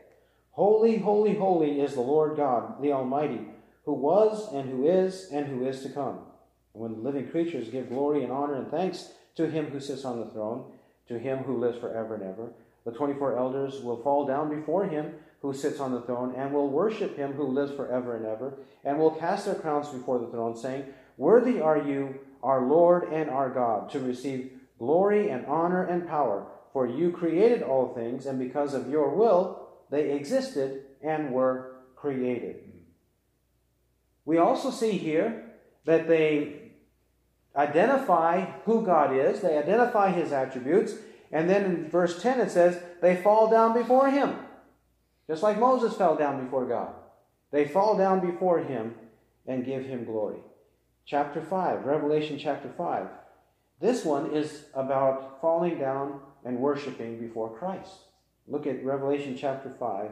Holy, 0.52 0.98
holy, 0.98 1.36
holy 1.36 1.80
is 1.80 1.94
the 1.94 2.02
Lord 2.02 2.36
God, 2.36 2.82
the 2.82 2.92
Almighty, 2.92 3.42
who 3.86 3.94
was 3.94 4.52
and 4.54 4.70
who 4.70 4.88
is 4.88 5.30
and 5.32 5.48
who 5.48 5.66
is 5.66 5.82
to 5.84 5.90
come. 5.90 6.20
And 6.74 6.84
when 6.84 6.92
the 6.94 7.00
living 7.00 7.30
creatures 7.30 7.70
give 7.70 7.90
glory 7.90 8.24
and 8.24 8.32
honor 8.32 8.56
and 8.56 8.70
thanks 8.70 9.12
to 9.36 9.50
him 9.50 9.68
who 9.68 9.80
sits 9.80 10.06
on 10.06 10.20
the 10.20 10.28
throne, 10.28 10.72
to 11.08 11.18
him 11.18 11.40
who 11.40 11.58
lives 11.58 11.80
forever 11.80 12.16
and 12.16 12.24
ever, 12.24 12.52
the 12.86 12.92
24 12.92 13.38
elders 13.38 13.82
will 13.82 14.02
fall 14.04 14.26
down 14.26 14.50
before 14.50 14.86
him 14.86 15.14
who 15.42 15.54
sits 15.54 15.80
on 15.80 15.94
the 15.94 16.02
throne 16.02 16.36
and 16.36 16.54
will 16.54 16.70
worship 16.70 17.16
him 17.18 17.34
who 17.34 17.48
lives 17.48 17.72
forever 17.72 18.16
and 18.18 18.26
ever, 18.26 18.58
and 18.84 18.98
will 19.00 19.12
cast 19.12 19.46
their 19.46 19.56
crowns 19.56 19.88
before 19.88 20.20
the 20.20 20.28
throne, 20.28 20.56
saying, 20.56 20.84
Worthy 21.20 21.60
are 21.60 21.78
you, 21.78 22.16
our 22.42 22.66
Lord 22.66 23.12
and 23.12 23.30
our 23.30 23.50
God, 23.50 23.90
to 23.90 24.00
receive 24.00 24.52
glory 24.78 25.30
and 25.30 25.46
honor 25.48 25.84
and 25.84 26.08
power, 26.08 26.48
for 26.72 26.88
you 26.88 27.12
created 27.12 27.62
all 27.62 27.94
things, 27.94 28.26
and 28.26 28.40
because 28.40 28.74
of 28.74 28.90
your 28.90 29.14
will 29.14 29.68
they 29.92 30.14
existed 30.14 30.86
and 31.04 31.34
were 31.34 31.76
created. 31.98 32.64
We 34.24 34.38
also 34.38 34.72
see 34.72 34.92
here 34.92 35.44
that 35.84 36.08
they 36.08 36.72
identify 37.54 38.46
who 38.64 38.86
God 38.86 39.14
is, 39.14 39.42
they 39.42 39.58
identify 39.58 40.12
his 40.12 40.32
attributes, 40.32 40.94
and 41.34 41.50
then 41.50 41.66
in 41.66 41.90
verse 41.90 42.22
10 42.22 42.40
it 42.40 42.50
says, 42.50 42.82
they 43.02 43.18
fall 43.18 43.50
down 43.50 43.74
before 43.74 44.10
him. 44.10 44.38
Just 45.28 45.44
like 45.44 45.60
Moses 45.60 45.98
fell 45.98 46.16
down 46.16 46.46
before 46.46 46.66
God. 46.66 46.94
They 47.52 47.68
fall 47.68 47.98
down 47.98 48.26
before 48.26 48.60
him 48.60 48.96
and 49.46 49.66
give 49.66 49.84
him 49.84 50.06
glory. 50.06 50.40
Chapter 51.10 51.42
5, 51.42 51.86
Revelation 51.86 52.38
chapter 52.38 52.70
5. 52.70 53.08
This 53.82 54.06
one 54.06 54.32
is 54.32 54.66
about 54.76 55.42
falling 55.42 55.80
down 55.80 56.20
and 56.46 56.60
worshiping 56.60 57.20
before 57.20 57.58
Christ. 57.58 57.94
Look 58.48 58.68
at 58.68 58.86
Revelation 58.86 59.36
chapter 59.36 59.72
5, 59.80 60.12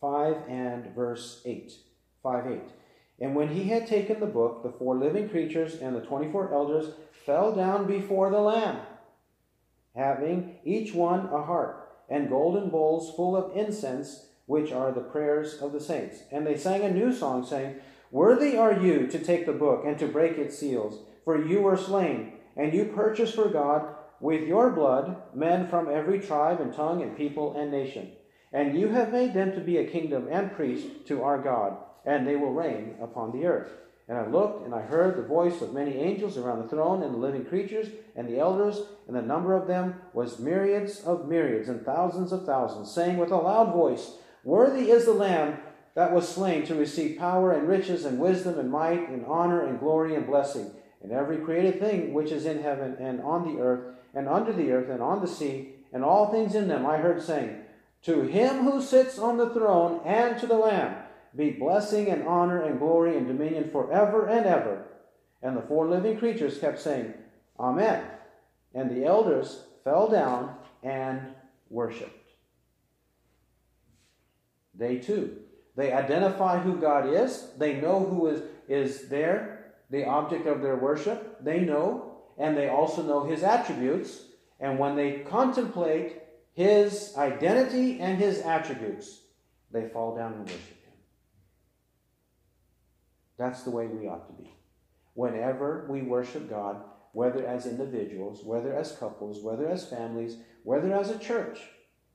5 0.00 0.36
and 0.48 0.94
verse 0.94 1.42
8. 1.44 1.72
5 2.22 2.46
8. 2.46 2.60
And 3.18 3.34
when 3.34 3.48
he 3.48 3.64
had 3.64 3.88
taken 3.88 4.20
the 4.20 4.26
book, 4.26 4.62
the 4.62 4.70
four 4.70 4.96
living 4.96 5.28
creatures 5.28 5.74
and 5.74 5.96
the 5.96 6.00
24 6.00 6.54
elders 6.54 6.94
fell 7.26 7.52
down 7.52 7.88
before 7.88 8.30
the 8.30 8.38
Lamb, 8.38 8.78
having 9.96 10.58
each 10.62 10.94
one 10.94 11.26
a 11.32 11.42
harp 11.42 12.04
and 12.08 12.28
golden 12.28 12.70
bowls 12.70 13.12
full 13.16 13.34
of 13.34 13.56
incense, 13.56 14.26
which 14.46 14.70
are 14.70 14.92
the 14.92 15.00
prayers 15.00 15.60
of 15.60 15.72
the 15.72 15.80
saints. 15.80 16.18
And 16.30 16.46
they 16.46 16.56
sang 16.56 16.82
a 16.82 16.92
new 16.92 17.12
song, 17.12 17.44
saying, 17.44 17.80
Worthy 18.10 18.56
are 18.56 18.72
you 18.72 19.06
to 19.06 19.18
take 19.18 19.44
the 19.44 19.52
book 19.52 19.84
and 19.84 19.98
to 19.98 20.06
break 20.06 20.38
its 20.38 20.58
seals, 20.58 21.00
for 21.24 21.44
you 21.44 21.60
were 21.60 21.76
slain, 21.76 22.32
and 22.56 22.72
you 22.72 22.86
purchased 22.86 23.34
for 23.34 23.48
God 23.48 23.94
with 24.20 24.48
your 24.48 24.70
blood 24.70 25.16
men 25.34 25.68
from 25.68 25.90
every 25.90 26.18
tribe 26.18 26.60
and 26.60 26.72
tongue 26.72 27.02
and 27.02 27.16
people 27.16 27.56
and 27.56 27.70
nation. 27.70 28.12
And 28.52 28.78
you 28.78 28.88
have 28.88 29.12
made 29.12 29.34
them 29.34 29.52
to 29.52 29.60
be 29.60 29.76
a 29.76 29.90
kingdom 29.90 30.26
and 30.30 30.52
priests 30.52 30.88
to 31.06 31.22
our 31.22 31.38
God, 31.38 31.76
and 32.06 32.26
they 32.26 32.36
will 32.36 32.52
reign 32.52 32.96
upon 33.00 33.32
the 33.32 33.46
earth. 33.46 33.72
And 34.08 34.16
I 34.16 34.26
looked, 34.26 34.64
and 34.64 34.74
I 34.74 34.80
heard 34.80 35.16
the 35.16 35.28
voice 35.28 35.60
of 35.60 35.74
many 35.74 35.98
angels 35.98 36.38
around 36.38 36.62
the 36.62 36.68
throne, 36.68 37.02
and 37.02 37.12
the 37.12 37.18
living 37.18 37.44
creatures, 37.44 37.88
and 38.16 38.26
the 38.26 38.38
elders, 38.38 38.80
and 39.06 39.14
the 39.14 39.20
number 39.20 39.52
of 39.52 39.68
them 39.68 39.96
was 40.14 40.38
myriads 40.38 41.00
of 41.00 41.28
myriads, 41.28 41.68
and 41.68 41.84
thousands 41.84 42.32
of 42.32 42.46
thousands, 42.46 42.90
saying 42.90 43.18
with 43.18 43.30
a 43.30 43.36
loud 43.36 43.74
voice, 43.74 44.12
Worthy 44.44 44.90
is 44.90 45.04
the 45.04 45.12
Lamb 45.12 45.58
that 45.98 46.12
was 46.12 46.28
slain 46.28 46.64
to 46.64 46.76
receive 46.76 47.18
power 47.18 47.50
and 47.50 47.66
riches 47.66 48.04
and 48.04 48.20
wisdom 48.20 48.56
and 48.56 48.70
might 48.70 49.08
and 49.08 49.26
honor 49.26 49.66
and 49.66 49.80
glory 49.80 50.14
and 50.14 50.28
blessing. 50.28 50.70
And 51.02 51.10
every 51.10 51.38
created 51.38 51.80
thing 51.80 52.12
which 52.12 52.30
is 52.30 52.46
in 52.46 52.62
heaven 52.62 52.96
and 53.00 53.20
on 53.20 53.42
the 53.42 53.60
earth 53.60 53.96
and 54.14 54.28
under 54.28 54.52
the 54.52 54.70
earth 54.70 54.88
and 54.90 55.02
on 55.02 55.20
the 55.20 55.26
sea 55.26 55.70
and 55.92 56.04
all 56.04 56.30
things 56.30 56.54
in 56.54 56.68
them, 56.68 56.86
I 56.86 56.98
heard 56.98 57.20
saying, 57.20 57.62
To 58.02 58.22
him 58.22 58.58
who 58.62 58.80
sits 58.80 59.18
on 59.18 59.38
the 59.38 59.50
throne 59.50 60.00
and 60.04 60.38
to 60.38 60.46
the 60.46 60.54
Lamb 60.54 61.02
be 61.34 61.50
blessing 61.50 62.08
and 62.08 62.28
honor 62.28 62.62
and 62.62 62.78
glory 62.78 63.16
and 63.16 63.26
dominion 63.26 63.68
forever 63.68 64.24
and 64.26 64.46
ever. 64.46 64.84
And 65.42 65.56
the 65.56 65.62
four 65.62 65.88
living 65.88 66.16
creatures 66.16 66.58
kept 66.58 66.80
saying, 66.80 67.12
Amen. 67.58 68.04
And 68.72 68.88
the 68.88 69.04
elders 69.04 69.64
fell 69.82 70.06
down 70.06 70.54
and 70.80 71.34
worshiped. 71.68 72.30
They 74.76 74.98
too. 74.98 75.38
They 75.78 75.92
identify 75.92 76.58
who 76.58 76.80
God 76.80 77.08
is. 77.08 77.50
They 77.56 77.80
know 77.80 78.04
who 78.04 78.26
is, 78.26 78.42
is 78.66 79.08
there, 79.08 79.74
the 79.90 80.06
object 80.06 80.48
of 80.48 80.60
their 80.60 80.74
worship. 80.74 81.42
They 81.44 81.60
know. 81.60 82.16
And 82.36 82.56
they 82.56 82.68
also 82.68 83.00
know 83.00 83.22
his 83.22 83.44
attributes. 83.44 84.22
And 84.58 84.80
when 84.80 84.96
they 84.96 85.20
contemplate 85.20 86.16
his 86.52 87.14
identity 87.16 88.00
and 88.00 88.18
his 88.18 88.40
attributes, 88.40 89.20
they 89.70 89.88
fall 89.88 90.16
down 90.16 90.32
and 90.32 90.40
worship. 90.40 90.58
Him. 90.58 90.94
That's 93.38 93.62
the 93.62 93.70
way 93.70 93.86
we 93.86 94.08
ought 94.08 94.26
to 94.26 94.42
be. 94.42 94.50
Whenever 95.14 95.86
we 95.88 96.02
worship 96.02 96.50
God, 96.50 96.82
whether 97.12 97.46
as 97.46 97.66
individuals, 97.66 98.42
whether 98.42 98.74
as 98.74 98.96
couples, 98.96 99.44
whether 99.44 99.68
as 99.68 99.88
families, 99.88 100.38
whether 100.64 100.92
as 100.92 101.10
a 101.10 101.18
church, 101.20 101.60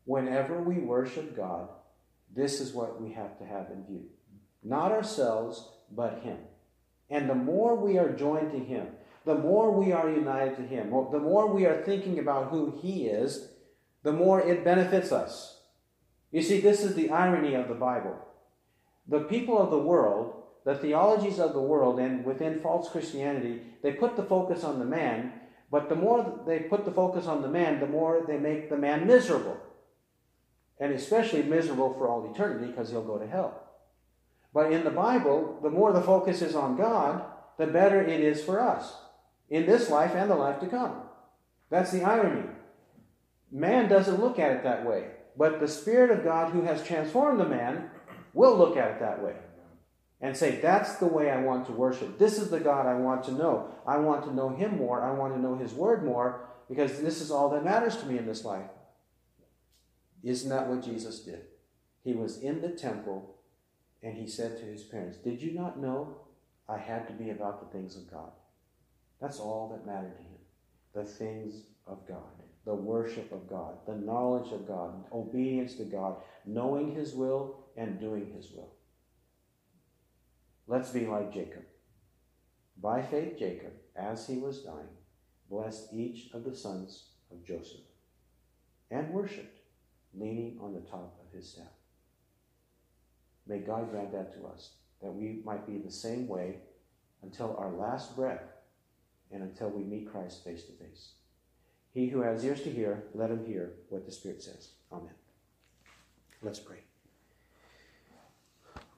whenever 0.03 0.61
we 0.61 0.80
worship 0.80 1.34
God, 1.34 1.70
this 2.36 2.59
is 2.59 2.73
what 2.73 3.01
we 3.01 3.11
have 3.13 3.38
to 3.39 3.45
have 3.45 3.69
in 3.69 3.86
view. 3.86 4.05
Not 4.63 4.91
ourselves, 4.91 5.69
but 5.91 6.21
Him. 6.23 6.38
And 7.09 7.29
the 7.29 7.36
more 7.36 7.75
we 7.75 7.97
are 7.97 8.11
joined 8.11 8.51
to 8.51 8.59
Him, 8.59 8.88
the 9.25 9.36
more 9.36 9.71
we 9.71 9.91
are 9.91 10.09
united 10.09 10.57
to 10.57 10.63
Him, 10.63 10.89
the 11.11 11.19
more 11.19 11.47
we 11.47 11.65
are 11.65 11.84
thinking 11.84 12.19
about 12.19 12.49
who 12.49 12.79
He 12.81 13.07
is, 13.07 13.49
the 14.03 14.11
more 14.11 14.41
it 14.41 14.63
benefits 14.63 15.11
us. 15.11 15.61
You 16.31 16.41
see, 16.41 16.59
this 16.59 16.84
is 16.84 16.95
the 16.95 17.09
irony 17.09 17.53
of 17.53 17.67
the 17.67 17.75
Bible. 17.75 18.17
The 19.07 19.21
people 19.21 19.61
of 19.61 19.69
the 19.69 19.77
world 19.77 20.43
the 20.65 20.75
theologies 20.75 21.39
of 21.39 21.53
the 21.53 21.61
world 21.61 21.99
and 21.99 22.23
within 22.23 22.61
false 22.61 22.89
Christianity, 22.89 23.61
they 23.81 23.91
put 23.91 24.15
the 24.15 24.23
focus 24.23 24.63
on 24.63 24.79
the 24.79 24.86
man, 24.86 25.34
but 25.69 25.89
the 25.89 25.95
more 25.95 26.41
they 26.45 26.59
put 26.59 26.86
the 26.86 26.91
focus 26.91 27.27
on 27.27 27.41
the 27.41 27.49
man, 27.49 27.79
the 27.79 27.88
more 27.88 28.23
they 28.25 28.38
make 28.38 28.69
the 28.69 28.77
man 28.77 29.05
miserable. 29.05 29.57
And 30.80 30.93
especially 30.93 31.43
miserable 31.43 31.93
for 31.93 32.07
all 32.07 32.30
eternity 32.32 32.67
because 32.67 32.89
he'll 32.89 33.03
go 33.03 33.17
to 33.17 33.28
hell. 33.28 33.61
But 34.53 34.71
in 34.71 34.84
the 34.84 34.91
Bible, 34.91 35.59
the 35.61 35.69
more 35.69 35.91
the 35.93 36.01
focus 36.01 36.41
is 36.41 36.55
on 36.55 36.78
God, 36.78 37.24
the 37.57 37.67
better 37.67 38.01
it 38.01 38.21
is 38.21 38.43
for 38.43 38.59
us 38.59 38.93
in 39.49 39.65
this 39.65 39.89
life 39.89 40.13
and 40.15 40.30
the 40.30 40.36
life 40.36 40.59
to 40.59 40.67
come. 40.67 41.01
That's 41.69 41.91
the 41.91 42.03
irony. 42.03 42.49
Man 43.51 43.88
doesn't 43.88 44.19
look 44.19 44.39
at 44.39 44.51
it 44.51 44.63
that 44.63 44.86
way, 44.86 45.07
but 45.38 45.59
the 45.59 45.67
Spirit 45.67 46.11
of 46.11 46.24
God 46.24 46.51
who 46.51 46.63
has 46.63 46.84
transformed 46.84 47.39
the 47.39 47.47
man 47.47 47.89
will 48.34 48.57
look 48.57 48.78
at 48.78 48.91
it 48.91 48.99
that 48.99 49.24
way 49.24 49.36
and 50.21 50.36
say, 50.36 50.59
That's 50.61 50.95
the 50.95 51.05
way 51.05 51.30
I 51.30 51.41
want 51.41 51.67
to 51.67 51.71
worship. 51.71 52.17
This 52.17 52.39
is 52.39 52.49
the 52.49 52.59
God 52.59 52.88
I 52.88 52.95
want 52.95 53.24
to 53.26 53.32
know. 53.32 53.69
I 53.86 53.97
want 53.97 54.24
to 54.24 54.34
know 54.34 54.49
Him 54.49 54.78
more. 54.78 55.03
I 55.03 55.11
want 55.11 55.36
to 55.36 55.39
know 55.39 55.55
His 55.55 55.74
Word 55.74 56.03
more 56.03 56.47
because 56.67 57.01
this 57.01 57.21
is 57.21 57.30
all 57.30 57.49
that 57.49 57.63
matters 57.63 57.97
to 57.97 58.05
me 58.05 58.17
in 58.17 58.26
this 58.26 58.45
life. 58.45 58.65
Isn't 60.24 60.49
that 60.49 60.67
what 60.67 60.84
Jesus 60.84 61.19
did? 61.19 61.41
He 62.03 62.13
was 62.13 62.41
in 62.41 62.61
the 62.61 62.69
temple 62.69 63.36
and 64.01 64.15
he 64.17 64.28
said 64.28 64.57
to 64.57 64.65
his 64.65 64.84
parents, 64.84 65.17
Did 65.17 65.41
you 65.41 65.53
not 65.53 65.80
know 65.80 66.17
I 66.67 66.78
had 66.78 67.07
to 67.07 67.13
be 67.13 67.30
about 67.30 67.59
the 67.59 67.78
things 67.78 67.95
of 67.95 68.09
God? 68.09 68.32
That's 69.21 69.39
all 69.39 69.69
that 69.69 69.86
mattered 69.86 70.15
to 70.17 70.24
him. 70.24 70.39
The 70.93 71.03
things 71.05 71.63
of 71.88 72.07
God, 72.07 72.43
the 72.65 72.76
worship 72.76 73.32
of 73.32 73.49
God, 73.49 73.78
the 73.86 73.95
knowledge 73.95 74.51
of 74.51 74.67
God, 74.67 75.05
obedience 75.11 75.76
to 75.76 75.86
God, 75.86 76.17
knowing 76.45 76.93
his 76.93 77.13
will 77.13 77.65
and 77.76 77.99
doing 77.99 78.32
his 78.36 78.51
will. 78.51 78.74
Let's 80.67 80.91
be 80.91 81.05
like 81.05 81.34
Jacob. 81.34 81.63
By 82.82 83.01
faith, 83.01 83.38
Jacob, 83.38 83.74
as 83.95 84.28
he 84.28 84.38
was 84.38 84.63
dying, 84.63 84.88
blessed 85.49 85.93
each 85.93 86.32
of 86.34 86.43
the 86.43 86.55
sons 86.55 87.09
of 87.32 87.45
Joseph 87.45 87.82
and 88.91 89.09
worshiped, 89.09 89.59
leaning 90.18 90.57
on 90.61 90.74
the 90.74 90.82
top 90.82 91.20
of 91.20 91.36
his 91.36 91.49
staff. 91.49 91.66
May 93.47 93.59
God 93.59 93.91
grant 93.91 94.11
that 94.14 94.34
to 94.34 94.47
us, 94.47 94.72
that 95.01 95.14
we 95.14 95.41
might 95.43 95.68
be 95.68 95.78
the 95.78 95.91
same 95.91 96.28
way 96.28 96.57
until 97.24 97.55
our 97.57 97.72
last 97.72 98.16
breath 98.16 98.43
and 99.32 99.43
until 99.43 99.70
we 99.70 99.84
meet 99.84 100.11
Christ 100.11 100.43
face 100.43 100.64
to 100.66 100.72
face. 100.74 101.14
He 101.93 102.07
who 102.07 102.22
has 102.22 102.43
ears 102.43 102.61
to 102.64 102.72
hear, 102.72 103.03
let 103.14 103.30
him 103.30 103.45
hear 103.45 103.74
what 103.89 104.05
the 104.05 104.11
Spirit 104.11 104.41
says. 104.41 104.70
Amen. 104.91 105.14
Let's 106.41 106.59
pray. 106.59 106.80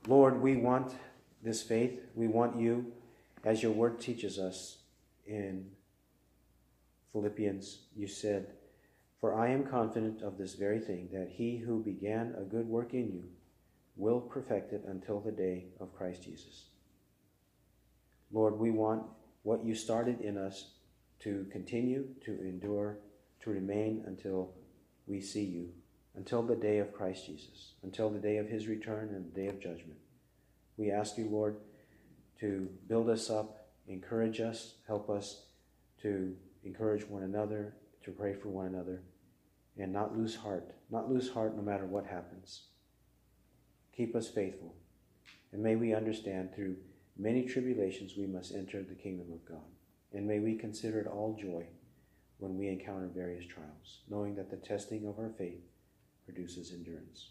Lord, 0.07 0.41
we 0.41 0.55
want 0.55 0.93
this 1.43 1.61
faith. 1.61 1.99
We 2.13 2.27
want 2.27 2.59
you, 2.59 2.91
as 3.43 3.63
your 3.63 3.71
word 3.71 3.99
teaches 3.99 4.37
us 4.39 4.77
in 5.25 5.71
Philippians, 7.11 7.79
you 7.95 8.07
said, 8.07 8.53
For 9.25 9.33
I 9.33 9.49
am 9.49 9.65
confident 9.65 10.21
of 10.21 10.37
this 10.37 10.53
very 10.53 10.79
thing, 10.79 11.09
that 11.11 11.31
he 11.31 11.57
who 11.57 11.81
began 11.83 12.35
a 12.37 12.43
good 12.43 12.67
work 12.67 12.93
in 12.93 13.11
you 13.11 13.23
will 13.97 14.21
perfect 14.21 14.71
it 14.71 14.83
until 14.87 15.19
the 15.19 15.31
day 15.31 15.65
of 15.79 15.95
Christ 15.95 16.21
Jesus. 16.21 16.65
Lord, 18.31 18.59
we 18.59 18.69
want 18.69 19.01
what 19.41 19.65
you 19.65 19.73
started 19.73 20.21
in 20.21 20.37
us 20.37 20.73
to 21.21 21.47
continue, 21.51 22.05
to 22.23 22.39
endure, 22.39 22.99
to 23.39 23.49
remain 23.49 24.03
until 24.05 24.53
we 25.07 25.21
see 25.21 25.43
you, 25.43 25.69
until 26.13 26.43
the 26.43 26.55
day 26.55 26.77
of 26.77 26.93
Christ 26.93 27.25
Jesus, 27.25 27.73
until 27.81 28.11
the 28.11 28.19
day 28.19 28.37
of 28.37 28.47
his 28.47 28.67
return 28.67 29.09
and 29.09 29.25
the 29.25 29.41
day 29.41 29.47
of 29.47 29.59
judgment. 29.59 29.97
We 30.77 30.91
ask 30.91 31.17
you, 31.17 31.29
Lord, 31.31 31.57
to 32.41 32.69
build 32.87 33.09
us 33.09 33.31
up 33.31 33.65
encourage 33.87 34.39
us, 34.39 34.75
help 34.85 35.09
us 35.09 35.45
to 36.03 36.35
encourage 36.63 37.09
one 37.09 37.23
another, 37.23 37.73
to 38.03 38.11
pray 38.11 38.35
for 38.35 38.49
one 38.49 38.67
another, 38.67 39.01
and 39.77 39.91
not 39.91 40.17
lose 40.17 40.35
heart, 40.35 40.73
not 40.89 41.11
lose 41.11 41.29
heart 41.29 41.55
no 41.55 41.61
matter 41.61 41.85
what 41.85 42.05
happens. 42.05 42.63
Keep 43.95 44.15
us 44.15 44.29
faithful, 44.29 44.75
and 45.51 45.61
may 45.61 45.75
we 45.75 45.93
understand 45.93 46.53
through 46.53 46.77
many 47.17 47.45
tribulations 47.45 48.17
we 48.17 48.27
must 48.27 48.53
enter 48.53 48.83
the 48.83 48.95
kingdom 48.95 49.31
of 49.31 49.45
God, 49.47 49.65
and 50.13 50.27
may 50.27 50.39
we 50.39 50.55
consider 50.55 50.99
it 50.99 51.07
all 51.07 51.37
joy 51.39 51.65
when 52.37 52.57
we 52.57 52.67
encounter 52.67 53.07
various 53.07 53.45
trials, 53.45 53.99
knowing 54.09 54.35
that 54.35 54.49
the 54.51 54.57
testing 54.57 55.07
of 55.07 55.17
our 55.17 55.31
faith 55.37 55.63
produces 56.25 56.73
endurance. 56.73 57.29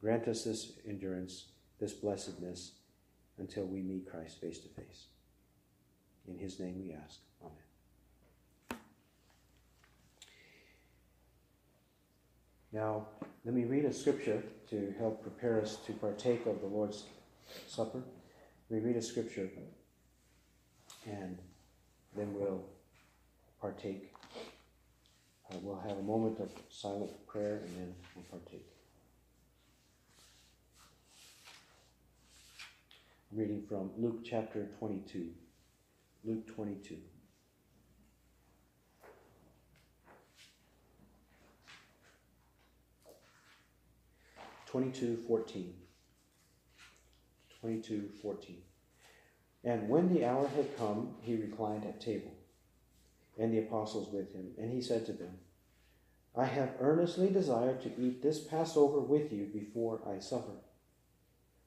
Grant 0.00 0.28
us 0.28 0.44
this 0.44 0.72
endurance, 0.88 1.46
this 1.78 1.92
blessedness, 1.92 2.72
until 3.38 3.64
we 3.64 3.80
meet 3.80 4.08
Christ 4.08 4.40
face 4.40 4.58
to 4.60 4.68
face. 4.68 5.06
In 6.28 6.38
his 6.38 6.60
name 6.60 6.80
we 6.80 6.92
ask. 6.92 7.20
Amen. 7.42 7.56
Now, 12.72 13.06
let 13.44 13.54
me 13.54 13.64
read 13.64 13.84
a 13.84 13.92
scripture 13.92 14.42
to 14.68 14.94
help 14.98 15.22
prepare 15.22 15.60
us 15.60 15.76
to 15.86 15.92
partake 15.92 16.46
of 16.46 16.60
the 16.60 16.66
Lord's 16.66 17.04
Supper. 17.66 18.02
We 18.68 18.78
read 18.78 18.96
a 18.96 19.02
scripture 19.02 19.50
and 21.04 21.36
then 22.16 22.32
we'll 22.32 22.64
partake. 23.60 24.12
Uh, 25.50 25.56
we'll 25.62 25.80
have 25.80 25.98
a 25.98 26.02
moment 26.02 26.38
of 26.38 26.52
silent 26.70 27.10
prayer 27.26 27.56
and 27.64 27.76
then 27.76 27.94
we'll 28.14 28.24
partake. 28.40 28.66
I'm 33.32 33.38
reading 33.38 33.64
from 33.68 33.90
Luke 33.96 34.20
chapter 34.24 34.68
22. 34.78 35.30
Luke 36.24 36.46
22. 36.54 36.96
Twenty-two 44.70 45.16
fourteen. 45.26 45.74
Twenty-two 47.60 48.10
fourteen. 48.22 48.62
And 49.64 49.88
when 49.88 50.14
the 50.14 50.24
hour 50.24 50.46
had 50.46 50.78
come, 50.78 51.16
he 51.22 51.34
reclined 51.34 51.84
at 51.84 52.00
table, 52.00 52.32
and 53.36 53.52
the 53.52 53.58
apostles 53.58 54.12
with 54.12 54.32
him, 54.32 54.52
and 54.56 54.70
he 54.72 54.80
said 54.80 55.04
to 55.06 55.12
them, 55.12 55.38
I 56.36 56.44
have 56.44 56.76
earnestly 56.78 57.30
desired 57.30 57.82
to 57.82 58.00
eat 58.00 58.22
this 58.22 58.38
Passover 58.38 59.00
with 59.00 59.32
you 59.32 59.46
before 59.46 60.00
I 60.08 60.20
suffer. 60.20 60.62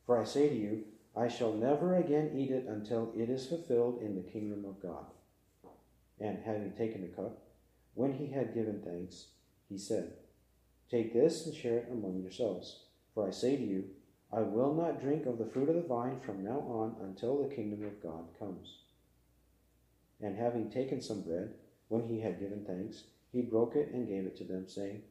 For 0.06 0.18
I 0.18 0.24
say 0.24 0.47
to 0.47 0.56
you, 0.56 0.86
I 1.14 1.28
shall 1.28 1.54
never 1.54 1.95
again 1.95 2.32
eat 2.34 2.51
it 2.51 2.66
until 2.68 3.12
it 3.16 3.30
is 3.30 3.47
fulfilled 3.47 4.01
in 4.01 4.16
the 4.16 4.32
kingdom 4.32 4.64
of 4.64 4.82
God. 4.82 5.08
And 6.22 6.39
having 6.45 6.72
taken 6.72 7.01
the 7.01 7.10
cup, 7.10 7.43
when 7.95 8.14
he 8.14 8.28
had 8.28 8.56
given 8.56 8.82
thanks, 8.82 9.28
he 9.68 9.78
said, 9.78 10.14
Take 10.89 11.14
this 11.14 11.45
and 11.45 11.54
share 11.54 11.80
it 11.80 11.89
among 11.91 12.22
yourselves. 12.22 12.86
For 13.14 13.28
I 13.28 13.32
say 13.32 13.55
to 13.55 13.64
you, 13.64 13.86
I 14.32 14.41
will 14.41 14.74
not 14.74 14.99
drink 14.99 15.26
of 15.26 15.38
the 15.38 15.45
fruit 15.45 15.70
of 15.70 15.76
the 15.76 15.82
vine 15.82 16.20
from 16.20 16.43
now 16.43 16.59
on 16.59 16.95
until 17.01 17.38
the 17.38 17.53
kingdom 17.53 17.86
of 17.86 18.01
God 18.01 18.26
comes. 18.39 18.80
And 20.20 20.36
having 20.36 20.72
taken 20.72 21.01
some 21.01 21.22
bread, 21.22 21.53
when 21.89 22.07
he 22.07 22.22
had 22.22 22.39
given 22.39 22.66
thanks, 22.66 23.03
he 23.32 23.41
broke 23.41 23.76
it 23.76 23.91
and 23.93 24.07
gave 24.07 24.26
it 24.26 24.36
to 24.38 24.43
them, 24.43 24.68
saying, 24.68 25.03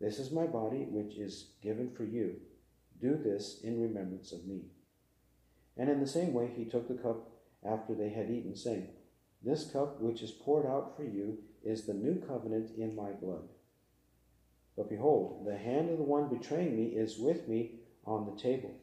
This 0.00 0.18
is 0.18 0.32
my 0.32 0.46
body, 0.46 0.86
which 0.88 1.16
is 1.16 1.50
given 1.62 1.90
for 1.90 2.04
you. 2.04 2.36
Do 3.00 3.16
this 3.16 3.60
in 3.62 3.80
remembrance 3.80 4.32
of 4.32 4.46
me. 4.46 4.62
And 5.76 5.88
in 5.88 6.00
the 6.00 6.06
same 6.06 6.32
way 6.32 6.50
he 6.56 6.64
took 6.64 6.88
the 6.88 6.94
cup 6.94 7.30
after 7.64 7.94
they 7.94 8.08
had 8.08 8.30
eaten, 8.30 8.56
saying, 8.56 8.88
This 9.42 9.70
cup 9.70 10.00
which 10.00 10.22
is 10.22 10.30
poured 10.30 10.66
out 10.66 10.96
for 10.96 11.04
you 11.04 11.38
is 11.62 11.84
the 11.84 11.94
new 11.94 12.20
covenant 12.26 12.70
in 12.76 12.96
my 12.96 13.10
blood. 13.10 13.48
But 14.76 14.88
behold, 14.88 15.44
the 15.46 15.56
hand 15.56 15.90
of 15.90 15.98
the 15.98 16.04
one 16.04 16.28
betraying 16.28 16.76
me 16.76 16.86
is 16.86 17.18
with 17.18 17.48
me 17.48 17.76
on 18.04 18.26
the 18.26 18.40
table. 18.40 18.74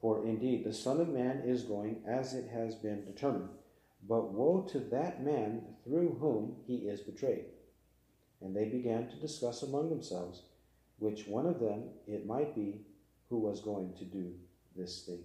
For 0.00 0.24
indeed, 0.24 0.64
the 0.64 0.72
Son 0.72 1.00
of 1.00 1.08
Man 1.08 1.42
is 1.44 1.62
going 1.62 2.02
as 2.06 2.34
it 2.34 2.48
has 2.48 2.74
been 2.74 3.04
determined. 3.04 3.50
But 4.08 4.32
woe 4.32 4.62
to 4.70 4.80
that 4.80 5.22
man 5.22 5.62
through 5.84 6.16
whom 6.20 6.56
he 6.66 6.76
is 6.88 7.00
betrayed. 7.00 7.44
And 8.40 8.56
they 8.56 8.64
began 8.64 9.08
to 9.08 9.16
discuss 9.16 9.62
among 9.62 9.90
themselves 9.90 10.42
which 10.98 11.26
one 11.26 11.46
of 11.46 11.60
them 11.60 11.84
it 12.06 12.26
might 12.26 12.54
be 12.54 12.80
who 13.28 13.38
was 13.38 13.60
going 13.60 13.92
to 13.98 14.04
do 14.04 14.32
this 14.74 15.02
thing. 15.02 15.22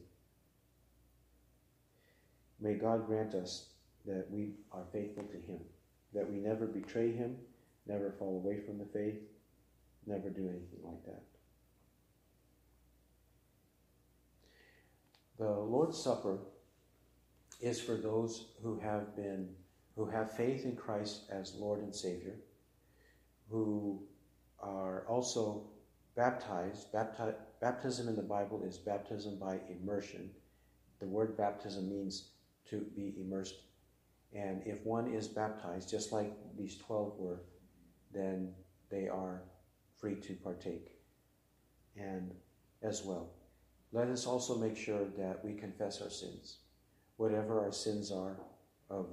May 2.60 2.74
God 2.74 3.08
grant 3.08 3.34
us 3.34 3.68
that 4.06 4.30
we 4.30 4.56
are 4.72 4.86
faithful 4.92 5.24
to 5.24 5.38
Him, 5.38 5.60
that 6.14 6.30
we 6.30 6.38
never 6.38 6.66
betray 6.66 7.12
Him, 7.12 7.38
never 7.88 8.12
fall 8.18 8.42
away 8.44 8.60
from 8.60 8.78
the 8.78 8.86
faith, 8.86 9.16
never 10.08 10.30
do 10.30 10.48
anything 10.50 10.80
like 10.84 11.04
that. 11.06 11.24
The 15.38 15.50
Lord's 15.50 16.02
Supper 16.02 16.40
is 17.62 17.82
for 17.82 17.96
those 17.96 18.48
who 18.62 18.80
have 18.80 19.16
been 19.16 19.50
who 19.96 20.06
have 20.06 20.36
faith 20.36 20.66
in 20.66 20.76
Christ 20.76 21.22
as 21.30 21.56
Lord 21.56 21.80
and 21.80 21.96
Savior, 21.96 22.36
who 23.50 24.04
are 24.60 25.06
also 25.08 25.68
baptized. 26.16 26.92
Bapti- 26.92 27.36
baptism 27.62 28.10
in 28.10 28.16
the 28.16 28.22
Bible 28.22 28.62
is 28.64 28.78
baptism 28.78 29.38
by 29.40 29.60
immersion. 29.70 30.32
The 31.00 31.08
word 31.08 31.38
baptism 31.38 31.90
means 31.90 32.30
to 32.70 32.86
be 32.96 33.14
immersed. 33.18 33.56
And 34.34 34.62
if 34.66 34.84
one 34.86 35.14
is 35.14 35.28
baptized, 35.30 35.90
just 35.90 36.12
like 36.12 36.34
these 36.58 36.78
12 36.80 37.18
were, 37.18 37.40
then 38.14 38.54
they 38.90 39.08
are 39.08 39.44
free 40.00 40.16
to 40.16 40.34
partake. 40.34 40.92
And 41.98 42.32
as 42.82 43.04
well, 43.04 43.30
let 43.92 44.10
us 44.10 44.26
also 44.26 44.58
make 44.58 44.76
sure 44.76 45.06
that 45.18 45.44
we 45.44 45.54
confess 45.54 46.02
our 46.02 46.10
sins. 46.10 46.58
Whatever 47.18 47.62
our 47.62 47.72
sins 47.72 48.12
are 48.12 48.38
of 48.90 49.08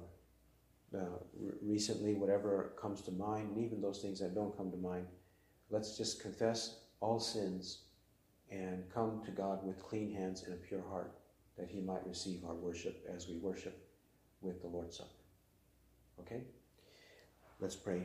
uh, 0.93 1.17
recently, 1.61 2.13
whatever 2.13 2.73
comes 2.79 3.01
to 3.01 3.11
mind, 3.11 3.55
and 3.55 3.65
even 3.65 3.81
those 3.81 4.01
things 4.01 4.19
that 4.19 4.35
don't 4.35 4.55
come 4.55 4.69
to 4.71 4.77
mind, 4.77 5.07
let's 5.69 5.97
just 5.97 6.21
confess 6.21 6.81
all 6.99 7.19
sins 7.19 7.83
and 8.51 8.83
come 8.93 9.21
to 9.25 9.31
God 9.31 9.65
with 9.65 9.81
clean 9.81 10.13
hands 10.13 10.43
and 10.43 10.53
a 10.53 10.57
pure 10.57 10.83
heart 10.89 11.15
that 11.57 11.69
he 11.69 11.81
might 11.81 12.05
receive 12.05 12.43
our 12.45 12.55
worship 12.55 13.05
as 13.15 13.27
we 13.27 13.37
worship 13.37 13.87
with 14.41 14.61
the 14.61 14.67
Lord's 14.67 14.97
Supper. 14.97 15.09
Okay? 16.19 16.43
Let's 17.59 17.75
pray. 17.75 18.03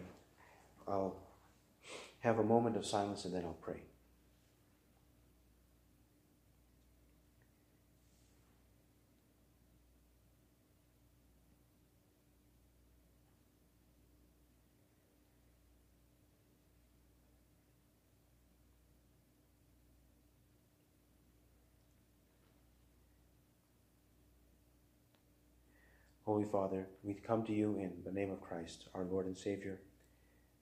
I'll 0.87 1.17
have 2.21 2.39
a 2.39 2.45
moment 2.45 2.77
of 2.77 2.85
silence 2.85 3.25
and 3.25 3.35
then 3.35 3.45
I'll 3.45 3.53
pray. 3.53 3.83
Holy 26.29 26.45
Father, 26.45 26.87
we 27.03 27.15
come 27.15 27.43
to 27.45 27.55
you 27.55 27.77
in 27.77 27.91
the 28.05 28.13
name 28.13 28.31
of 28.31 28.43
Christ, 28.43 28.85
our 28.95 29.03
Lord 29.05 29.25
and 29.25 29.37
Savior, 29.37 29.81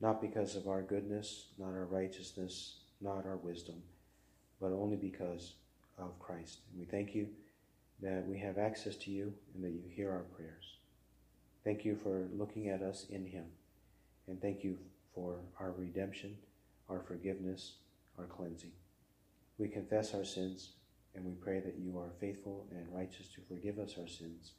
not 0.01 0.20
because 0.20 0.57
of 0.57 0.68
our 0.68 0.82
goodness, 0.82 1.47
not 1.59 1.68
our 1.68 1.86
righteousness, 1.86 2.76
not 3.01 3.26
our 3.26 3.36
wisdom, 3.36 3.82
but 4.61 4.72
only 4.72 4.97
because 4.97 5.55
of 5.99 6.18
Christ. 6.18 6.59
And 6.70 6.80
we 6.80 6.86
thank 6.86 7.14
you 7.14 7.28
that 8.03 8.26
we 8.26 8.38
have 8.38 8.59
access 8.59 8.97
to 8.97 9.11
you 9.11 9.32
and 9.55 9.64
that 9.64 9.70
you 9.70 9.82
hear 9.88 10.11
our 10.11 10.24
prayers. 10.36 10.76
Thank 11.64 11.84
you 11.84 11.99
for 12.03 12.28
looking 12.34 12.68
at 12.68 12.82
us 12.82 13.07
in 13.11 13.26
Him. 13.26 13.44
And 14.28 14.40
thank 14.40 14.62
you 14.62 14.78
for 15.14 15.36
our 15.59 15.72
redemption, 15.72 16.36
our 16.90 17.01
forgiveness, 17.01 17.74
our 18.18 18.26
cleansing. 18.26 18.72
We 19.59 19.68
confess 19.68 20.14
our 20.14 20.24
sins 20.24 20.70
and 21.14 21.24
we 21.24 21.32
pray 21.32 21.61
that 21.61 21.78
you 21.78 21.99
are 21.99 22.11
faithful 22.20 22.66
and 22.70 22.86
righteous 22.92 23.28
to 23.28 23.40
forgive 23.49 23.78
us 23.78 23.94
our 23.99 24.07
sins 24.07 24.53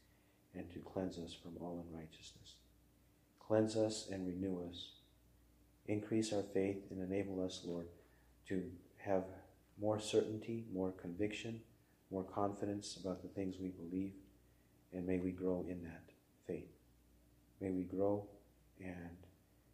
and 0.55 0.69
to 0.71 0.79
cleanse 0.79 1.19
us 1.19 1.33
from 1.33 1.53
all 1.61 1.85
unrighteousness. 1.87 2.55
Cleanse 3.39 3.77
us 3.77 4.07
and 4.11 4.27
renew 4.27 4.59
us. 4.67 4.96
Increase 5.87 6.33
our 6.33 6.43
faith 6.53 6.83
and 6.91 7.01
enable 7.01 7.43
us, 7.43 7.61
Lord, 7.65 7.87
to 8.49 8.63
have 8.97 9.23
more 9.79 9.99
certainty, 9.99 10.65
more 10.73 10.91
conviction, 10.91 11.61
more 12.11 12.23
confidence 12.23 12.97
about 13.01 13.21
the 13.21 13.29
things 13.29 13.55
we 13.59 13.69
believe, 13.69 14.13
and 14.93 15.05
may 15.05 15.19
we 15.19 15.31
grow 15.31 15.65
in 15.69 15.83
that 15.83 16.03
faith. 16.45 16.71
May 17.61 17.71
we 17.71 17.83
grow 17.83 18.25
and 18.79 19.17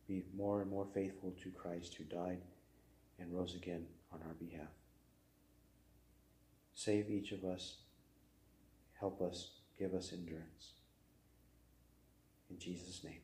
be 0.08 0.24
more 0.36 0.62
and 0.62 0.70
more 0.70 0.88
faithful 0.94 1.34
to 1.44 1.50
Christ 1.50 1.96
who 1.96 2.04
died 2.04 2.42
and 3.20 3.34
rose 3.34 3.56
again 3.56 3.86
on 4.12 4.20
our 4.28 4.34
behalf. 4.34 4.70
Save 6.76 7.10
each 7.10 7.32
of 7.32 7.44
us. 7.44 7.78
Help 9.00 9.22
us 9.22 9.52
give 9.78 9.94
us 9.94 10.12
endurance. 10.14 10.74
In 12.50 12.60
Jesus' 12.60 13.04
name. 13.04 13.22